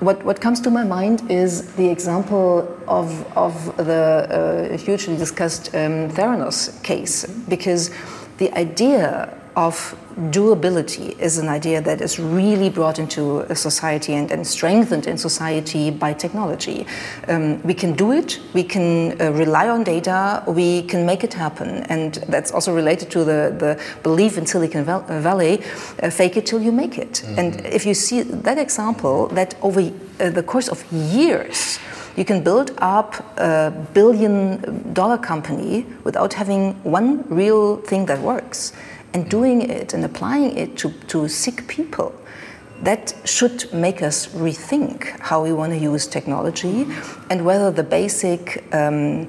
what, 0.00 0.24
what 0.24 0.40
comes 0.40 0.60
to 0.60 0.70
my 0.70 0.84
mind 0.84 1.30
is 1.30 1.74
the 1.76 1.88
example 1.88 2.68
of, 2.86 3.26
of 3.36 3.76
the 3.76 4.70
uh, 4.72 4.76
hugely 4.76 5.16
discussed 5.16 5.74
um, 5.74 6.10
Theranos 6.10 6.82
case, 6.82 7.24
because 7.48 7.90
the 8.38 8.52
idea 8.52 9.32
of 9.56 9.96
doability 10.30 11.18
is 11.18 11.38
an 11.38 11.48
idea 11.48 11.80
that 11.80 12.00
is 12.00 12.18
really 12.18 12.68
brought 12.68 12.98
into 12.98 13.40
a 13.40 13.56
society 13.56 14.12
and, 14.12 14.30
and 14.30 14.46
strengthened 14.46 15.06
in 15.06 15.16
society 15.16 15.90
by 15.90 16.12
technology. 16.12 16.86
Um, 17.28 17.62
we 17.62 17.72
can 17.72 17.94
do 17.94 18.12
it, 18.12 18.38
we 18.52 18.62
can 18.62 19.20
uh, 19.20 19.32
rely 19.32 19.68
on 19.68 19.82
data, 19.82 20.42
we 20.46 20.82
can 20.82 21.06
make 21.06 21.24
it 21.24 21.32
happen. 21.32 21.84
And 21.84 22.14
that's 22.28 22.50
also 22.52 22.74
related 22.74 23.10
to 23.12 23.20
the, 23.20 23.54
the 23.58 23.82
belief 24.02 24.36
in 24.36 24.46
Silicon 24.46 24.84
Valley 24.84 25.62
uh, 26.02 26.10
fake 26.10 26.36
it 26.36 26.46
till 26.46 26.62
you 26.62 26.72
make 26.72 27.00
it. 27.00 27.22
Mm 27.22 27.28
-hmm. 27.28 27.38
And 27.38 27.66
if 27.74 27.84
you 27.84 27.94
see 27.94 28.24
that 28.42 28.58
example, 28.58 29.34
that 29.34 29.56
over 29.60 29.80
uh, 29.80 30.32
the 30.32 30.44
course 30.44 30.70
of 30.70 30.84
years, 30.90 31.78
you 32.16 32.24
can 32.24 32.42
build 32.42 32.70
up 32.70 33.22
a 33.36 33.70
billion 33.92 34.58
dollar 34.92 35.18
company 35.18 35.84
without 36.04 36.34
having 36.34 36.74
one 36.84 37.22
real 37.28 37.80
thing 37.82 38.06
that 38.06 38.18
works 38.20 38.72
and 39.16 39.30
doing 39.30 39.62
it 39.62 39.94
and 39.94 40.04
applying 40.04 40.58
it 40.58 40.76
to, 40.76 40.90
to 41.08 41.26
sick 41.26 41.66
people. 41.66 42.12
That 42.82 43.14
should 43.24 43.72
make 43.72 44.02
us 44.02 44.26
rethink 44.26 44.98
how 45.20 45.42
we 45.42 45.52
want 45.54 45.72
to 45.72 45.78
use 45.78 46.06
technology 46.06 46.86
and 47.30 47.46
whether 47.46 47.70
the 47.70 47.82
basic 47.82 48.42
um, 48.74 49.28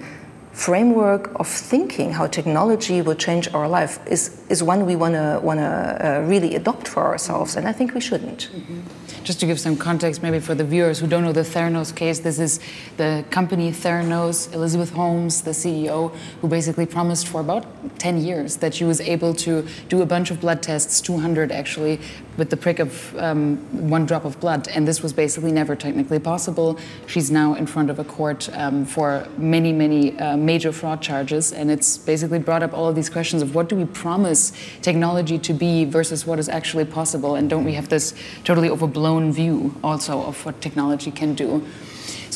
framework 0.52 1.32
of 1.40 1.48
thinking 1.48 2.12
how 2.12 2.28
technology 2.28 3.02
will 3.02 3.16
change 3.16 3.48
our 3.54 3.70
life 3.70 4.00
is, 4.06 4.42
is 4.50 4.62
one 4.62 4.86
we 4.86 4.98
want 4.98 5.14
to 5.14 5.40
want 5.42 5.60
to 5.60 5.66
uh, 5.66 6.22
really 6.28 6.56
adopt 6.56 6.88
for 6.88 7.04
ourselves, 7.04 7.56
and 7.56 7.68
I 7.68 7.74
think 7.78 7.94
we 7.94 8.02
shouldn't. 8.02 8.50
Mm 8.52 8.62
-hmm. 8.68 9.07
Just 9.28 9.42
to 9.42 9.46
give 9.46 9.60
some 9.60 9.76
context, 9.76 10.24
maybe 10.24 10.40
for 10.40 10.56
the 10.56 10.64
viewers 10.64 11.00
who 11.00 11.06
don't 11.06 11.22
know 11.22 11.34
the 11.34 11.42
Theranos 11.42 11.94
case, 11.94 12.20
this 12.20 12.40
is 12.40 12.62
the 12.96 13.26
company 13.30 13.72
Theranos, 13.72 14.54
Elizabeth 14.54 14.92
Holmes, 14.92 15.42
the 15.42 15.52
CEO, 15.52 16.16
who 16.40 16.48
basically 16.48 16.86
promised 16.86 17.28
for 17.28 17.42
about 17.42 17.66
10 18.00 18.24
years 18.24 18.56
that 18.56 18.74
she 18.74 18.86
was 18.86 19.02
able 19.02 19.34
to 19.34 19.68
do 19.90 20.02
a 20.02 20.06
bunch 20.06 20.32
of 20.32 20.40
blood 20.40 20.64
tests, 20.64 21.02
200 21.02 21.52
actually, 21.52 22.00
with 22.38 22.50
the 22.50 22.58
prick 22.58 22.80
of 22.80 23.16
um, 23.18 23.58
one 23.90 24.06
drop 24.06 24.24
of 24.24 24.40
blood. 24.40 24.68
And 24.70 24.88
this 24.88 25.02
was 25.02 25.12
basically 25.12 25.52
never 25.52 25.76
technically 25.76 26.20
possible. 26.20 26.80
She's 27.08 27.30
now 27.32 27.56
in 27.56 27.66
front 27.66 27.90
of 27.90 28.00
a 28.00 28.04
court 28.04 28.50
um, 28.54 28.86
for 28.86 29.28
many, 29.38 29.74
many 29.74 30.18
uh, 30.20 30.38
major 30.38 30.72
fraud 30.72 31.02
charges. 31.02 31.52
And 31.52 31.70
it's 31.72 31.98
basically 31.98 32.40
brought 32.40 32.64
up 32.64 32.74
all 32.74 32.88
of 32.88 32.96
these 32.96 33.10
questions 33.10 33.42
of 33.42 33.56
what 33.56 33.70
do 33.70 33.76
we 33.76 33.86
promise 33.86 34.54
technology 34.82 35.40
to 35.40 35.54
be 35.54 35.84
versus 35.86 36.26
what 36.26 36.40
is 36.40 36.48
actually 36.48 36.86
possible? 36.86 37.36
And 37.36 37.50
don't 37.50 37.66
we 37.66 37.74
have 37.74 37.90
this 37.90 38.14
totally 38.44 38.70
overblown 38.70 39.32
view 39.32 39.76
also 39.84 40.22
of 40.22 40.46
what 40.46 40.62
technology 40.62 41.12
can 41.12 41.34
do? 41.34 41.66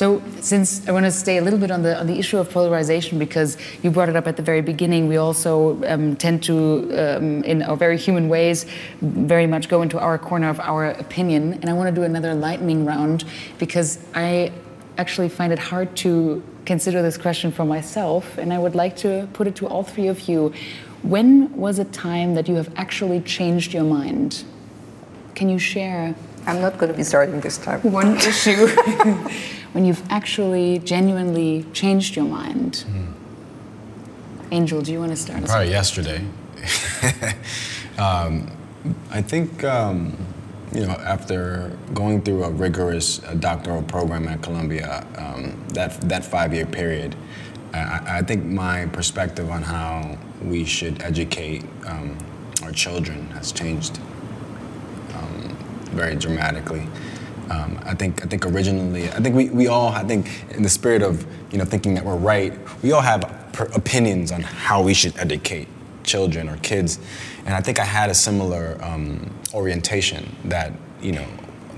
So, 0.02 0.20
since 0.40 0.88
I 0.88 0.92
want 0.94 1.06
to 1.06 1.12
stay 1.12 1.38
a 1.38 1.44
little 1.44 1.60
bit 1.60 1.70
on 1.70 1.84
the 1.84 1.96
on 2.00 2.08
the 2.08 2.18
issue 2.18 2.40
of 2.40 2.50
polarization, 2.50 3.20
because 3.20 3.56
you 3.84 3.92
brought 3.92 4.10
it 4.10 4.16
up 4.16 4.26
at 4.26 4.36
the 4.36 4.42
very 4.42 4.62
beginning, 4.62 5.08
we 5.08 5.18
also 5.18 5.80
um, 5.86 6.16
tend 6.16 6.42
to, 6.46 6.56
um, 6.98 7.44
in 7.44 7.62
our 7.62 7.78
very 7.78 7.98
human 7.98 8.28
ways, 8.28 8.66
very 9.02 9.46
much 9.46 9.70
go 9.70 9.84
into 9.84 10.00
our 10.00 10.18
corner 10.18 10.50
of 10.50 10.60
our 10.60 10.86
opinion. 10.88 11.54
And 11.62 11.70
I 11.70 11.74
want 11.74 11.88
to 11.94 11.94
do 11.94 12.02
another 12.02 12.34
lightning 12.34 12.84
round 12.84 13.26
because 13.60 14.00
I 14.16 14.52
actually 14.98 15.30
find 15.30 15.54
it 15.54 15.60
hard 15.60 15.96
to 15.98 16.42
consider 16.66 17.04
this 17.04 17.16
question 17.16 17.52
for 17.52 17.64
myself, 17.64 18.40
and 18.40 18.52
I 18.52 18.58
would 18.58 18.74
like 18.74 18.96
to 19.06 19.30
put 19.34 19.46
it 19.46 19.56
to 19.58 19.68
all 19.68 19.84
three 19.84 20.08
of 20.08 20.28
you. 20.28 20.52
When 21.04 21.56
was 21.56 21.78
a 21.78 21.86
time 21.86 22.34
that 22.34 22.48
you 22.48 22.56
have 22.56 22.74
actually 22.76 23.20
changed 23.20 23.72
your 23.72 23.84
mind? 23.84 24.46
Can 25.36 25.48
you 25.48 25.60
share? 25.60 26.16
I'm 26.48 26.60
not 26.60 26.80
going 26.80 26.92
to 26.92 26.98
be 26.98 27.04
starting 27.04 27.40
this 27.40 27.60
time. 27.60 27.82
One 27.84 28.18
issue. 28.18 28.66
when 29.74 29.86
you've 29.86 30.04
actually 30.10 30.80
genuinely 30.80 31.66
changed 31.74 32.16
your 32.16 32.26
mind? 32.26 32.86
Mm. 32.88 33.14
Angel, 34.52 34.82
do 34.82 34.92
you 34.92 35.00
want 35.00 35.12
to 35.12 35.18
start? 35.18 35.46
Probably 35.46 35.70
yesterday. 35.70 36.26
um, 37.98 38.52
I 39.10 39.22
think, 39.22 39.64
um, 39.64 40.18
you 40.74 40.86
know, 40.86 40.94
after 40.94 41.78
going 41.94 42.22
through 42.22 42.44
a 42.44 42.50
rigorous 42.50 43.24
uh, 43.24 43.34
doctoral 43.36 43.84
program 43.84 44.28
at 44.28 44.42
Columbia, 44.42 45.06
um, 45.18 45.66
that, 45.70 46.02
that 46.02 46.26
five 46.26 46.54
year 46.54 46.66
period, 46.66 47.16
I, 47.74 48.18
I, 48.18 48.22
think 48.22 48.46
my 48.46 48.86
perspective 48.88 49.50
on 49.50 49.62
how 49.62 50.18
we 50.44 50.66
should 50.66 51.02
educate 51.02 51.64
um, 51.86 52.18
our 52.64 52.72
children 52.72 53.30
has 53.32 53.54
changed 53.54 54.00
um, 55.16 55.58
very 55.92 56.16
dramatically. 56.16 56.88
Um, 57.52 57.80
I 57.84 57.94
think 57.94 58.24
I 58.24 58.28
think 58.28 58.46
originally 58.46 59.10
I 59.10 59.20
think 59.20 59.36
we, 59.36 59.50
we 59.50 59.68
all 59.68 59.90
I 59.90 60.04
think 60.04 60.28
in 60.52 60.64
the 60.64 60.70
spirit 60.70 61.02
of 61.02 61.26
you 61.52 61.58
know 61.58 61.66
thinking 61.66 61.94
that 61.96 62.06
we're 62.06 62.16
right 62.16 62.54
we 62.82 62.94
all 62.94 63.02
have 63.02 63.24
opinions 63.76 64.32
on 64.32 64.42
how 64.42 64.82
we 64.82 64.94
should 64.94 65.18
educate 65.18 65.68
children 66.04 66.48
or 66.50 66.58
kids. 66.58 67.00
And 67.46 67.54
I 67.54 67.62
think 67.62 67.80
I 67.80 67.84
had 67.84 68.10
a 68.10 68.14
similar 68.14 68.78
um, 68.82 69.30
orientation 69.54 70.36
that 70.46 70.72
you 71.02 71.12
know 71.12 71.28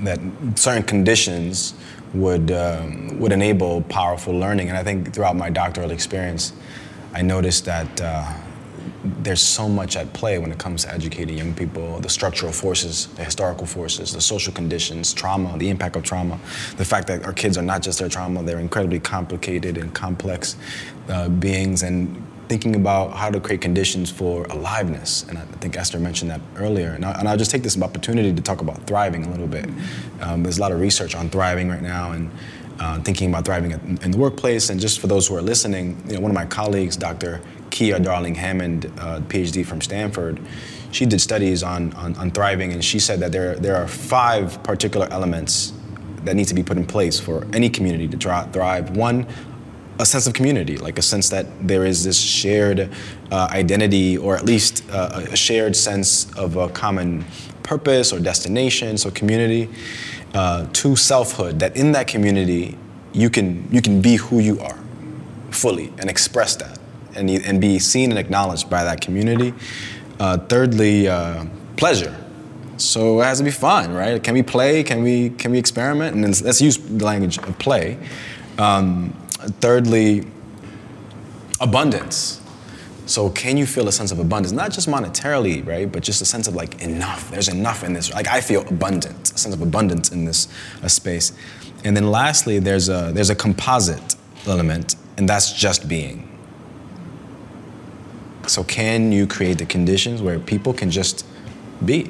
that 0.01 0.19
certain 0.55 0.83
conditions 0.83 1.73
would 2.13 2.51
um, 2.51 3.19
would 3.19 3.31
enable 3.31 3.81
powerful 3.83 4.33
learning. 4.33 4.69
And 4.69 4.77
I 4.77 4.83
think 4.83 5.13
throughout 5.13 5.35
my 5.35 5.49
doctoral 5.49 5.91
experience 5.91 6.53
I 7.13 7.21
noticed 7.21 7.65
that 7.65 8.01
uh, 8.01 8.33
there's 9.03 9.41
so 9.41 9.67
much 9.67 9.95
at 9.95 10.11
play 10.13 10.37
when 10.37 10.51
it 10.51 10.57
comes 10.57 10.83
to 10.83 10.93
educating 10.93 11.37
young 11.37 11.53
people 11.53 11.99
the 11.99 12.09
structural 12.09 12.51
forces, 12.51 13.07
the 13.07 13.23
historical 13.23 13.65
forces, 13.65 14.13
the 14.13 14.21
social 14.21 14.53
conditions, 14.53 15.13
trauma, 15.13 15.57
the 15.57 15.69
impact 15.69 15.95
of 15.95 16.03
trauma, 16.03 16.39
the 16.77 16.85
fact 16.85 17.07
that 17.07 17.25
our 17.25 17.33
kids 17.33 17.57
are 17.57 17.63
not 17.63 17.81
just 17.81 17.99
their 17.99 18.09
trauma, 18.09 18.41
they're 18.43 18.59
incredibly 18.59 18.99
complicated 18.99 19.77
and 19.77 19.93
complex 19.93 20.55
uh, 21.09 21.27
beings, 21.29 21.83
and 21.83 22.25
thinking 22.49 22.75
about 22.75 23.13
how 23.13 23.29
to 23.29 23.39
create 23.39 23.61
conditions 23.61 24.11
for 24.11 24.45
aliveness. 24.45 25.23
And 25.29 25.37
I 25.37 25.41
think 25.59 25.77
Esther 25.77 25.99
mentioned 25.99 26.31
that 26.31 26.41
earlier. 26.57 26.91
And, 26.91 27.05
I, 27.05 27.31
will 27.31 27.37
just 27.37 27.51
take 27.51 27.63
this 27.63 27.81
opportunity 27.81 28.33
to 28.33 28.41
talk 28.41 28.61
about 28.61 28.85
thriving 28.85 29.25
a 29.25 29.29
little 29.29 29.47
bit. 29.47 29.69
Um, 30.21 30.43
there's 30.43 30.57
a 30.57 30.61
lot 30.61 30.71
of 30.71 30.79
research 30.79 31.15
on 31.15 31.29
thriving 31.29 31.69
right 31.69 31.81
now. 31.81 32.11
and 32.11 32.29
uh, 32.79 32.99
thinking 33.01 33.29
about 33.29 33.45
thriving 33.45 33.71
in 33.71 34.11
the 34.11 34.17
workplace. 34.17 34.69
And 34.69 34.79
just 34.79 34.99
for 34.99 35.07
those 35.07 35.27
who 35.27 35.35
are 35.35 35.41
listening, 35.41 36.03
you 36.07 36.15
know, 36.15 36.19
one 36.19 36.31
of 36.31 36.35
my 36.35 36.45
colleagues, 36.45 36.97
Dr. 36.97 37.39
Kia 37.73 37.97
Darling 37.97 38.35
Hammond, 38.35 38.85
uh, 38.99 39.19
PhD 39.21 39.65
from 39.65 39.81
Stanford, 39.81 40.39
she 40.91 41.07
did 41.07 41.19
studies 41.19 41.63
on, 41.63 41.91
on, 41.93 42.15
on, 42.17 42.29
thriving, 42.29 42.71
and 42.71 42.85
she 42.85 42.99
said 42.99 43.19
that 43.21 43.31
there, 43.31 43.55
there 43.55 43.75
are 43.75 43.87
five 43.87 44.61
particular 44.61 45.07
elements 45.09 45.73
that 46.23 46.35
need 46.35 46.47
to 46.47 46.53
be 46.53 46.61
put 46.61 46.77
in 46.77 46.85
place 46.85 47.19
for 47.19 47.47
any 47.51 47.71
community 47.71 48.07
to 48.07 48.45
thrive. 48.51 48.95
One, 48.95 49.25
a 49.97 50.05
sense 50.05 50.27
of 50.27 50.33
community, 50.33 50.77
like 50.77 50.99
a 50.99 51.01
sense 51.01 51.29
that 51.29 51.47
there 51.67 51.83
is 51.83 52.03
this 52.03 52.21
shared 52.21 52.91
uh, 53.31 53.47
identity, 53.49 54.19
or 54.19 54.37
at 54.37 54.45
least 54.45 54.83
uh, 54.91 55.25
a 55.31 55.35
shared 55.35 55.75
sense 55.75 56.31
of 56.35 56.57
a 56.57 56.69
common 56.69 57.25
purpose 57.63 58.13
or 58.13 58.19
destination, 58.19 58.99
so 58.99 59.09
community. 59.09 59.67
Uh, 60.35 60.67
to 60.73 60.95
selfhood, 60.95 61.59
that 61.59 61.75
in 61.75 61.91
that 61.93 62.07
community, 62.07 62.77
you 63.13 63.31
can, 63.31 63.67
you 63.71 63.81
can 63.81 63.99
be 63.99 64.15
who 64.15 64.39
you 64.39 64.59
are 64.59 64.77
fully 65.49 65.91
and 65.97 66.07
express 66.09 66.55
that 66.55 66.79
and, 67.15 67.29
and 67.29 67.61
be 67.61 67.79
seen 67.79 68.11
and 68.11 68.19
acknowledged 68.19 68.69
by 68.69 68.83
that 68.83 69.01
community. 69.01 69.53
Uh, 70.19 70.37
thirdly, 70.37 71.07
uh, 71.07 71.45
pleasure. 71.75 72.15
So 72.77 73.21
it 73.21 73.25
has 73.25 73.37
to 73.37 73.43
be 73.43 73.51
fun, 73.51 73.93
right? 73.93 74.21
Can 74.21 74.33
we 74.33 74.43
play? 74.43 74.83
Can 74.83 75.03
we 75.03 75.29
can 75.29 75.51
we 75.51 75.57
experiment? 75.57 76.15
And 76.15 76.23
let's 76.43 76.61
use 76.61 76.77
the 76.77 77.05
language 77.05 77.37
of 77.37 77.57
play. 77.59 77.97
Um, 78.57 79.13
thirdly, 79.61 80.25
abundance. 81.61 82.41
So 83.05 83.29
can 83.29 83.57
you 83.57 83.65
feel 83.65 83.87
a 83.87 83.91
sense 83.91 84.11
of 84.11 84.19
abundance, 84.19 84.53
not 84.53 84.71
just 84.71 84.87
monetarily, 84.87 85.65
right, 85.65 85.91
but 85.91 86.03
just 86.03 86.21
a 86.21 86.25
sense 86.25 86.47
of 86.47 86.55
like 86.55 86.81
enough. 86.81 87.29
There's 87.29 87.49
enough 87.49 87.83
in 87.83 87.93
this. 87.93 88.11
Like 88.13 88.27
I 88.27 88.41
feel 88.41 88.61
abundant, 88.67 89.31
a 89.31 89.37
sense 89.37 89.53
of 89.53 89.61
abundance 89.61 90.11
in 90.11 90.25
this 90.25 90.47
uh, 90.81 90.87
space. 90.87 91.33
And 91.83 91.95
then 91.95 92.09
lastly, 92.11 92.59
there's 92.59 92.89
a 92.89 93.11
there's 93.13 93.29
a 93.29 93.35
composite 93.35 94.15
element, 94.47 94.95
and 95.17 95.27
that's 95.27 95.51
just 95.53 95.87
being. 95.87 96.32
So, 98.47 98.63
can 98.63 99.11
you 99.11 99.25
create 99.25 99.57
the 99.57 99.65
conditions 99.65 100.21
where 100.21 100.39
people 100.39 100.73
can 100.73 100.91
just 100.91 101.25
be? 101.83 102.09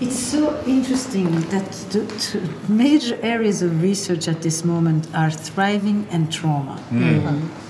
It's 0.00 0.18
so 0.18 0.60
interesting 0.66 1.30
that 1.50 1.70
the 1.90 2.48
major 2.68 3.18
areas 3.22 3.62
of 3.62 3.82
research 3.82 4.26
at 4.26 4.42
this 4.42 4.64
moment 4.64 5.06
are 5.14 5.30
thriving 5.30 6.06
and 6.10 6.30
trauma. 6.30 6.82
Mm. 6.90 7.20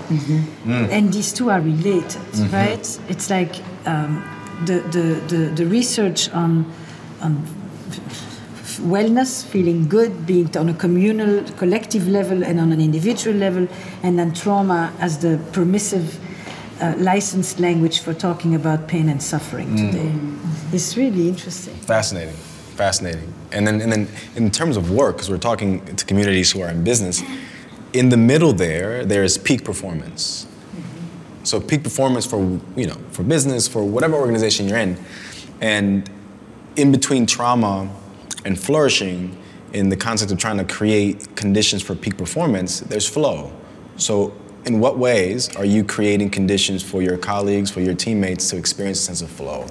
Mm-hmm. 0.09 0.71
Mm. 0.71 0.89
And 0.89 1.13
these 1.13 1.31
two 1.31 1.49
are 1.49 1.61
related, 1.61 2.21
mm-hmm. 2.33 2.53
right? 2.53 2.99
It's 3.07 3.29
like 3.29 3.55
um, 3.85 4.23
the, 4.65 4.79
the, 4.79 5.35
the, 5.35 5.45
the, 5.55 5.65
research 5.65 6.29
on, 6.31 6.71
on 7.21 7.37
wellness, 8.81 9.45
feeling 9.45 9.87
good, 9.87 10.25
being 10.25 10.55
on 10.57 10.69
a 10.69 10.73
communal, 10.73 11.43
collective 11.57 12.07
level 12.07 12.43
and 12.43 12.59
on 12.59 12.71
an 12.71 12.81
individual 12.81 13.35
level, 13.37 13.67
and 14.01 14.17
then 14.17 14.33
trauma 14.33 14.91
as 14.99 15.19
the 15.19 15.39
permissive 15.51 16.19
uh, 16.83 16.93
licensed 16.97 17.59
language 17.59 17.99
for 17.99 18.13
talking 18.13 18.55
about 18.55 18.87
pain 18.87 19.07
and 19.07 19.23
suffering 19.23 19.69
mm. 19.69 19.91
today. 19.91 20.11
Mm. 20.11 20.73
It's 20.73 20.97
really 20.97 21.29
interesting. 21.29 21.75
Fascinating, 21.75 22.35
fascinating. 22.75 23.33
And 23.51 23.65
then, 23.65 23.81
and 23.81 23.91
then 23.91 24.07
in 24.35 24.51
terms 24.51 24.75
of 24.75 24.91
work, 24.91 25.15
because 25.15 25.29
we're 25.29 25.37
talking 25.37 25.83
to 25.95 26.05
communities 26.05 26.51
who 26.51 26.61
are 26.61 26.69
in 26.69 26.83
business, 26.83 27.23
in 27.93 28.09
the 28.09 28.17
middle 28.17 28.51
there, 28.51 29.05
there 29.05 29.23
is 29.23 29.37
peak 29.37 29.63
performance. 29.63 30.45
So 31.43 31.59
peak 31.59 31.83
performance 31.83 32.25
for 32.25 32.39
you 32.75 32.87
know 32.87 32.97
for 33.11 33.23
business 33.23 33.67
for 33.67 33.83
whatever 33.83 34.15
organization 34.15 34.67
you're 34.67 34.77
in, 34.77 34.97
and 35.61 36.09
in 36.75 36.91
between 36.91 37.25
trauma 37.25 37.89
and 38.45 38.59
flourishing, 38.59 39.37
in 39.73 39.89
the 39.89 39.97
concept 39.97 40.31
of 40.31 40.37
trying 40.37 40.57
to 40.57 40.63
create 40.63 41.35
conditions 41.35 41.81
for 41.81 41.95
peak 41.95 42.17
performance, 42.17 42.79
there's 42.81 43.07
flow. 43.07 43.51
So 43.97 44.33
in 44.65 44.79
what 44.79 44.97
ways 44.97 45.53
are 45.55 45.65
you 45.65 45.83
creating 45.83 46.29
conditions 46.29 46.81
for 46.83 47.01
your 47.01 47.17
colleagues, 47.17 47.69
for 47.69 47.81
your 47.81 47.93
teammates 47.93 48.49
to 48.49 48.57
experience 48.57 48.99
a 48.99 49.03
sense 49.03 49.21
of 49.21 49.29
flow? 49.29 49.67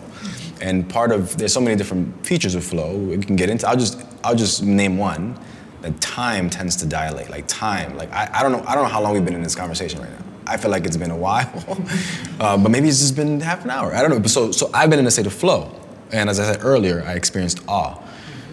And 0.60 0.88
part 0.88 1.12
of 1.12 1.36
there's 1.38 1.52
so 1.52 1.60
many 1.60 1.76
different 1.76 2.26
features 2.26 2.54
of 2.54 2.64
flow 2.64 2.96
we 2.96 3.18
can 3.18 3.36
get 3.36 3.50
into. 3.50 3.66
I'll 3.68 3.76
just 3.76 4.00
I'll 4.22 4.34
just 4.34 4.62
name 4.62 4.98
one. 4.98 5.38
That 5.80 6.00
time 6.00 6.48
tends 6.48 6.76
to 6.76 6.86
dilate. 6.86 7.30
Like 7.30 7.46
time. 7.48 7.96
Like 7.96 8.12
I, 8.12 8.30
I 8.32 8.42
don't 8.42 8.52
know 8.52 8.62
I 8.66 8.74
don't 8.74 8.84
know 8.84 8.90
how 8.90 9.02
long 9.02 9.14
we've 9.14 9.24
been 9.24 9.34
in 9.34 9.42
this 9.42 9.54
conversation 9.54 10.00
right 10.00 10.10
now. 10.10 10.24
I 10.46 10.56
feel 10.56 10.70
like 10.70 10.84
it's 10.84 10.96
been 10.96 11.12
a 11.12 11.16
while, 11.16 11.64
uh, 12.40 12.58
but 12.58 12.70
maybe 12.70 12.88
it's 12.88 12.98
just 12.98 13.14
been 13.16 13.40
half 13.40 13.64
an 13.64 13.70
hour. 13.70 13.94
I 13.94 14.00
don't 14.02 14.10
know. 14.10 14.20
But 14.20 14.30
so 14.30 14.52
so 14.52 14.70
I've 14.74 14.90
been 14.90 14.98
in 14.98 15.06
a 15.06 15.10
state 15.10 15.26
of 15.26 15.32
flow, 15.32 15.74
and 16.12 16.28
as 16.28 16.38
I 16.38 16.52
said 16.52 16.64
earlier, 16.64 17.02
I 17.06 17.14
experienced 17.14 17.60
awe. 17.68 17.98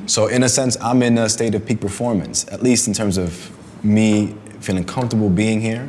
So 0.06 0.28
in 0.28 0.44
a 0.44 0.50
sense, 0.50 0.78
I'm 0.82 1.04
in 1.04 1.18
a 1.18 1.30
state 1.30 1.54
of 1.54 1.66
peak 1.66 1.82
performance, 1.82 2.48
at 2.52 2.64
least 2.64 2.88
in 2.88 2.94
terms 2.94 3.18
of 3.18 3.52
me 3.84 4.36
feeling 4.60 4.84
comfortable 4.84 5.30
being 5.30 5.62
here 5.62 5.88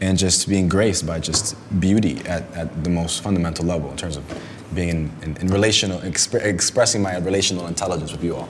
and 0.00 0.18
just 0.18 0.48
being 0.48 0.68
graced 0.68 1.06
by 1.06 1.18
just 1.20 1.56
beauty 1.80 2.18
at, 2.26 2.42
at 2.54 2.84
the 2.84 2.90
most 2.90 3.22
fundamental 3.22 3.64
level 3.64 3.90
in 3.90 3.96
terms 3.96 4.16
of 4.16 4.24
being 4.74 4.88
in, 4.88 5.12
in, 5.22 5.36
in 5.38 5.48
relational, 5.48 5.98
exp- 6.00 6.42
expressing 6.44 7.02
my 7.02 7.16
relational 7.18 7.66
intelligence 7.66 8.12
with 8.12 8.22
you 8.22 8.36
all. 8.36 8.48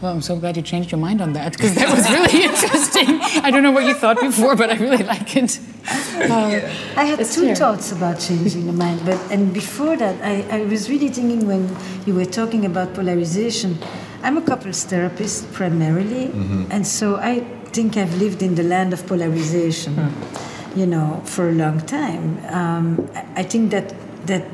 Well, 0.00 0.12
I'm 0.12 0.22
so 0.22 0.36
glad 0.36 0.56
you 0.56 0.62
changed 0.62 0.92
your 0.92 1.00
mind 1.00 1.22
on 1.22 1.32
that 1.32 1.52
because 1.52 1.74
that 1.76 1.88
was 1.88 2.08
really 2.10 2.44
interesting. 2.50 3.20
I 3.42 3.50
don't 3.50 3.62
know 3.62 3.70
what 3.70 3.86
you 3.86 3.94
thought 3.94 4.20
before, 4.20 4.54
but 4.54 4.70
I 4.70 4.74
really 4.74 5.02
like 5.02 5.34
it. 5.36 5.58
Uh, 5.86 6.60
I 6.96 7.04
had 7.04 7.24
two 7.24 7.40
clear. 7.40 7.56
thoughts 7.56 7.90
about 7.92 8.20
changing 8.20 8.66
the 8.66 8.72
mind, 8.72 9.00
but 9.04 9.18
and 9.30 9.54
before 9.54 9.96
that, 9.96 10.22
I, 10.22 10.58
I 10.58 10.64
was 10.66 10.90
really 10.90 11.08
thinking 11.08 11.46
when 11.46 11.74
you 12.06 12.14
were 12.14 12.26
talking 12.26 12.66
about 12.66 12.92
polarization. 12.94 13.78
I'm 14.22 14.36
a 14.36 14.42
couples 14.42 14.84
therapist 14.84 15.50
primarily, 15.52 16.28
mm-hmm. 16.28 16.64
and 16.70 16.86
so 16.86 17.16
I 17.16 17.40
think 17.72 17.96
I've 17.96 18.14
lived 18.16 18.42
in 18.42 18.54
the 18.54 18.62
land 18.62 18.92
of 18.92 19.06
polarization. 19.06 19.96
Mm 19.96 20.53
you 20.76 20.86
know, 20.86 21.22
for 21.24 21.48
a 21.48 21.52
long 21.52 21.80
time. 21.80 22.44
Um, 22.46 23.10
I 23.36 23.42
think 23.42 23.70
that 23.70 23.94
that 24.26 24.44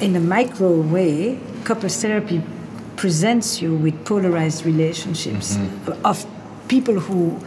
in 0.00 0.16
a 0.16 0.20
micro 0.20 0.80
way, 0.80 1.38
couples 1.64 2.00
therapy 2.00 2.42
presents 2.96 3.62
you 3.62 3.74
with 3.74 4.04
polarized 4.04 4.64
relationships 4.64 5.56
mm-hmm. 5.56 6.06
of 6.06 6.26
people 6.68 6.94
who 6.94 7.38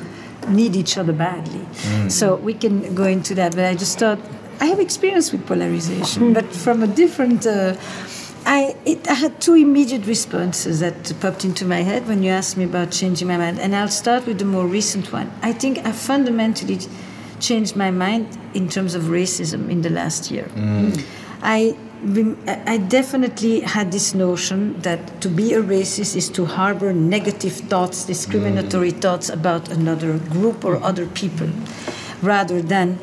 need 0.47 0.75
each 0.75 0.97
other 0.97 1.13
badly. 1.13 1.59
Mm-hmm. 1.59 2.09
So 2.09 2.35
we 2.35 2.53
can 2.53 2.93
go 2.93 3.03
into 3.03 3.35
that, 3.35 3.55
but 3.55 3.65
I 3.65 3.75
just 3.75 3.99
thought 3.99 4.19
I 4.59 4.65
have 4.65 4.79
experience 4.79 5.31
with 5.31 5.45
polarization, 5.45 6.23
mm-hmm. 6.23 6.33
but 6.33 6.45
from 6.45 6.83
a 6.83 6.87
different. 6.87 7.45
Uh, 7.45 7.75
I, 8.47 8.75
it, 8.85 9.07
I 9.09 9.15
had 9.15 9.41
two 9.41 9.55
immediate 9.55 10.05
responses 10.05 10.79
that 10.79 11.11
popped 11.19 11.43
into 11.45 11.65
my 11.65 11.81
head 11.81 12.07
when 12.07 12.21
you 12.21 12.29
asked 12.29 12.57
me 12.57 12.65
about 12.65 12.91
changing 12.91 13.27
my 13.27 13.37
mind, 13.37 13.59
and 13.59 13.75
I'll 13.75 13.87
start 13.89 14.27
with 14.27 14.37
the 14.37 14.45
more 14.45 14.67
recent 14.67 15.11
one. 15.11 15.31
I 15.41 15.51
think 15.51 15.79
I 15.79 15.91
fundamentally 15.91 16.77
changed 17.39 17.75
my 17.75 17.91
mind 17.91 18.27
in 18.53 18.69
terms 18.69 18.95
of 18.95 19.03
racism 19.03 19.69
in 19.69 19.81
the 19.81 19.89
last 19.89 20.31
year. 20.31 20.49
Mm. 20.55 21.03
I 21.41 21.75
I 22.67 22.77
definitely 22.77 23.61
had 23.61 23.91
this 23.91 24.13
notion 24.13 24.79
that 24.81 25.21
to 25.21 25.29
be 25.29 25.53
a 25.53 25.61
racist 25.61 26.15
is 26.15 26.29
to 26.29 26.45
harbor 26.45 26.93
negative 26.93 27.53
thoughts, 27.53 28.05
discriminatory 28.05 28.91
mm. 28.91 29.01
thoughts 29.01 29.29
about 29.29 29.71
another 29.71 30.19
group 30.19 30.63
or 30.63 30.75
other 30.83 31.07
people, 31.07 31.49
rather 32.21 32.61
than 32.61 32.99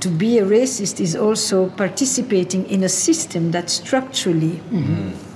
to 0.00 0.08
be 0.08 0.38
a 0.38 0.44
racist 0.44 0.98
is 0.98 1.14
also 1.14 1.68
participating 1.70 2.68
in 2.70 2.82
a 2.82 2.88
system 2.88 3.50
that 3.52 3.70
structurally 3.70 4.60
mm-hmm 4.70 5.27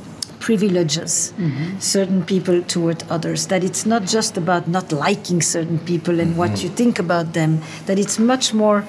privileges 0.42 1.32
mm-hmm. 1.38 1.78
certain 1.78 2.22
people 2.24 2.62
toward 2.74 3.04
others. 3.08 3.46
That 3.46 3.62
it's 3.62 3.86
not 3.86 4.02
just 4.16 4.36
about 4.36 4.68
not 4.68 4.92
liking 4.92 5.40
certain 5.40 5.78
people 5.78 6.20
and 6.20 6.30
mm-hmm. 6.30 6.42
what 6.42 6.62
you 6.62 6.68
think 6.68 6.98
about 6.98 7.32
them, 7.32 7.60
that 7.86 7.98
it's 7.98 8.18
much 8.18 8.52
more 8.52 8.84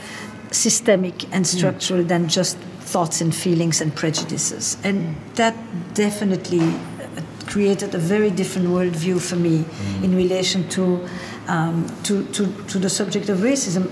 systemic 0.52 1.18
and 1.34 1.46
structural 1.46 2.04
mm. 2.04 2.08
than 2.08 2.28
just 2.28 2.58
thoughts 2.94 3.22
and 3.22 3.34
feelings 3.34 3.82
and 3.82 3.96
prejudices. 3.96 4.78
And 4.84 5.16
that 5.36 5.56
definitely 5.94 6.62
uh, 6.62 7.22
created 7.48 7.96
a 7.96 7.98
very 7.98 8.30
different 8.30 8.68
worldview 8.68 9.20
for 9.22 9.36
me 9.36 9.60
mm. 9.60 10.04
in 10.04 10.16
relation 10.16 10.68
to, 10.70 11.08
um, 11.48 11.88
to, 12.04 12.24
to, 12.34 12.48
to 12.68 12.78
the 12.80 12.90
subject 12.90 13.30
of 13.30 13.40
racism 13.40 13.92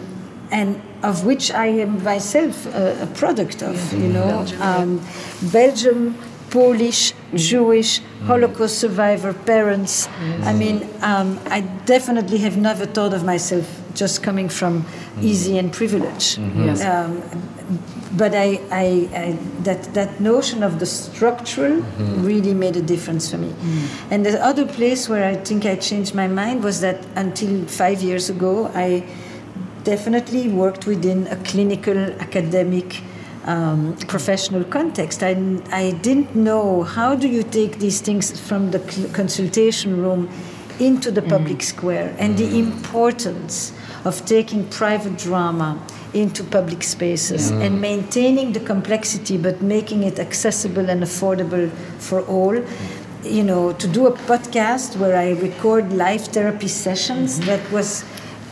and 0.52 0.82
of 1.04 1.26
which 1.26 1.52
I 1.52 1.68
am 1.68 2.04
myself 2.04 2.66
a, 2.68 3.04
a 3.04 3.08
product 3.08 3.64
of, 3.64 3.76
you 3.94 4.10
know. 4.10 4.28
Belgium, 4.28 4.62
um, 4.62 5.02
Belgium 5.52 6.31
Polish, 6.52 7.14
Jewish, 7.34 8.02
Holocaust 8.26 8.78
survivor 8.78 9.34
parents. 9.34 10.08
I 10.44 10.54
mean, 10.54 10.88
um, 11.02 11.40
I 11.50 11.62
definitely 11.86 12.40
have 12.40 12.58
never 12.58 12.86
thought 12.86 13.14
of 13.14 13.24
myself 13.24 13.82
just 13.96 14.22
coming 14.22 14.50
from 14.50 14.86
easy 15.22 15.58
and 15.58 15.72
privilege. 15.72 16.36
Mm-hmm. 16.36 16.66
Yes. 16.66 16.84
Um, 16.84 17.24
but 18.18 18.36
I, 18.36 18.60
I, 18.70 19.10
I, 19.16 19.40
that, 19.64 19.94
that 19.94 20.20
notion 20.20 20.64
of 20.64 20.80
the 20.80 20.86
structural 20.86 21.82
mm-hmm. 21.82 22.26
really 22.26 22.54
made 22.54 22.76
a 22.76 22.82
difference 22.82 23.32
for 23.32 23.38
me. 23.38 23.50
Mm. 23.50 24.12
And 24.12 24.26
the 24.26 24.44
other 24.44 24.66
place 24.66 25.08
where 25.08 25.24
I 25.24 25.36
think 25.36 25.66
I 25.66 25.76
changed 25.78 26.14
my 26.14 26.28
mind 26.28 26.64
was 26.64 26.82
that 26.82 27.06
until 27.16 27.66
five 27.68 28.02
years 28.02 28.30
ago, 28.30 28.70
I 28.76 29.06
definitely 29.84 30.50
worked 30.50 30.86
within 30.86 31.28
a 31.28 31.38
clinical 31.38 31.98
academic 31.98 33.02
um, 33.46 33.96
professional 34.08 34.64
context. 34.64 35.24
I, 35.24 35.32
I 35.72 35.92
didn't 36.02 36.36
know 36.36 36.84
how 36.84 37.16
do 37.16 37.28
you 37.28 37.44
take 37.44 37.80
these 37.80 38.02
things 38.02 38.40
from 38.40 38.72
the 38.72 38.80
consultation 39.14 40.02
room 40.02 40.30
into 40.80 41.12
the 41.12 41.22
public 41.22 41.58
mm. 41.58 41.62
square 41.62 42.16
and 42.18 42.38
the 42.38 42.58
importance 42.58 43.72
of 44.04 44.26
taking 44.26 44.68
private 44.70 45.18
drama 45.18 45.80
into 46.14 46.44
public 46.44 46.84
spaces 46.84 47.52
and 47.52 47.80
maintaining 47.80 48.52
the 48.52 48.60
complexity 48.60 49.38
but 49.38 49.62
making 49.62 50.04
it 50.04 50.20
accessible 50.20 50.90
and 50.90 51.04
affordable 51.04 51.70
for 52.00 52.22
all 52.24 52.56
you 53.24 53.44
know 53.44 53.72
to 53.74 53.88
do 53.88 54.08
a 54.08 54.12
podcast 54.12 54.98
where 54.98 55.16
i 55.16 55.32
record 55.32 55.94
live 55.94 56.22
therapy 56.22 56.68
sessions 56.68 57.38
mm-hmm. 57.38 57.48
that 57.48 57.72
was 57.72 58.04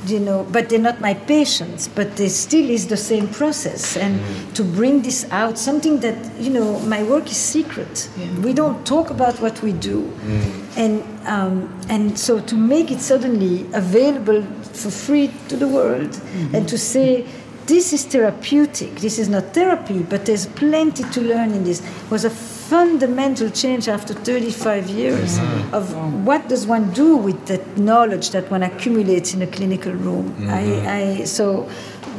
you 0.05 0.19
know, 0.19 0.45
but 0.51 0.69
they're 0.69 0.79
not 0.79 1.01
my 1.01 1.13
patients, 1.13 1.87
but 1.87 2.15
they 2.15 2.29
still 2.29 2.69
is 2.69 2.87
the 2.87 2.97
same 2.97 3.27
process. 3.27 3.97
And 3.97 4.19
mm. 4.19 4.53
to 4.53 4.63
bring 4.63 5.01
this 5.01 5.29
out, 5.31 5.57
something 5.57 5.99
that, 5.99 6.15
you 6.39 6.49
know, 6.49 6.79
my 6.81 7.03
work 7.03 7.25
is 7.27 7.37
secret. 7.37 8.09
Yeah. 8.17 8.39
We 8.39 8.53
don't 8.53 8.85
talk 8.85 9.09
about 9.09 9.39
what 9.41 9.61
we 9.61 9.73
do. 9.73 10.03
Mm. 10.03 10.77
And, 10.77 11.27
um, 11.27 11.81
and 11.89 12.17
so 12.17 12.39
to 12.39 12.55
make 12.55 12.91
it 12.91 12.99
suddenly 12.99 13.67
available 13.73 14.43
for 14.73 14.89
free 14.89 15.31
to 15.49 15.57
the 15.57 15.67
world 15.67 16.11
mm-hmm. 16.11 16.55
and 16.55 16.69
to 16.69 16.77
say, 16.77 17.25
this 17.65 17.93
is 17.93 18.05
therapeutic, 18.05 18.95
this 18.95 19.19
is 19.19 19.29
not 19.29 19.53
therapy, 19.53 20.01
but 20.01 20.25
there's 20.25 20.47
plenty 20.47 21.03
to 21.03 21.21
learn 21.21 21.51
in 21.51 21.63
this, 21.63 21.83
was 22.09 22.25
a 22.25 22.31
fundamental 22.69 23.49
change 23.49 23.87
after 23.87 24.13
35 24.13 24.89
years 24.89 25.39
mm-hmm. 25.39 25.73
of 25.73 25.95
what 26.23 26.47
does 26.47 26.67
one 26.67 26.91
do 26.93 27.17
with 27.17 27.47
that 27.47 27.77
knowledge 27.77 28.29
that 28.29 28.49
one 28.51 28.61
accumulates 28.61 29.33
in 29.33 29.41
a 29.41 29.47
clinical 29.47 29.91
room. 29.91 30.29
Mm-hmm. 30.35 30.49
I, 30.49 31.21
I, 31.21 31.23
so 31.23 31.63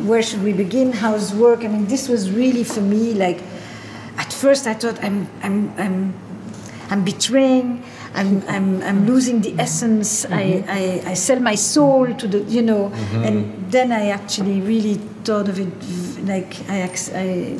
where 0.08 0.22
should 0.22 0.42
we 0.42 0.52
begin? 0.52 0.90
How's 0.92 1.32
work? 1.32 1.60
I 1.60 1.68
mean, 1.68 1.86
this 1.86 2.08
was 2.08 2.32
really 2.32 2.64
for 2.64 2.80
me 2.80 3.14
like, 3.14 3.40
at 4.16 4.32
first 4.32 4.66
I 4.66 4.74
thought 4.74 5.02
I'm, 5.04 5.28
I'm, 5.42 5.72
I'm, 5.78 6.14
I'm 6.90 7.04
betraying. 7.04 7.84
I'm, 8.14 8.42
I'm, 8.48 8.82
I'm 8.82 9.06
losing 9.06 9.40
the 9.42 9.54
essence. 9.56 10.24
Mm-hmm. 10.24 10.34
I, 10.34 10.64
I, 11.06 11.10
I, 11.10 11.14
sell 11.14 11.38
my 11.38 11.54
soul 11.54 12.12
to 12.12 12.26
the, 12.26 12.40
you 12.40 12.62
know, 12.62 12.90
mm-hmm. 12.90 13.22
and 13.22 13.70
then 13.70 13.92
I 13.92 14.08
actually 14.08 14.60
really 14.60 14.94
thought 15.22 15.48
of 15.48 15.60
it 15.60 15.72
like 16.26 16.56
I, 16.68 16.90
I 17.14 17.56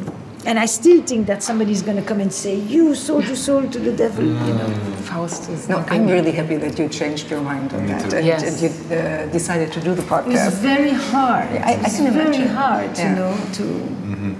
and 0.47 0.59
I 0.59 0.67
still 0.67 1.03
think 1.03 1.27
that 1.27 1.43
somebody's 1.43 1.83
going 1.83 1.97
to 1.97 2.03
come 2.03 2.21
and 2.21 2.33
say, 2.33 2.55
"You 2.57 2.95
sold 2.95 3.25
your 3.27 3.37
soul 3.37 3.63
to 3.69 3.79
the 3.79 3.93
devil." 3.93 4.25
Mm. 4.25 4.47
You 4.49 4.55
know, 4.55 4.67
mm. 4.67 4.95
Faust 5.11 5.51
is. 5.51 5.69
No, 5.69 5.79
I'm 5.89 6.07
really 6.07 6.33
happy 6.33 6.57
that 6.57 6.79
you 6.79 6.89
changed 6.89 7.31
your 7.31 7.43
mind 7.43 7.73
on 7.73 7.87
that 7.87 8.13
and, 8.13 8.27
yes. 8.27 8.43
and 8.49 8.55
you 8.63 8.97
uh, 8.97 9.27
decided 9.33 9.73
to 9.73 9.81
do 9.81 9.95
the 9.95 10.03
podcast. 10.03 10.47
It's 10.49 10.59
very 10.59 10.91
hard. 10.91 11.53
Yeah, 11.53 11.67
I, 11.67 11.73
I 11.73 11.75
it's 11.75 11.97
can 11.97 12.13
very 12.13 12.27
imagine. 12.27 12.49
hard, 12.49 12.97
yeah. 12.97 13.09
you 13.09 13.17
know, 13.17 13.33
to. 13.55 13.63
Mm-hmm. 13.63 14.35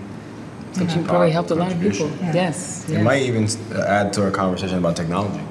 But 0.79 0.97
you 0.97 1.03
probably 1.03 1.33
helped 1.33 1.51
a 1.51 1.55
lot 1.55 1.73
of 1.73 1.81
people. 1.81 2.09
Yeah. 2.21 2.33
Yes. 2.33 2.89
It 2.89 3.03
might 3.03 3.23
even 3.23 3.49
add 3.75 4.13
to 4.15 4.25
our 4.25 4.31
conversation 4.31 4.79
about 4.79 4.97
technology. 4.97 5.43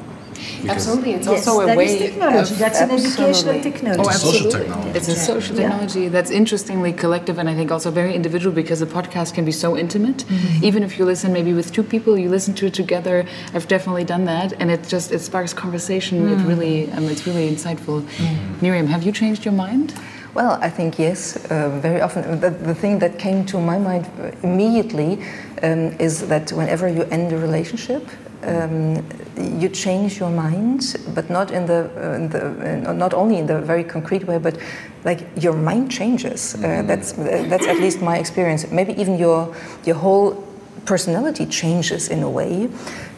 Absolutely, 0.68 1.14
it's 1.14 1.28
yes, 1.28 1.48
also 1.48 1.62
a 1.62 1.66
that 1.68 1.78
way. 1.78 1.86
Is 1.86 2.00
technology. 2.00 2.54
Of, 2.54 2.60
that's 2.60 2.82
an 2.82 2.92
educational 2.92 3.62
technology. 3.62 4.02
Oh, 4.02 4.10
absolutely. 4.10 4.52
Social 4.52 4.60
technology. 4.60 4.98
It's 4.98 5.08
a 5.08 5.16
social 5.16 5.56
technology 5.56 6.08
that's 6.08 6.32
interestingly 6.32 6.94
collective 6.94 7.38
and 7.38 7.50
I 7.50 7.56
think 7.56 7.72
also 7.72 7.92
very 7.92 8.14
individual 8.16 8.54
because 8.54 8.82
a 8.82 8.86
podcast 8.86 9.34
can 9.34 9.46
be 9.46 9.52
so 9.52 9.78
intimate. 9.78 10.18
Mm-hmm. 10.18 10.64
Even 10.64 10.84
if 10.84 10.98
you 10.98 11.06
listen 11.06 11.34
maybe 11.34 11.54
with 11.54 11.72
two 11.72 11.84
people, 11.84 12.18
you 12.18 12.30
listen 12.30 12.54
to 12.56 12.68
it 12.68 12.74
together. 12.74 13.26
I've 13.54 13.68
definitely 13.68 14.04
done 14.04 14.26
that, 14.26 14.54
and 14.60 14.70
it 14.72 14.88
just 14.88 15.12
it 15.12 15.20
sparks 15.20 15.54
conversation. 15.54 16.16
Mm. 16.20 16.32
It 16.34 16.48
really 16.48 16.92
um, 16.92 17.06
it's 17.06 17.26
really 17.28 17.50
insightful. 17.50 18.02
Mm. 18.02 18.62
Miriam, 18.62 18.88
have 18.88 19.04
you 19.04 19.12
changed 19.12 19.46
your 19.46 19.54
mind? 19.54 19.94
Well, 20.34 20.60
I 20.62 20.70
think 20.70 21.00
yes, 21.00 21.22
uh, 21.50 21.70
very 21.82 22.02
often. 22.02 22.40
The, 22.40 22.52
the, 22.52 22.76
thing 22.76 23.00
that 23.00 23.18
came 23.18 23.46
to 23.48 23.60
my 23.60 23.80
mind 23.80 24.06
immediately 24.44 25.20
um, 25.64 25.92
is 26.00 26.28
that 26.28 26.52
whenever 26.52 26.88
you 26.88 27.02
end 27.06 27.34
a 27.34 27.38
relationship, 27.38 28.08
um, 28.44 29.06
you 29.38 29.70
change 29.70 30.20
your 30.20 30.30
mind, 30.30 30.96
but 31.14 31.30
not 31.30 31.52
in 31.52 31.66
the, 31.66 31.90
uh, 31.98 32.16
in 32.16 32.30
the 32.30 32.90
uh, 32.90 32.94
not 32.94 33.14
only 33.14 33.38
in 33.38 33.46
the 33.46 33.62
very 33.62 33.84
concrete 33.84 34.26
way, 34.28 34.38
but 34.38 34.58
like 35.04 35.28
your 35.36 35.54
mind 35.54 35.92
changes. 35.92 36.56
Uh, 36.56 36.58
mm-hmm. 36.58 36.88
that's 36.88 37.12
that's 37.14 37.68
at 37.68 37.78
least 37.78 38.02
my 38.02 38.18
experience. 38.18 38.70
Maybe 38.72 38.94
even 39.00 39.18
your 39.18 39.56
your 39.86 39.96
whole 39.96 40.46
personality 40.86 41.46
changes 41.46 42.10
in 42.10 42.24
a 42.24 42.30
way. 42.30 42.70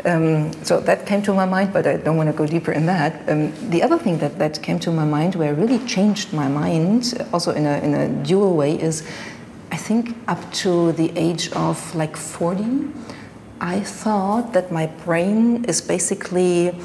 Um, 0.04 0.52
so 0.64 0.80
that 0.82 1.06
came 1.06 1.22
to 1.24 1.34
my 1.34 1.46
mind, 1.46 1.72
but 1.72 1.86
I 1.86 1.98
don't 1.98 2.18
want 2.18 2.30
to 2.30 2.36
go 2.36 2.46
deeper 2.48 2.72
in 2.72 2.86
that. 2.88 3.30
Um, 3.30 3.54
the 3.70 3.84
other 3.84 3.98
thing 3.98 4.18
that, 4.18 4.40
that 4.40 4.62
came 4.62 4.80
to 4.80 4.92
my 4.92 5.06
mind, 5.06 5.36
where 5.36 5.50
I 5.50 5.52
really 5.52 5.80
changed 5.86 6.34
my 6.34 6.48
mind, 6.48 7.14
also 7.32 7.52
in 7.52 7.66
a, 7.66 7.78
in 7.80 7.94
a 7.94 8.08
dual 8.24 8.56
way, 8.56 8.82
is 8.82 9.08
I 9.72 9.78
think 9.78 10.18
up 10.28 10.52
to 10.64 10.92
the 10.94 11.12
age 11.16 11.52
of 11.54 11.96
like 11.96 12.18
40, 12.18 12.90
I 13.62 13.80
thought 13.82 14.54
that 14.54 14.72
my 14.72 14.88
brain 15.06 15.66
is 15.66 15.82
basically 15.82 16.76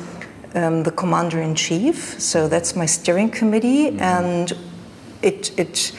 um, 0.54 0.82
the 0.82 0.90
commander 0.90 1.40
in 1.40 1.54
chief. 1.54 2.20
So 2.20 2.48
that's 2.48 2.76
my 2.76 2.84
steering 2.84 3.30
committee, 3.30 3.90
mm-hmm. 3.90 4.00
and 4.00 4.52
it, 5.22 5.58
it 5.58 5.92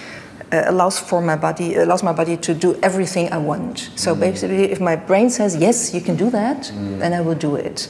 uh, 0.51 0.63
allows 0.67 0.99
for 0.99 1.19
my 1.19 1.35
body 1.35 1.75
allows 1.75 2.03
my 2.03 2.13
body 2.13 2.37
to 2.37 2.53
do 2.53 2.77
everything 2.83 3.33
I 3.33 3.39
want. 3.39 3.89
So 3.95 4.15
mm. 4.15 4.19
basically, 4.19 4.71
if 4.71 4.79
my 4.79 4.95
brain 4.95 5.29
says 5.29 5.55
yes, 5.55 5.93
you 5.95 5.99
can 5.99 6.15
do 6.15 6.29
that, 6.29 6.71
mm. 6.71 6.99
then 6.99 7.11
I 7.11 7.21
will 7.21 7.35
do 7.35 7.55
it, 7.55 7.89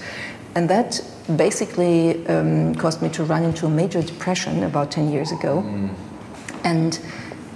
and 0.55 0.69
that 0.69 1.01
basically 1.35 2.25
um, 2.27 2.73
caused 2.75 3.01
me 3.01 3.09
to 3.09 3.23
run 3.23 3.43
into 3.43 3.65
a 3.65 3.69
major 3.69 4.01
depression 4.01 4.63
about 4.63 4.91
ten 4.91 5.11
years 5.11 5.31
ago, 5.31 5.61
mm. 5.61 5.89
and 6.63 6.99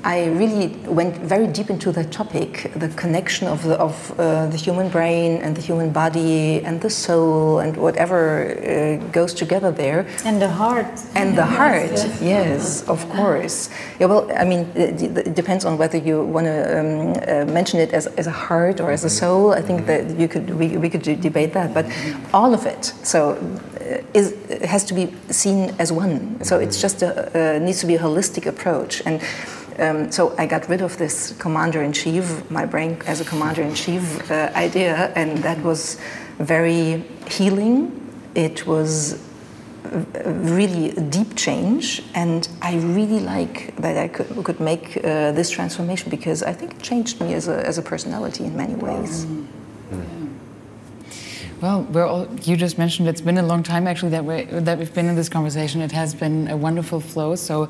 I 0.04 0.26
really 0.26 0.68
went 0.88 1.16
very 1.18 1.48
deep 1.48 1.70
into 1.70 1.92
that 1.92 2.12
topic 2.12 2.72
the 2.76 2.90
connection 2.90 3.48
of 3.48 3.64
the, 3.64 3.76
of, 3.76 4.20
uh, 4.20 4.48
the 4.48 4.58
human 4.58 4.90
brain 4.90 5.42
and 5.42 5.56
the 5.56 5.62
human 5.62 5.92
body 5.92 6.62
and 6.64 6.82
the 6.82 6.90
soul 6.90 7.60
and 7.60 7.78
whatever 7.78 8.52
uh, 8.52 9.12
goes 9.12 9.34
together 9.34 9.72
there. 9.72 10.08
And 10.26 10.42
the 10.42 10.50
heart. 10.50 11.00
And 11.14 11.38
the 11.38 11.46
heart, 11.46 11.92
yes, 11.92 12.22
yes 12.22 12.88
of 12.88 13.08
course. 13.10 13.70
Yeah, 14.00 14.08
well, 14.08 14.32
I 14.36 14.44
mean, 14.44 14.72
it, 14.76 15.02
it 15.28 15.36
depends 15.36 15.66
on 15.66 15.78
whether 15.78 15.98
you 15.98 16.24
want 16.24 16.48
to 16.48 16.80
um, 16.80 17.12
uh, 17.12 17.52
mention 17.54 17.80
it 17.80 17.94
as, 17.94 18.08
as 18.08 18.26
a 18.26 18.32
heart 18.32 18.80
or 18.80 18.92
as 18.92 19.04
a 19.04 19.10
soul. 19.10 19.54
I 19.54 19.62
think 19.62 19.86
that 19.86 20.18
you 20.18 20.28
could, 20.28 20.50
we, 20.50 20.78
we 20.78 20.90
could 20.90 21.04
debate 21.22 21.54
that, 21.54 21.76
but 21.76 21.86
all 22.34 22.56
of 22.56 22.66
it. 22.66 22.86
So 23.04 23.34
uh, 23.80 24.02
is, 24.16 24.36
has 24.66 24.84
to 24.86 24.96
be 24.96 25.14
seen 25.30 25.76
as 25.78 25.92
one. 25.92 26.44
So 26.44 26.60
it's 26.60 26.82
just 26.82 27.04
a, 27.04 27.60
needs 27.60 27.82
to 27.82 27.86
be 27.86 27.96
a 27.96 28.00
holistic 28.00 28.48
approach. 28.48 29.04
And 29.06 29.22
um, 29.80 30.12
so 30.12 30.36
I 30.38 30.46
got 30.46 30.68
rid 30.70 30.82
of 30.82 30.98
this 30.98 31.36
commander 31.40 31.82
in 31.82 31.94
chief, 31.94 32.50
my 32.50 32.66
brain 32.66 33.02
as 33.06 33.22
a 33.22 33.26
commander 33.26 33.62
in 33.62 33.74
chief 33.74 34.30
uh, 34.30 34.52
idea, 34.56 35.12
and 35.16 35.38
that 35.40 35.62
was 35.64 36.00
very 36.40 37.04
healing. 37.30 37.98
It 38.36 38.66
was 38.66 39.22
really 40.26 40.92
a 40.92 41.02
deep 41.02 41.36
change, 41.36 42.04
and 42.14 42.48
I 42.62 42.76
really 42.76 43.20
like 43.20 43.76
that 43.78 43.98
I 43.98 44.08
could, 44.08 44.44
could 44.44 44.60
make 44.60 44.98
uh, 44.98 45.32
this 45.32 45.50
transformation 45.50 46.10
because 46.10 46.44
I 46.44 46.54
think 46.54 46.74
it 46.76 46.82
changed 46.82 47.20
me 47.20 47.34
as 47.34 47.48
a, 47.48 47.66
as 47.66 47.78
a 47.78 47.82
personality 47.82 48.46
in 48.46 48.56
many 48.56 48.76
ways. 48.76 49.26
Mm. 49.26 49.48
Well, 51.62 51.86
all, 51.96 52.28
you 52.42 52.58
just 52.58 52.80
mentioned 52.80 53.08
it's 53.08 53.22
been 53.22 53.38
a 53.38 53.44
long 53.44 53.62
time 53.62 53.86
actually 53.86 54.10
that, 54.12 54.26
we, 54.26 54.46
that 54.46 54.80
we've 54.80 54.94
been 54.96 55.06
in 55.06 55.16
this 55.16 55.30
conversation. 55.30 55.82
It 55.82 55.92
has 55.92 56.16
been 56.16 56.48
a 56.48 56.58
wonderful 56.58 57.00
flow. 57.00 57.36
So 57.36 57.70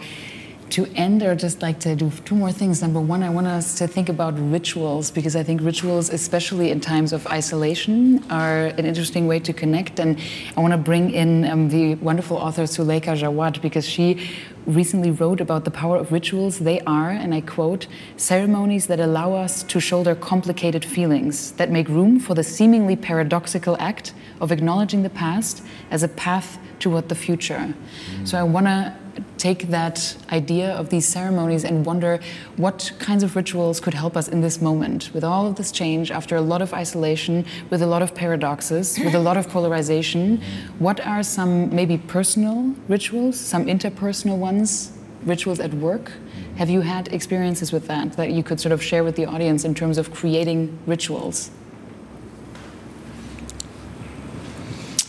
to 0.72 0.86
end, 0.96 1.22
I'd 1.22 1.40
just 1.40 1.62
like 1.62 1.80
to 1.82 1.96
do 1.96 2.12
two 2.26 2.36
more 2.36 2.52
things. 2.52 2.82
Number 2.82 3.00
one, 3.00 3.24
I 3.24 3.30
want 3.30 3.48
us 3.48 3.78
to 3.80 3.88
think 3.88 4.10
about 4.10 4.34
rituals 4.38 5.12
because 5.12 5.36
I 5.36 5.44
think 5.44 5.62
rituals, 5.62 6.10
especially 6.10 6.72
in 6.72 6.80
times 6.80 7.14
of 7.14 7.28
isolation, 7.28 8.24
are 8.30 8.68
an 8.68 8.86
interesting 8.86 9.28
way 9.28 9.40
to 9.40 9.54
connect. 9.54 10.00
And 10.00 10.18
I 10.56 10.62
want 10.62 10.72
to 10.72 10.78
bring 10.78 11.12
in 11.12 11.46
um, 11.46 11.70
the 11.70 11.96
wonderful 11.96 12.38
author 12.38 12.64
Suleika 12.64 13.18
Jaouad 13.18 13.62
because 13.62 13.88
she 13.88 14.30
recently 14.66 15.12
wrote 15.12 15.42
about 15.42 15.66
the 15.66 15.72
power 15.72 15.98
of 15.98 16.12
rituals. 16.12 16.60
They 16.60 16.80
are, 16.82 17.10
and 17.10 17.34
I 17.34 17.42
quote, 17.42 17.88
ceremonies 18.16 18.88
that 18.88 19.00
allow 19.00 19.34
us 19.34 19.64
to 19.64 19.80
shoulder 19.80 20.16
complicated 20.16 20.86
feelings, 20.86 21.52
that 21.54 21.70
make 21.70 21.90
room 21.90 22.20
for 22.20 22.34
the 22.34 22.44
seemingly 22.44 22.96
paradoxical 22.96 23.76
act 23.80 24.14
of 24.40 24.52
acknowledging 24.52 25.04
the 25.04 25.10
past 25.10 25.64
as 25.90 26.04
a 26.04 26.08
path 26.08 26.58
toward 26.80 27.10
the 27.10 27.16
future. 27.16 27.74
Mm. 28.16 28.28
So 28.28 28.38
I 28.38 28.44
want 28.44 28.68
to 28.68 28.96
take 29.38 29.70
that 29.70 30.16
idea 30.32 30.72
of 30.74 30.90
these 30.90 31.08
ceremonies 31.08 31.64
and 31.64 31.86
wonder 31.86 32.20
what 32.58 32.92
kinds 33.00 33.24
of 33.24 33.36
rituals 33.36 33.80
could 33.80 33.94
help 33.94 34.16
us 34.16 34.28
in 34.28 34.42
this 34.42 34.62
moment 34.62 35.10
with 35.14 35.24
all 35.24 35.48
of 35.48 35.56
this 35.56 35.72
change 35.72 36.12
after 36.12 36.36
a 36.36 36.42
lot 36.42 36.62
of 36.62 36.74
isolation 36.74 37.46
with 37.70 37.82
a 37.82 37.88
lot 37.88 38.02
of 38.02 38.14
paradoxes 38.14 39.00
with 39.00 39.16
a 39.16 39.20
lot 39.20 39.38
of 39.38 39.50
polarization. 39.50 40.42
What 40.80 41.06
are 41.06 41.24
some 41.24 41.74
maybe 41.76 41.98
personal 41.98 42.76
rituals 42.88 43.40
some 43.40 43.66
interpersonal 43.66 44.38
ones 44.38 44.92
rituals 45.26 45.60
at 45.60 45.74
work? 45.74 46.12
Have 46.58 46.70
you 46.70 46.82
had 46.82 47.08
experiences 47.14 47.72
with 47.72 47.88
that 47.88 48.14
that 48.14 48.32
you 48.32 48.44
could 48.44 48.60
sort 48.60 48.72
of 48.72 48.82
share 48.84 49.04
with 49.04 49.16
the 49.16 49.26
audience 49.26 49.66
in 49.66 49.74
terms 49.74 49.98
of 49.98 50.12
creating 50.14 50.78
rituals? 50.86 51.52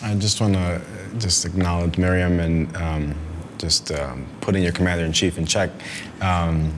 I 0.03 0.15
just 0.15 0.41
want 0.41 0.55
to 0.55 0.81
just 1.19 1.45
acknowledge 1.45 1.97
Miriam 1.97 2.41
and 2.41 2.77
um, 2.77 3.15
just 3.63 3.93
um, 3.93 4.27
putting 4.41 4.61
your 4.61 4.73
commander 4.73 5.05
in 5.05 5.13
chief 5.13 5.39
in 5.39 5.47
check. 5.47 5.71
Um, 6.21 6.75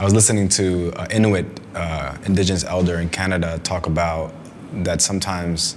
I 0.00 0.04
was 0.04 0.12
listening 0.12 0.48
to 0.50 0.92
uh, 0.96 1.06
Inuit 1.10 1.46
uh, 1.74 2.18
indigenous 2.26 2.64
elder 2.64 2.96
in 2.98 3.08
Canada 3.08 3.60
talk 3.62 3.86
about 3.86 4.34
that 4.84 5.00
sometimes 5.00 5.76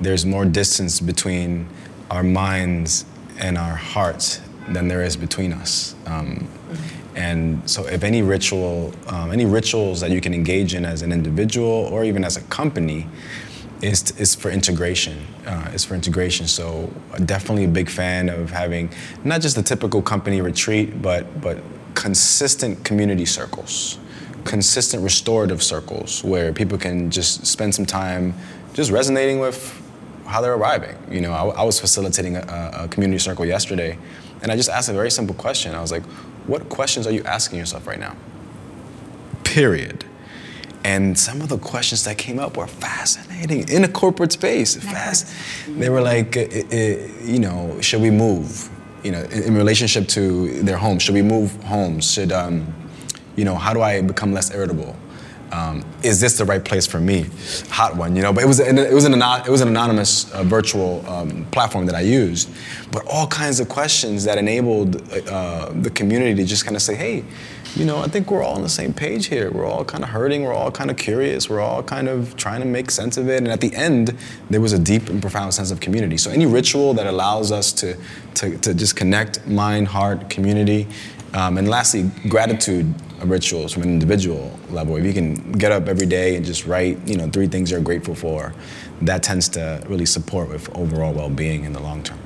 there's 0.00 0.26
more 0.26 0.44
distance 0.44 1.00
between 1.00 1.68
our 2.10 2.24
minds 2.24 3.04
and 3.38 3.56
our 3.56 3.76
hearts 3.76 4.40
than 4.68 4.88
there 4.88 5.02
is 5.02 5.16
between 5.16 5.52
us. 5.52 5.94
Um, 6.06 6.48
and 7.14 7.70
so, 7.70 7.86
if 7.86 8.02
any 8.02 8.22
ritual, 8.22 8.92
um, 9.06 9.30
any 9.30 9.46
rituals 9.46 10.00
that 10.00 10.10
you 10.10 10.20
can 10.20 10.34
engage 10.34 10.74
in 10.74 10.84
as 10.84 11.02
an 11.02 11.12
individual 11.12 11.88
or 11.92 12.04
even 12.04 12.24
as 12.24 12.36
a 12.36 12.42
company, 12.42 13.06
is, 13.82 14.10
is 14.18 14.34
for 14.34 14.50
integration. 14.50 15.26
Uh, 15.46 15.70
is 15.74 15.84
for 15.84 15.94
integration. 15.94 16.46
So 16.46 16.92
definitely 17.24 17.64
a 17.64 17.68
big 17.68 17.88
fan 17.88 18.28
of 18.28 18.50
having 18.50 18.90
not 19.24 19.40
just 19.40 19.56
the 19.56 19.62
typical 19.62 20.02
company 20.02 20.40
retreat, 20.40 21.02
but 21.02 21.40
but 21.40 21.58
consistent 21.94 22.84
community 22.84 23.24
circles, 23.24 23.98
consistent 24.44 25.02
restorative 25.02 25.62
circles 25.62 26.22
where 26.24 26.52
people 26.52 26.78
can 26.78 27.10
just 27.10 27.46
spend 27.46 27.74
some 27.74 27.86
time 27.86 28.34
just 28.74 28.90
resonating 28.90 29.38
with 29.38 29.82
how 30.26 30.40
they're 30.40 30.54
arriving. 30.54 30.96
You 31.10 31.20
know, 31.20 31.32
I, 31.32 31.60
I 31.60 31.62
was 31.62 31.80
facilitating 31.80 32.36
a, 32.36 32.70
a 32.74 32.88
community 32.88 33.18
circle 33.18 33.46
yesterday, 33.46 33.98
and 34.42 34.50
I 34.50 34.56
just 34.56 34.68
asked 34.68 34.88
a 34.88 34.92
very 34.92 35.10
simple 35.10 35.34
question. 35.34 35.74
I 35.74 35.80
was 35.80 35.92
like, 35.92 36.04
"What 36.46 36.68
questions 36.68 37.06
are 37.06 37.12
you 37.12 37.24
asking 37.24 37.58
yourself 37.58 37.86
right 37.86 38.00
now?" 38.00 38.16
Period 39.44 40.04
and 40.86 41.18
some 41.18 41.40
of 41.40 41.48
the 41.48 41.58
questions 41.58 42.04
that 42.04 42.16
came 42.16 42.38
up 42.38 42.56
were 42.56 42.68
fascinating 42.68 43.68
in 43.68 43.82
a 43.82 43.88
corporate 43.88 44.30
space. 44.30 44.76
Fast. 44.76 45.26
They 45.66 45.90
were 45.90 46.00
like, 46.00 46.36
you 46.36 47.40
know, 47.40 47.80
should 47.80 48.00
we 48.00 48.12
move? 48.12 48.70
You 49.02 49.10
know, 49.10 49.22
in, 49.22 49.42
in, 49.42 49.56
relationship 49.56 50.06
to 50.08 50.62
their 50.62 50.76
home, 50.76 51.00
should 51.00 51.14
we 51.14 51.22
move 51.22 51.60
homes? 51.64 52.12
Should, 52.12 52.30
um, 52.30 52.72
you 53.34 53.44
know, 53.44 53.56
how 53.56 53.74
do 53.74 53.82
I 53.82 54.00
become 54.00 54.32
less 54.32 54.54
irritable? 54.54 54.94
Um, 55.56 55.82
is 56.02 56.20
this 56.20 56.36
the 56.36 56.44
right 56.44 56.62
place 56.62 56.86
for 56.86 57.00
me? 57.00 57.26
Hot 57.70 57.96
one, 57.96 58.14
you 58.14 58.20
know. 58.20 58.32
But 58.32 58.44
it 58.44 58.46
was 58.46 58.60
an, 58.60 58.76
it 58.76 58.92
was 58.92 59.06
an 59.06 59.14
it 59.14 59.48
was 59.48 59.62
an 59.62 59.68
anonymous 59.68 60.30
uh, 60.32 60.44
virtual 60.44 61.02
um, 61.08 61.46
platform 61.46 61.86
that 61.86 61.94
I 61.94 62.02
used, 62.02 62.50
but 62.92 63.06
all 63.06 63.26
kinds 63.26 63.58
of 63.58 63.68
questions 63.68 64.24
that 64.24 64.36
enabled 64.36 65.10
uh, 65.28 65.70
the 65.72 65.88
community 65.90 66.34
to 66.34 66.44
just 66.44 66.64
kind 66.64 66.76
of 66.76 66.82
say, 66.82 66.94
hey, 66.94 67.24
you 67.74 67.86
know, 67.86 67.98
I 67.98 68.06
think 68.06 68.30
we're 68.30 68.42
all 68.42 68.54
on 68.54 68.62
the 68.62 68.68
same 68.68 68.92
page 68.92 69.26
here. 69.26 69.50
We're 69.50 69.66
all 69.66 69.84
kind 69.84 70.04
of 70.04 70.10
hurting. 70.10 70.42
We're 70.44 70.54
all 70.54 70.70
kind 70.70 70.90
of 70.90 70.98
curious. 70.98 71.48
We're 71.48 71.60
all 71.60 71.82
kind 71.82 72.08
of 72.08 72.36
trying 72.36 72.60
to 72.60 72.66
make 72.66 72.90
sense 72.90 73.16
of 73.16 73.28
it. 73.28 73.38
And 73.38 73.48
at 73.48 73.60
the 73.60 73.74
end, 73.74 74.14
there 74.50 74.60
was 74.60 74.72
a 74.72 74.78
deep 74.78 75.08
and 75.08 75.22
profound 75.22 75.54
sense 75.54 75.70
of 75.70 75.80
community. 75.80 76.16
So 76.16 76.30
any 76.30 76.46
ritual 76.46 76.94
that 76.94 77.06
allows 77.06 77.50
us 77.50 77.72
to, 77.74 77.96
to, 78.34 78.56
to 78.58 78.74
just 78.74 78.96
connect 78.96 79.46
mind, 79.46 79.88
heart, 79.88 80.30
community, 80.30 80.86
um, 81.34 81.58
and 81.58 81.68
lastly, 81.68 82.10
gratitude 82.28 82.94
rituals 83.24 83.72
from 83.72 83.82
an 83.82 83.88
individual 83.88 84.58
level. 84.70 84.96
If 84.96 85.04
you 85.04 85.12
can 85.12 85.52
get 85.52 85.72
up 85.72 85.88
every 85.88 86.06
day 86.06 86.36
and 86.36 86.44
just 86.44 86.66
write, 86.66 86.98
you 87.06 87.16
know, 87.16 87.28
three 87.28 87.46
things 87.46 87.70
you're 87.70 87.80
grateful 87.80 88.14
for, 88.14 88.54
that 89.02 89.22
tends 89.22 89.48
to 89.50 89.82
really 89.88 90.06
support 90.06 90.48
with 90.48 90.74
overall 90.76 91.12
well-being 91.12 91.64
in 91.64 91.72
the 91.72 91.80
long 91.80 92.02
term. 92.02 92.18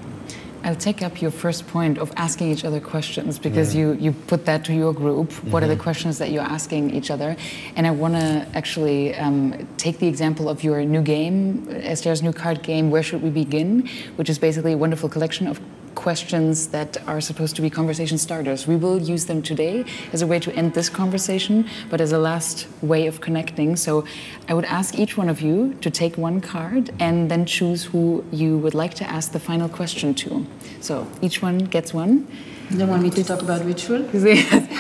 I'll 0.63 0.77
take 0.77 1.03
up 1.03 1.23
your 1.23 1.31
first 1.31 1.67
point 1.69 1.97
of 1.97 2.13
asking 2.17 2.51
each 2.51 2.65
other 2.65 2.81
questions 2.81 3.39
because 3.39 3.75
yeah. 3.75 3.81
you, 3.81 3.93
you 3.95 4.13
put 4.13 4.45
that 4.45 4.65
to 4.67 4.75
your 4.75 4.93
group. 4.93 5.31
Mm-hmm. 5.31 5.51
What 5.51 5.63
are 5.63 5.67
the 5.67 5.75
mm-hmm. 5.75 5.83
questions 5.83 6.19
that 6.19 6.31
you're 6.31 6.43
asking 6.43 6.91
each 6.91 7.11
other? 7.11 7.35
And 7.77 7.87
I 7.87 7.91
want 7.91 8.15
to 8.15 8.47
actually 8.55 9.15
um, 9.17 9.67
take 9.79 9.99
the 9.99 10.07
example 10.07 10.49
of 10.49 10.63
your 10.63 10.85
new 10.85 11.01
game, 11.01 11.67
Esther's 11.71 12.23
new 12.23 12.33
card 12.33 12.63
game, 12.63 12.91
Where 12.91 13.03
Should 13.03 13.23
We 13.23 13.31
Begin? 13.31 13.89
which 14.17 14.29
is 14.29 14.39
basically 14.39 14.73
a 14.73 14.77
wonderful 14.77 15.09
collection 15.09 15.47
of 15.47 15.61
questions 15.95 16.69
that 16.69 16.97
are 17.07 17.21
supposed 17.21 17.57
to 17.57 17.63
be 17.63 17.71
conversation 17.71 18.19
starters. 18.19 18.67
We 18.67 18.77
will 18.77 18.99
use 18.99 19.27
them 19.27 19.43
today 19.43 19.85
as 20.13 20.23
a 20.23 20.27
way 20.27 20.39
to 20.41 20.53
end 20.55 20.75
this 20.75 20.89
conversation, 20.89 21.69
but 21.91 22.01
as 22.01 22.13
a 22.13 22.19
last 22.19 22.67
way 22.83 23.07
of 23.07 23.21
connecting. 23.21 23.77
So 23.77 24.05
I 24.49 24.55
would 24.55 24.65
ask 24.65 24.99
each 24.99 25.17
one 25.17 25.29
of 25.29 25.41
you 25.41 25.75
to 25.81 25.91
take 25.91 26.17
one 26.17 26.41
card 26.41 26.91
and 27.01 27.31
then 27.31 27.47
choose 27.47 27.85
who 27.85 28.25
you 28.31 28.59
would 28.59 28.75
like 28.75 28.95
to 28.95 29.05
ask 29.05 29.33
the 29.33 29.41
final 29.41 29.69
question 29.69 30.15
to. 30.15 30.47
So 30.81 31.07
each 31.21 31.43
one 31.43 31.59
gets 31.59 31.93
one. 31.93 32.27
You 32.71 32.79
don't 32.79 32.89
want 32.89 33.03
me 33.03 33.11
to 33.11 33.25
talk 33.25 33.43
about 33.43 33.65
ritual? 33.65 34.03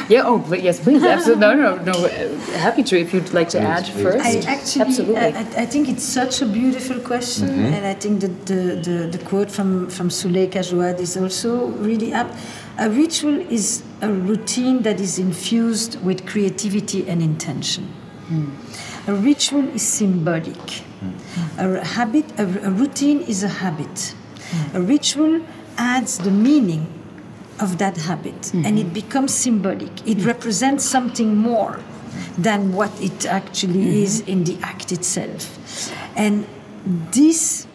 yeah, 0.09 0.22
oh, 0.24 0.38
but 0.38 0.62
yes, 0.62 0.78
please, 0.78 1.03
absolutely. 1.03 1.41
No, 1.41 1.55
no, 1.55 1.76
no, 1.82 1.93
uh, 1.93 2.36
happy 2.59 2.84
to 2.84 2.97
if 2.97 3.12
you'd 3.12 3.32
like 3.32 3.49
to 3.49 3.61
add 3.61 3.84
first. 3.84 4.24
I 4.24 4.38
actually, 4.49 4.82
absolutely. 4.82 5.16
I, 5.16 5.41
I 5.62 5.66
think 5.66 5.88
it's 5.88 6.05
such 6.05 6.41
a 6.41 6.47
beautiful 6.47 7.01
question, 7.01 7.49
mm-hmm. 7.49 7.74
and 7.74 7.84
I 7.84 7.95
think 7.95 8.20
that 8.20 8.47
the, 8.47 8.62
the, 8.88 9.18
the 9.18 9.24
quote 9.24 9.51
from, 9.51 9.91
from 9.91 10.09
Suleika 10.09 10.61
Jaouad 10.61 11.01
is 11.01 11.16
also 11.16 11.66
really 11.66 12.14
up. 12.14 12.30
A 12.78 12.88
ritual 12.88 13.41
is 13.51 13.82
a 14.01 14.09
routine 14.09 14.82
that 14.82 15.01
is 15.01 15.18
infused 15.18 16.01
with 16.05 16.26
creativity 16.26 17.09
and 17.09 17.20
intention. 17.20 17.86
Hmm. 18.28 18.51
A 19.09 19.14
ritual 19.14 19.68
is 19.74 19.82
symbolic. 19.82 20.70
Hmm. 21.01 21.59
A 21.59 21.84
habit, 21.84 22.24
a, 22.38 22.45
a 22.45 22.70
routine 22.70 23.22
is 23.22 23.43
a 23.43 23.49
habit. 23.49 24.14
Hmm. 24.53 24.76
A 24.76 24.80
ritual 24.80 25.41
adds 25.76 26.18
the 26.18 26.30
meaning 26.30 26.99
of 27.61 27.78
that 27.78 27.96
habit 27.96 28.52
and 28.54 28.64
mm-hmm. 28.64 28.78
it 28.78 28.94
becomes 28.94 29.34
symbolic. 29.34 29.82
It 30.06 30.18
mm-hmm. 30.18 30.26
represents 30.26 30.84
something 30.84 31.36
more 31.36 31.80
than 32.38 32.72
what 32.72 32.90
it 33.00 33.26
actually 33.26 33.84
mm-hmm. 33.84 34.04
is 34.04 34.20
in 34.20 34.44
the 34.44 34.58
act 34.62 34.92
itself. 34.92 35.92
And 36.16 36.46
this, 37.12 37.66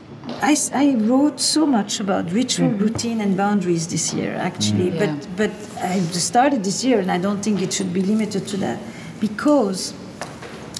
I 0.41 0.95
wrote 0.97 1.39
so 1.39 1.65
much 1.65 1.99
about 1.99 2.31
ritual, 2.31 2.69
routine, 2.69 3.21
and 3.21 3.37
boundaries 3.37 3.87
this 3.87 4.13
year, 4.13 4.35
actually. 4.35 4.91
But, 4.91 5.27
but 5.37 5.51
I 5.77 5.99
started 5.99 6.63
this 6.63 6.83
year 6.83 6.99
and 6.99 7.11
I 7.11 7.17
don't 7.17 7.43
think 7.43 7.61
it 7.61 7.71
should 7.73 7.93
be 7.93 8.01
limited 8.01 8.47
to 8.47 8.57
that 8.57 8.79
because 9.19 9.93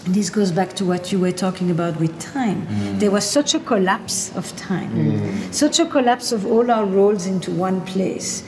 this 0.05 0.29
goes 0.29 0.51
back 0.51 0.73
to 0.73 0.85
what 0.85 1.11
you 1.11 1.19
were 1.19 1.31
talking 1.31 1.71
about 1.71 1.99
with 1.99 2.17
time. 2.19 2.67
There 2.99 3.11
was 3.11 3.27
such 3.29 3.55
a 3.55 3.59
collapse 3.59 4.35
of 4.35 4.55
time, 4.55 5.51
such 5.51 5.79
a 5.79 5.85
collapse 5.85 6.31
of 6.31 6.45
all 6.45 6.69
our 6.69 6.85
roles 6.85 7.25
into 7.25 7.51
one 7.51 7.81
place. 7.85 8.43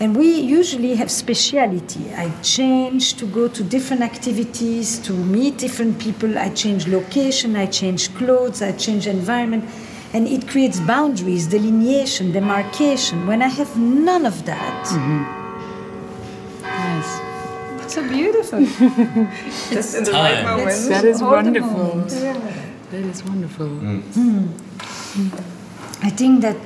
And 0.00 0.16
we 0.16 0.40
usually 0.40 0.94
have 0.96 1.10
speciality. 1.10 2.12
I 2.14 2.30
change 2.42 3.14
to 3.14 3.26
go 3.26 3.46
to 3.48 3.62
different 3.62 4.02
activities, 4.02 4.98
to 5.00 5.12
meet 5.12 5.58
different 5.58 5.98
people. 6.00 6.38
I 6.38 6.48
change 6.50 6.88
location, 6.88 7.54
I 7.56 7.66
change 7.66 8.12
clothes, 8.16 8.62
I 8.62 8.72
change 8.72 9.06
environment. 9.06 9.64
And 10.12 10.26
it 10.26 10.48
creates 10.48 10.80
boundaries, 10.80 11.46
delineation, 11.46 12.32
demarcation. 12.32 13.26
When 13.26 13.42
I 13.42 13.48
have 13.48 13.76
none 13.78 14.26
of 14.26 14.44
that, 14.44 14.86
mm-hmm. 14.86 15.22
Nice. 16.62 17.84
it's 17.84 17.94
so 17.94 18.02
beautiful. 18.08 18.60
Just 19.74 19.96
in 19.96 20.04
the 20.04 20.12
right 20.12 20.42
Time. 20.42 20.44
moment. 20.44 20.88
That 20.88 21.04
is 21.04 21.22
All 21.22 21.30
the 21.30 21.36
wonderful. 21.36 21.70
moments. 21.70 22.14
That 22.20 23.04
is 23.04 23.24
wonderful. 23.24 23.68
I 26.02 26.10
think 26.10 26.42
that 26.42 26.56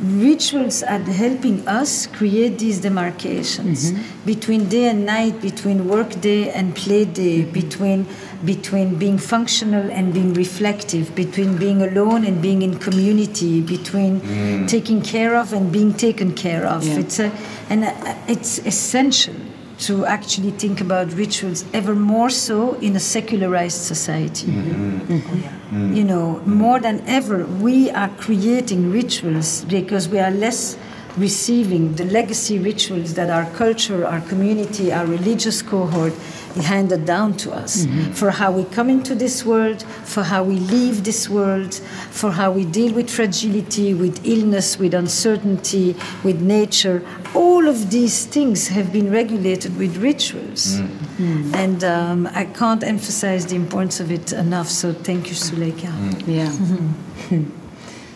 rituals 0.00 0.82
are 0.82 0.98
helping 0.98 1.66
us 1.68 2.06
create 2.06 2.58
these 2.58 2.80
demarcations 2.80 3.92
mm-hmm. 3.92 4.26
between 4.26 4.68
day 4.68 4.88
and 4.88 5.04
night, 5.06 5.40
between 5.40 5.88
work 5.88 6.20
day 6.20 6.50
and 6.50 6.74
play 6.74 7.04
day, 7.04 7.40
mm-hmm. 7.40 7.52
between 7.52 8.06
between 8.44 8.96
being 8.96 9.18
functional 9.18 9.88
and 9.90 10.12
being 10.12 10.34
reflective, 10.34 11.14
between 11.14 11.56
being 11.58 11.80
alone 11.80 12.24
and 12.24 12.42
being 12.42 12.62
in 12.62 12.76
community, 12.76 13.60
between 13.60 14.20
mm. 14.20 14.66
taking 14.66 15.00
care 15.00 15.36
of 15.36 15.52
and 15.52 15.70
being 15.70 15.94
taken 15.94 16.34
care 16.34 16.66
of. 16.66 16.84
Yeah. 16.84 16.98
It's 16.98 17.20
a, 17.20 17.30
and 17.70 17.84
uh, 17.84 18.14
it's 18.26 18.58
essential 18.66 19.36
to 19.82 20.06
actually 20.06 20.52
think 20.52 20.80
about 20.80 21.12
rituals 21.12 21.64
ever 21.72 21.94
more 21.94 22.30
so 22.30 22.74
in 22.74 22.94
a 22.94 23.00
secularized 23.00 23.80
society. 23.80 24.46
Mm-hmm. 24.46 25.12
Oh, 25.12 25.16
mm-hmm. 25.16 25.94
You 25.94 26.04
know, 26.04 26.40
more 26.46 26.78
than 26.78 27.02
ever, 27.06 27.46
we 27.46 27.90
are 27.90 28.08
creating 28.10 28.92
rituals 28.92 29.64
because 29.64 30.08
we 30.08 30.20
are 30.20 30.30
less 30.30 30.76
receiving 31.16 31.94
the 31.96 32.04
legacy 32.04 32.58
rituals 32.58 33.14
that 33.14 33.28
our 33.28 33.44
culture, 33.56 34.06
our 34.06 34.20
community, 34.22 34.92
our 34.92 35.04
religious 35.04 35.60
cohort 35.60 36.14
handed 36.56 37.04
down 37.04 37.36
to 37.38 37.52
us 37.52 37.84
mm-hmm. 37.84 38.12
for 38.12 38.30
how 38.30 38.52
we 38.52 38.64
come 38.64 38.88
into 38.88 39.14
this 39.14 39.44
world, 39.44 39.82
for 40.04 40.22
how 40.22 40.42
we 40.44 40.56
leave 40.56 41.04
this 41.04 41.28
world, 41.28 41.74
for 42.10 42.32
how 42.32 42.50
we 42.50 42.64
deal 42.64 42.92
with 42.92 43.10
fragility, 43.10 43.94
with 43.94 44.24
illness, 44.26 44.78
with 44.78 44.94
uncertainty, 44.94 45.96
with 46.22 46.40
nature. 46.40 47.04
All 47.34 47.68
of 47.68 47.90
these 47.90 48.26
things 48.26 48.68
have 48.68 48.92
been 48.92 49.10
regulated 49.10 49.76
with 49.76 49.96
rituals. 49.96 50.76
Mm. 50.76 50.88
Mm. 51.18 51.54
And 51.54 51.84
um, 51.84 52.26
I 52.34 52.44
can't 52.44 52.82
emphasize 52.82 53.46
the 53.46 53.56
importance 53.56 54.00
of 54.00 54.10
it 54.10 54.32
enough. 54.32 54.68
So 54.68 54.92
thank 54.92 55.28
you, 55.28 55.34
Suleika. 55.34 55.88
Mm. 55.88 56.26
Yeah. 56.26 56.48
Mm-hmm. 56.48 57.58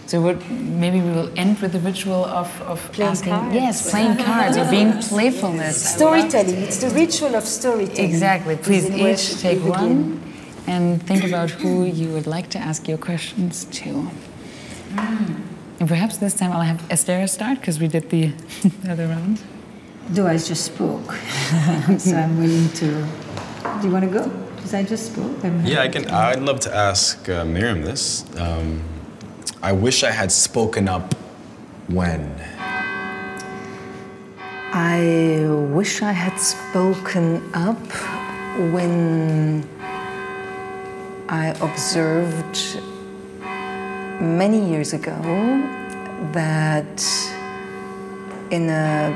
so 0.07 0.21
what, 0.21 0.49
maybe 0.51 1.01
we 1.01 1.11
will 1.11 1.31
end 1.37 1.59
with 1.61 1.73
the 1.73 1.81
ritual 1.81 2.25
of, 2.25 2.49
of 2.63 2.81
Playing 2.93 3.11
asking, 3.11 3.33
cards. 3.33 3.55
yes, 3.55 3.91
playing 3.91 4.17
cards 4.25 4.57
or 4.57 4.71
being 4.71 4.93
playfulness. 5.03 5.85
I 5.85 5.97
Storytelling. 5.97 6.55
It's 6.63 6.79
the 6.79 6.91
ritual 6.91 7.35
of 7.35 7.45
storytelling. 7.45 8.11
Exactly. 8.11 8.57
Please 8.57 8.85
Is 8.85 8.91
in 8.91 9.01
where 9.01 9.13
each 9.15 9.41
take 9.41 9.63
one 9.65 10.23
and 10.69 11.03
think 11.03 11.25
about 11.25 11.51
who 11.51 11.85
you 11.85 12.09
would 12.11 12.27
like 12.27 12.51
to 12.51 12.59
ask 12.59 12.87
your 12.87 12.99
questions 12.99 13.65
to. 13.67 14.09
And 15.79 15.89
perhaps 15.89 16.17
this 16.19 16.35
time 16.35 16.53
I'll 16.53 16.63
have 16.63 16.85
Esther 16.91 17.27
start 17.27 17.61
because 17.61 17.79
we 17.81 17.89
did 17.89 18.09
the 18.11 18.33
other 18.89 19.07
round. 19.09 19.43
Though 20.09 20.27
I 20.29 20.35
just 20.39 20.65
spoke, 20.65 21.13
so 21.99 22.17
I'm 22.17 22.39
willing 22.39 22.69
to. 22.75 22.87
Do 23.81 23.89
you 23.89 23.93
want 23.93 24.05
to 24.05 24.11
go? 24.11 24.29
Because 24.55 24.73
I 24.73 24.85
just 24.85 25.13
spoke. 25.13 25.45
I'm 25.45 25.67
Yeah, 25.67 25.83
I 25.83 25.89
can. 25.89 26.09
I'd 26.09 26.41
love 26.43 26.61
to 26.61 26.75
ask 26.75 27.29
uh, 27.29 27.45
Miriam 27.45 27.83
this. 27.83 28.25
Um, 28.39 28.83
I 29.67 29.73
wish 29.73 30.05
I 30.05 30.12
had 30.12 30.31
spoken 30.31 30.87
up 30.87 31.12
when. 31.89 32.23
I 34.73 35.45
wish 35.75 36.03
I 36.03 36.12
had 36.12 36.39
spoken 36.39 37.43
up 37.53 37.85
when 38.73 39.69
I 41.29 41.49
observed 41.61 42.57
many 44.21 44.71
years 44.71 44.93
ago 44.93 45.19
that 46.31 46.97
in 48.53 48.71
a 48.71 49.11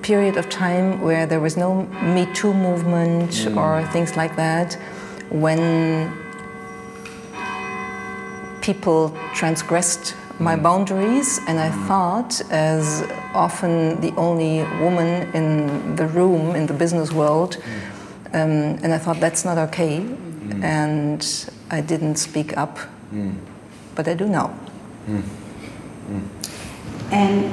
period 0.00 0.38
of 0.38 0.48
time 0.48 1.02
where 1.02 1.26
there 1.26 1.40
was 1.40 1.58
no 1.58 1.82
Me 2.00 2.24
Too 2.32 2.54
movement 2.54 3.44
hmm. 3.44 3.58
or 3.58 3.86
things 3.88 4.16
like 4.16 4.36
that, 4.36 4.72
when 5.28 6.10
people 8.62 9.14
transgressed 9.34 10.14
my 10.38 10.56
mm. 10.56 10.62
boundaries, 10.62 11.38
and 11.46 11.60
I 11.60 11.68
mm. 11.68 11.86
thought, 11.86 12.40
as 12.50 13.02
often 13.34 14.00
the 14.00 14.14
only 14.16 14.62
woman 14.80 15.30
in 15.34 15.96
the 15.96 16.06
room 16.06 16.56
in 16.56 16.66
the 16.66 16.72
business 16.72 17.12
world, 17.12 17.58
mm. 17.58 18.34
um, 18.34 18.78
and 18.82 18.94
I 18.94 18.98
thought 18.98 19.20
that's 19.20 19.44
not 19.44 19.58
okay, 19.68 19.98
and 20.62 21.50
I 21.70 21.80
didn't 21.80 22.16
speak 22.16 22.56
up, 22.56 22.78
but 23.94 24.08
I 24.08 24.14
do 24.14 24.26
now. 24.26 24.54
And 27.10 27.44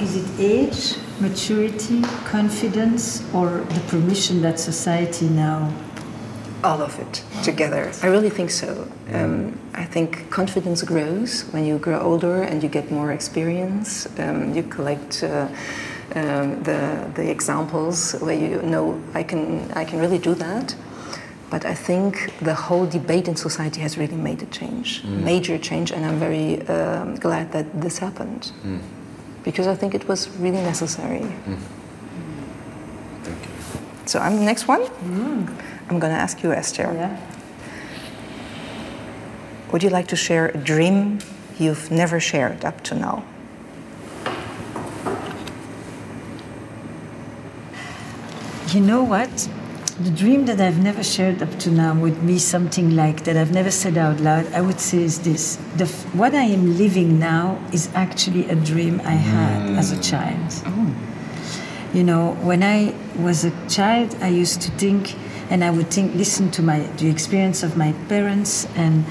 is 0.00 0.16
it 0.16 0.40
age, 0.40 0.96
maturity, 1.20 2.02
confidence, 2.24 3.22
or 3.34 3.48
the 3.74 3.80
permission 3.88 4.42
that 4.42 4.58
society 4.60 5.28
now? 5.28 5.72
All 6.64 6.80
of 6.80 6.98
it 7.00 7.24
together. 7.42 7.90
I 8.02 8.06
really 8.06 8.30
think 8.30 8.50
so. 8.50 8.86
Um, 9.12 9.58
I 9.74 9.84
think 9.84 10.30
confidence 10.30 10.82
grows 10.82 11.42
when 11.52 11.64
you 11.64 11.78
grow 11.78 11.98
older 12.00 12.42
and 12.42 12.62
you 12.62 12.68
get 12.68 12.90
more 12.90 13.10
experience. 13.12 14.06
Um, 14.18 14.54
you 14.54 14.62
collect 14.62 15.24
uh, 15.24 15.48
um, 16.14 16.62
the, 16.62 17.10
the 17.14 17.28
examples 17.30 18.12
where 18.20 18.34
you 18.36 18.62
know 18.62 19.00
I 19.14 19.22
can, 19.24 19.70
I 19.72 19.84
can 19.84 19.98
really 19.98 20.18
do 20.18 20.34
that. 20.34 20.76
But 21.50 21.66
I 21.66 21.74
think 21.74 22.32
the 22.40 22.54
whole 22.54 22.86
debate 22.86 23.28
in 23.28 23.36
society 23.36 23.80
has 23.82 23.98
really 23.98 24.16
made 24.16 24.40
a 24.42 24.46
change, 24.46 25.04
major 25.04 25.58
change, 25.58 25.90
and 25.92 26.06
I'm 26.06 26.18
very 26.18 26.66
um, 26.68 27.16
glad 27.16 27.52
that 27.52 27.66
this 27.80 27.98
happened. 27.98 28.52
Because 29.44 29.66
I 29.66 29.74
think 29.74 29.94
it 29.94 30.08
was 30.08 30.28
really 30.38 30.62
necessary. 30.62 31.20
Thank 33.22 33.42
you. 33.42 33.50
So 34.06 34.18
I'm 34.18 34.36
the 34.36 34.44
next 34.44 34.66
one. 34.66 34.80
I'm 35.92 35.98
going 35.98 36.14
to 36.14 36.18
ask 36.18 36.42
you, 36.42 36.52
Esther. 36.52 36.84
Yeah. 36.94 37.20
Would 39.70 39.82
you 39.82 39.90
like 39.90 40.06
to 40.08 40.16
share 40.16 40.46
a 40.46 40.56
dream 40.56 41.18
you've 41.58 41.90
never 41.90 42.18
shared 42.18 42.64
up 42.64 42.82
to 42.84 42.94
now? 42.94 43.24
You 48.68 48.80
know 48.80 49.04
what? 49.04 49.48
the 50.00 50.10
dream 50.10 50.46
that 50.46 50.58
I've 50.58 50.82
never 50.82 51.04
shared 51.04 51.42
up 51.42 51.58
to 51.60 51.70
now 51.70 51.94
would 51.94 52.26
be 52.26 52.38
something 52.38 52.96
like 52.96 53.24
that 53.24 53.36
I've 53.36 53.52
never 53.52 53.70
said 53.70 53.98
out 53.98 54.18
loud. 54.20 54.50
I 54.54 54.62
would 54.62 54.80
say 54.80 55.02
is 55.02 55.20
this: 55.20 55.56
the, 55.76 55.86
what 56.14 56.34
I 56.34 56.44
am 56.44 56.78
living 56.78 57.18
now 57.18 57.62
is 57.72 57.90
actually 57.94 58.48
a 58.48 58.56
dream 58.56 59.00
I 59.04 59.10
had 59.12 59.68
mm. 59.68 59.78
as 59.78 59.92
a 59.92 60.00
child. 60.00 60.50
Oh. 60.64 60.94
You 61.92 62.04
know, 62.04 62.32
when 62.40 62.62
I 62.62 62.94
was 63.18 63.44
a 63.44 63.52
child, 63.68 64.16
I 64.22 64.28
used 64.28 64.62
to 64.62 64.70
think, 64.72 65.14
and 65.50 65.62
I 65.64 65.70
would 65.70 65.90
think, 65.90 66.14
listen 66.14 66.50
to 66.52 66.62
my 66.62 66.80
the 66.98 67.08
experience 67.08 67.62
of 67.62 67.76
my 67.76 67.92
parents 68.08 68.66
and 68.76 69.04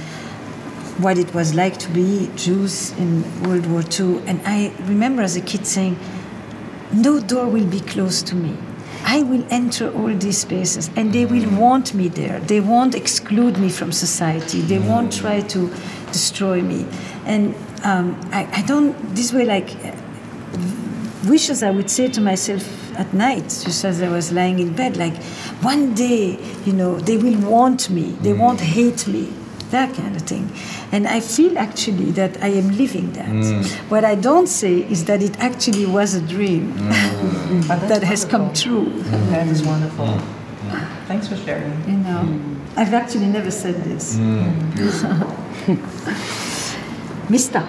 what 1.02 1.18
it 1.18 1.34
was 1.34 1.54
like 1.54 1.78
to 1.80 1.90
be 1.90 2.30
Jews 2.36 2.92
in 2.98 3.24
World 3.44 3.66
War 3.66 3.82
II. 3.82 4.22
And 4.28 4.42
I 4.46 4.74
remember 4.82 5.22
as 5.22 5.36
a 5.36 5.42
kid 5.42 5.66
saying, 5.66 5.98
no 6.94 7.20
door 7.20 7.48
will 7.48 7.66
be 7.66 7.80
closed 7.80 8.28
to 8.28 8.36
me. 8.36 8.58
I 9.04 9.24
will 9.24 9.46
enter 9.50 9.92
all 9.92 10.14
these 10.14 10.40
spaces 10.40 10.90
and 10.96 11.12
they 11.12 11.26
will 11.26 11.50
want 11.60 11.94
me 11.94 12.08
there. 12.08 12.40
They 12.40 12.60
won't 12.60 12.94
exclude 12.94 13.58
me 13.58 13.70
from 13.70 13.92
society. 13.92 14.62
They 14.62 14.80
won't 14.80 15.12
try 15.12 15.42
to 15.42 15.68
destroy 16.12 16.62
me. 16.62 16.86
And 17.26 17.56
um, 17.84 18.20
I, 18.32 18.48
I, 18.52 18.62
don't, 18.64 18.94
this 19.16 19.34
way, 19.34 19.46
like, 19.46 19.70
wishes 21.26 21.64
I 21.64 21.72
would 21.72 21.90
say 21.90 22.10
to 22.10 22.22
myself 22.22 22.64
at 22.98 23.14
night, 23.14 23.44
just 23.44 23.84
as 23.86 24.02
I 24.02 24.10
was 24.10 24.32
lying 24.32 24.60
in 24.60 24.74
bed, 24.74 24.98
like, 24.98 25.16
one 25.62 25.94
day, 25.94 26.40
you 26.66 26.74
know, 26.74 27.00
they 27.00 27.18
will 27.18 27.40
want 27.50 27.90
me. 27.90 28.12
They 28.22 28.34
won't 28.34 28.62
hate 28.62 29.08
me 29.08 29.34
that 29.72 29.94
kind 29.96 30.16
of 30.16 30.22
thing. 30.22 30.52
And 30.92 31.08
I 31.08 31.20
feel 31.20 31.58
actually 31.58 32.12
that 32.12 32.42
I 32.44 32.50
am 32.50 32.78
living 32.78 33.12
that. 33.14 33.28
Mm. 33.28 33.66
What 33.90 34.06
I 34.06 34.16
don't 34.16 34.48
say 34.48 34.82
is 34.90 35.06
that 35.06 35.22
it 35.24 35.40
actually 35.40 35.86
was 35.86 36.14
a 36.14 36.22
dream 36.22 36.74
mm. 36.74 37.68
that 37.88 38.04
has 38.04 38.26
come 38.26 38.54
true. 38.54 38.86
Mm. 38.86 39.30
That 39.32 39.48
is 39.48 39.64
wonderful. 39.64 40.06
Mm. 40.06 41.08
Thanks 41.08 41.28
for 41.28 41.36
sharing. 41.38 41.72
You 41.90 41.98
know, 41.98 42.22
mm. 42.24 42.60
I've 42.78 42.94
actually 42.94 43.28
never 43.28 43.52
said 43.52 43.84
this. 43.84 44.16
Mm. 44.16 44.52
Mister, 47.30 47.68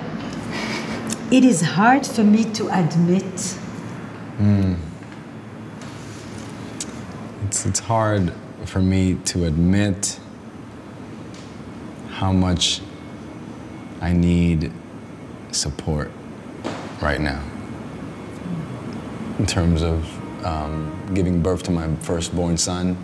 it 1.31 1.45
is 1.45 1.61
hard 1.63 2.07
for 2.07 2.25
me 2.25 2.45
to 2.53 2.69
admit. 2.69 3.59
It's, 7.53 7.67
it's 7.67 7.81
hard 7.81 8.33
for 8.65 8.81
me 8.81 9.17
to 9.27 9.45
admit 9.45 10.19
how 12.09 12.33
much 12.33 12.81
I 14.01 14.15
need 14.15 14.73
support 15.51 16.11
right 17.03 17.21
now 17.21 17.45
in 19.39 19.45
terms 19.45 19.83
of 19.83 20.47
um, 20.47 20.99
giving 21.13 21.43
birth 21.43 21.63
to 21.65 21.71
my 21.71 21.95
firstborn 21.97 22.57
son 22.57 22.97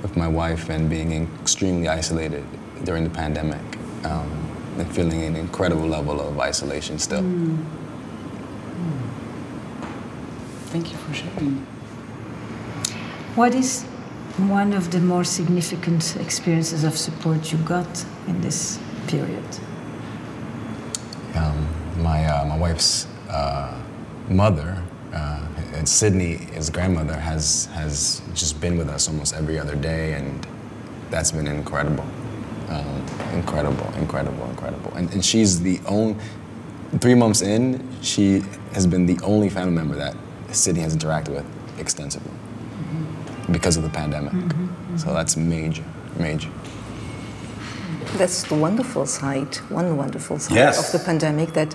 with 0.00 0.16
my 0.16 0.28
wife 0.28 0.70
and 0.70 0.88
being 0.88 1.28
extremely 1.40 1.88
isolated 1.88 2.44
during 2.84 3.02
the 3.02 3.10
pandemic 3.10 3.78
um, 4.04 4.30
and 4.78 4.86
feeling 4.94 5.24
an 5.24 5.34
incredible 5.34 5.88
level 5.88 6.20
of 6.20 6.38
isolation 6.38 7.00
still. 7.00 7.22
Mm. 7.22 7.64
Thank 10.66 10.92
you 10.92 10.98
for 10.98 11.12
sharing. 11.12 11.73
What 13.36 13.52
is 13.52 13.82
one 14.46 14.72
of 14.72 14.92
the 14.92 15.00
more 15.00 15.24
significant 15.24 16.14
experiences 16.20 16.84
of 16.84 16.96
support 16.96 17.50
you 17.50 17.58
got 17.58 18.04
in 18.28 18.40
this 18.40 18.78
period? 19.08 19.42
Um, 21.34 21.66
my, 22.00 22.24
uh, 22.26 22.44
my 22.44 22.56
wife's 22.56 23.08
uh, 23.28 23.76
mother, 24.28 24.80
uh, 25.12 25.48
and 25.72 25.88
Sydney, 25.88 26.36
his 26.54 26.70
grandmother, 26.70 27.14
has, 27.14 27.64
has 27.74 28.22
just 28.34 28.60
been 28.60 28.78
with 28.78 28.88
us 28.88 29.08
almost 29.08 29.34
every 29.34 29.58
other 29.58 29.74
day, 29.74 30.12
and 30.12 30.46
that's 31.10 31.32
been 31.32 31.48
incredible. 31.48 32.06
Um, 32.68 33.04
incredible, 33.32 33.92
incredible, 33.94 34.48
incredible. 34.48 34.92
And, 34.94 35.12
and 35.12 35.24
she's 35.24 35.60
the 35.60 35.80
only, 35.86 36.16
three 37.00 37.16
months 37.16 37.42
in, 37.42 37.84
she 38.00 38.44
has 38.74 38.86
been 38.86 39.06
the 39.06 39.18
only 39.24 39.48
family 39.48 39.74
member 39.74 39.96
that 39.96 40.14
Sydney 40.52 40.82
has 40.82 40.96
interacted 40.96 41.30
with 41.30 41.80
extensively 41.80 42.30
because 43.48 43.78
of 43.78 43.84
the 43.84 43.90
pandemic. 43.90 44.32
Mm 44.32 44.48
-hmm. 44.48 44.98
So 44.98 45.12
that's 45.12 45.36
major, 45.36 45.84
major. 46.18 46.50
That's 48.18 48.42
the 48.42 48.54
wonderful 48.54 49.06
side, 49.06 49.60
one 49.70 49.94
wonderful 49.96 50.38
side 50.38 50.54
yes. 50.54 50.78
of 50.78 50.90
the 50.90 50.98
pandemic 50.98 51.52
that 51.52 51.74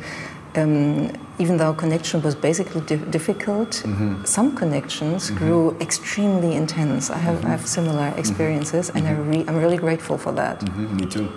um, 0.56 1.12
even 1.38 1.58
though 1.58 1.74
connection 1.74 2.22
was 2.22 2.36
basically 2.36 2.82
di 2.82 2.96
difficult, 2.96 3.84
mm 3.86 3.96
-hmm. 3.96 4.26
some 4.26 4.52
connections 4.54 5.30
mm 5.30 5.36
-hmm. 5.36 5.40
grew 5.40 5.76
extremely 5.80 6.56
intense. 6.56 7.14
I 7.14 7.20
have, 7.20 7.38
I 7.44 7.50
have 7.50 7.66
similar 7.66 8.08
mm-hmm. 8.08 8.20
experiences, 8.20 8.92
and 8.92 9.04
I 9.06 9.10
mm-hmm. 9.10 9.32
re 9.32 9.38
I'm 9.48 9.58
really 9.60 9.78
grateful 9.78 10.18
for 10.18 10.34
that. 10.34 10.64
Mm-hmm. 10.64 10.96
Me 10.96 11.06
too. 11.06 11.28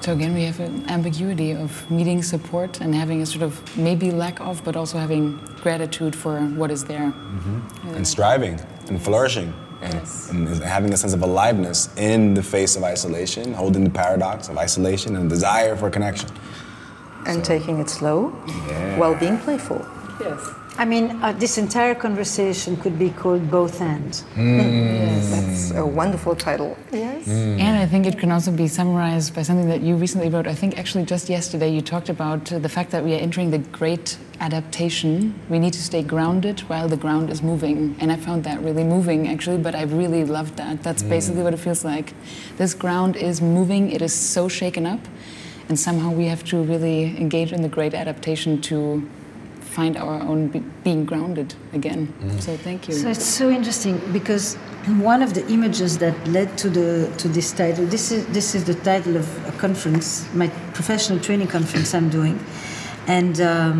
So 0.00 0.12
again, 0.12 0.32
we 0.32 0.44
have 0.44 0.60
an 0.60 0.88
ambiguity 0.88 1.52
of 1.52 1.90
needing 1.90 2.22
support 2.22 2.80
and 2.80 2.94
having 2.94 3.20
a 3.20 3.26
sort 3.26 3.42
of 3.42 3.76
maybe 3.76 4.10
lack 4.10 4.40
of, 4.40 4.62
but 4.64 4.76
also 4.76 4.96
having 4.96 5.36
gratitude 5.62 6.14
for 6.14 6.40
what 6.40 6.70
is 6.70 6.84
there. 6.84 7.06
Mm 7.06 7.40
-hmm. 7.44 7.96
And 7.96 8.06
striving 8.06 8.60
and 8.88 9.00
flourishing. 9.00 9.52
And, 9.82 9.94
yes. 9.94 10.30
and, 10.30 10.62
having 10.64 10.92
a 10.92 10.96
sense 10.96 11.16
of 11.16 11.22
aliveness 11.22 11.90
in 11.96 12.34
the 12.34 12.42
face 12.42 12.78
of 12.78 12.92
isolation, 12.92 13.54
holding 13.54 13.84
the 13.84 13.90
paradox 13.90 14.48
of 14.48 14.56
isolation 14.56 15.16
and 15.16 15.30
desire 15.30 15.76
for 15.76 15.90
connection. 15.90 16.30
And 17.26 17.46
so. 17.46 17.52
taking 17.52 17.80
it 17.80 17.90
slow 17.90 18.32
yeah. 18.46 18.98
while 18.98 19.14
being 19.14 19.38
playful. 19.38 19.80
Yes. 20.20 20.40
I 20.78 20.84
mean, 20.84 21.20
uh, 21.24 21.32
this 21.32 21.58
entire 21.58 21.96
conversation 21.96 22.76
could 22.76 23.00
be 23.00 23.10
called 23.10 23.50
Both 23.50 23.80
Ends. 23.80 24.22
Mm. 24.36 24.58
Yes, 24.58 25.30
that's 25.30 25.70
a 25.72 25.84
wonderful 25.84 26.36
title. 26.36 26.76
Yes. 26.92 27.26
Mm. 27.26 27.58
And 27.58 27.76
I 27.76 27.84
think 27.84 28.06
it 28.06 28.16
can 28.16 28.30
also 28.30 28.52
be 28.52 28.68
summarized 28.68 29.34
by 29.34 29.42
something 29.42 29.68
that 29.68 29.80
you 29.80 29.96
recently 29.96 30.28
wrote. 30.28 30.46
I 30.46 30.54
think 30.54 30.78
actually 30.78 31.04
just 31.04 31.28
yesterday 31.28 31.68
you 31.68 31.82
talked 31.82 32.08
about 32.08 32.52
uh, 32.52 32.60
the 32.60 32.68
fact 32.68 32.92
that 32.92 33.02
we 33.02 33.12
are 33.14 33.18
entering 33.18 33.50
the 33.50 33.58
great 33.58 34.18
adaptation. 34.38 35.34
We 35.48 35.58
need 35.58 35.72
to 35.72 35.82
stay 35.82 36.04
grounded 36.04 36.60
while 36.70 36.86
the 36.86 36.96
ground 36.96 37.28
is 37.30 37.42
moving. 37.42 37.96
And 37.98 38.12
I 38.12 38.16
found 38.16 38.44
that 38.44 38.60
really 38.60 38.84
moving 38.84 39.26
actually, 39.26 39.58
but 39.58 39.74
I 39.74 39.82
really 39.82 40.24
loved 40.24 40.58
that. 40.58 40.84
That's 40.84 41.02
mm. 41.02 41.08
basically 41.08 41.42
what 41.42 41.54
it 41.54 41.58
feels 41.58 41.84
like. 41.84 42.14
This 42.56 42.72
ground 42.72 43.16
is 43.16 43.42
moving, 43.42 43.90
it 43.90 44.00
is 44.00 44.14
so 44.14 44.46
shaken 44.46 44.86
up. 44.86 45.00
And 45.68 45.78
somehow 45.78 46.12
we 46.12 46.26
have 46.26 46.44
to 46.44 46.62
really 46.62 47.16
engage 47.18 47.52
in 47.52 47.62
the 47.62 47.68
great 47.68 47.94
adaptation 47.94 48.60
to 48.62 49.08
find 49.78 49.96
our 49.96 50.20
own 50.30 50.40
be 50.54 50.60
being 50.86 51.04
grounded 51.10 51.54
again. 51.78 52.00
Mm. 52.08 52.40
So 52.46 52.56
thank 52.66 52.88
you. 52.88 52.94
So 52.94 53.08
it's 53.14 53.30
so 53.42 53.46
interesting 53.58 53.94
because 54.18 54.56
one 55.12 55.20
of 55.26 55.30
the 55.38 55.44
images 55.56 55.98
that 56.04 56.16
led 56.36 56.48
to 56.62 56.68
the 56.78 56.90
to 57.22 57.26
this 57.36 57.48
title. 57.60 57.84
This 57.94 58.10
is 58.14 58.20
this 58.38 58.48
is 58.56 58.62
the 58.64 58.78
title 58.90 59.14
of 59.22 59.26
a 59.52 59.54
conference, 59.64 60.06
my 60.42 60.48
professional 60.78 61.18
training 61.26 61.50
conference 61.56 61.88
I'm 61.98 62.10
doing, 62.18 62.36
and. 63.18 63.36
Um, 63.52 63.78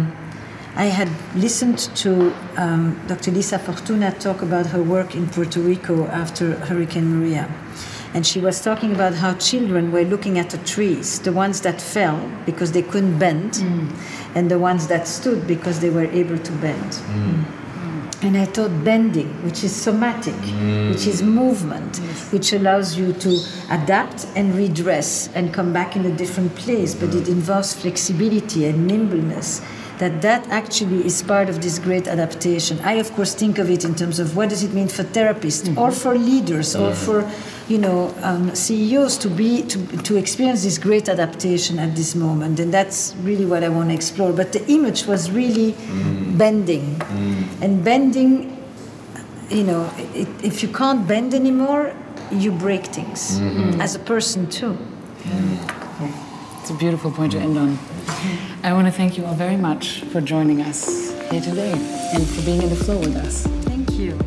I 0.87 0.91
had 1.01 1.11
listened 1.35 1.79
to 2.03 2.11
um, 2.57 2.83
Dr. 3.09 3.33
Lisa 3.33 3.59
Fortuna 3.59 4.13
talk 4.27 4.43
about 4.43 4.67
her 4.67 4.83
work 4.97 5.17
in 5.17 5.27
Puerto 5.27 5.61
Rico 5.61 6.07
after 6.23 6.45
Hurricane 6.69 7.09
Maria. 7.15 7.45
And 8.15 8.27
she 8.27 8.41
was 8.41 8.63
talking 8.63 8.95
about 8.95 9.15
how 9.15 9.35
children 9.35 9.93
were 9.93 10.05
looking 10.05 10.39
at 10.39 10.51
the 10.51 10.59
trees, 10.59 11.21
the 11.21 11.33
ones 11.33 11.61
that 11.61 11.81
fell 11.81 12.19
because 12.47 12.73
they 12.73 12.83
couldn't 12.83 13.19
bend, 13.19 13.53
mm. 13.53 13.91
and 14.35 14.51
the 14.51 14.59
ones 14.59 14.87
that 14.89 15.07
stood 15.07 15.47
because 15.47 15.81
they 15.81 15.91
were 15.91 16.07
able 16.07 16.39
to 16.39 16.53
bend. 16.53 16.93
Mm. 16.93 17.45
And 18.21 18.37
I 18.37 18.47
thought 18.47 18.73
bending, 18.83 19.29
which 19.45 19.63
is 19.63 19.75
somatic, 19.75 20.35
mm. 20.35 20.91
which 20.91 21.07
is 21.07 21.23
movement, 21.23 22.01
yes. 22.03 22.33
which 22.33 22.53
allows 22.53 22.97
you 22.99 23.13
to 23.13 23.41
adapt 23.71 24.27
and 24.35 24.55
redress 24.57 25.29
and 25.35 25.55
come 25.55 25.73
back 25.73 25.95
in 25.95 26.05
a 26.05 26.11
different 26.17 26.55
place, 26.57 26.97
but 26.97 27.15
it 27.15 27.29
involves 27.29 27.75
flexibility 27.75 28.65
and 28.67 28.87
nimbleness 28.89 29.61
that 29.99 30.23
that 30.23 30.47
actually 30.49 31.05
is 31.05 31.23
part 31.23 31.49
of 31.49 31.61
this 31.61 31.79
great 31.79 32.07
adaptation. 32.09 32.79
I, 32.81 32.95
of 32.95 33.13
course, 33.13 33.35
think 33.35 33.59
of 33.59 33.71
it 33.71 33.85
in 33.85 33.95
terms 33.95 34.19
of 34.19 34.37
what 34.37 34.49
does 34.49 34.63
it 34.63 34.73
mean 34.73 34.89
for 34.89 35.03
therapists 35.03 35.69
mm-hmm. 35.69 35.79
or 35.79 35.91
for 35.91 36.17
leaders 36.17 36.75
or 36.77 36.95
for 36.95 37.29
you 37.69 37.79
know 37.79 38.15
um, 38.23 38.55
CEOs 38.55 39.19
to 39.19 39.29
be 39.29 39.63
to, 39.63 39.79
to 40.03 40.17
experience 40.17 40.63
this 40.63 40.79
great 40.79 41.09
adaptation 41.09 41.79
at 41.79 41.95
this 41.97 42.15
moment, 42.15 42.61
and 42.61 42.73
that's 42.73 43.15
really 43.23 43.47
what 43.47 43.65
I 43.65 43.69
want 43.69 43.91
to 43.91 43.95
explore. 43.95 44.33
But 44.33 44.53
the 44.53 44.65
image 44.67 45.07
was 45.07 45.31
really 45.31 45.73
mm. 45.73 46.39
bending, 46.39 46.97
mm. 46.97 47.63
and 47.63 47.85
bending. 47.85 48.57
You 49.51 49.65
know, 49.65 49.91
it, 50.15 50.29
if 50.45 50.63
you 50.63 50.69
can't 50.69 51.09
bend 51.09 51.33
anymore, 51.33 51.95
you 52.31 52.53
break 52.53 52.85
things 52.87 53.41
mm-hmm. 53.41 53.81
as 53.81 53.95
a 53.95 53.99
person 53.99 54.49
too. 54.51 54.77
Mm. 55.23 55.78
It's 56.69 56.77
a 56.77 56.79
beautiful 56.79 57.11
point 57.11 57.33
to 57.33 57.39
end 57.39 57.57
on. 57.57 57.79
I 58.63 58.75
want 58.75 58.87
to 58.89 58.93
thank 58.93 59.17
you 59.17 59.25
all 59.25 59.33
very 59.33 59.57
much 59.57 60.03
for 60.13 60.21
joining 60.21 60.61
us 60.61 61.15
here 61.31 61.41
today 61.41 61.73
and 61.73 62.29
for 62.29 62.43
being 62.45 62.61
in 62.61 62.69
the 62.69 62.77
flow 62.77 62.99
with 62.99 63.17
us. 63.17 63.47
Thank 63.65 63.93
you. 63.93 64.19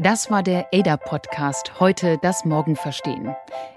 Das 0.00 0.30
war 0.30 0.42
der 0.42 0.66
ADA-Podcast 0.72 1.80
Heute 1.80 2.18
das 2.20 2.44
Morgen 2.44 2.76
verstehen. 2.76 3.34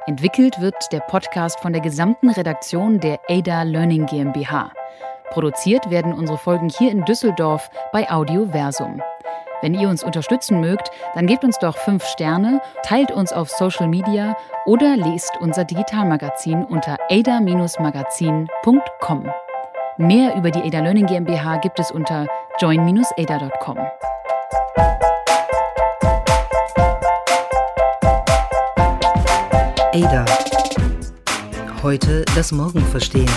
Entwickelt 0.08 0.60
wird 0.60 0.76
der 0.92 1.00
Podcast 1.00 1.62
von 1.62 1.72
der 1.72 1.82
gesamten 1.82 2.30
Redaktion 2.30 3.00
der 3.00 3.22
ADA 3.30 3.64
Learning 3.64 4.06
GmbH. 4.06 4.74
Produziert 5.32 5.90
werden 5.90 6.14
unsere 6.14 6.38
Folgen 6.38 6.70
hier 6.70 6.92
in 6.92 7.04
Düsseldorf 7.06 7.72
bei 7.92 8.08
Audioversum. 8.12 9.02
Wenn 9.62 9.74
ihr 9.74 9.90
uns 9.90 10.04
unterstützen 10.04 10.60
mögt, 10.60 10.92
dann 11.16 11.26
gebt 11.28 11.46
uns 11.46 11.58
doch 11.60 11.78
5 11.78 12.04
Sterne, 12.04 12.60
teilt 12.84 13.12
uns 13.12 13.32
auf 13.32 13.50
Social 13.50 13.88
Media 13.88 14.36
oder 14.66 14.98
lest 14.98 15.32
unser 15.40 15.64
Digitalmagazin 15.64 16.66
unter 16.66 16.98
ada-magazin.com. 17.10 19.32
Mehr 19.98 20.36
über 20.36 20.52
die 20.52 20.64
Ada 20.64 20.80
Learning 20.80 21.06
GmbH 21.06 21.58
gibt 21.58 21.80
es 21.80 21.92
unter 21.92 22.26
join-ada.com. 22.60 23.78
Ada. 29.94 30.26
Heute 31.84 32.24
das 32.36 32.52
Morgen 32.52 32.82
verstehen. 32.82 33.30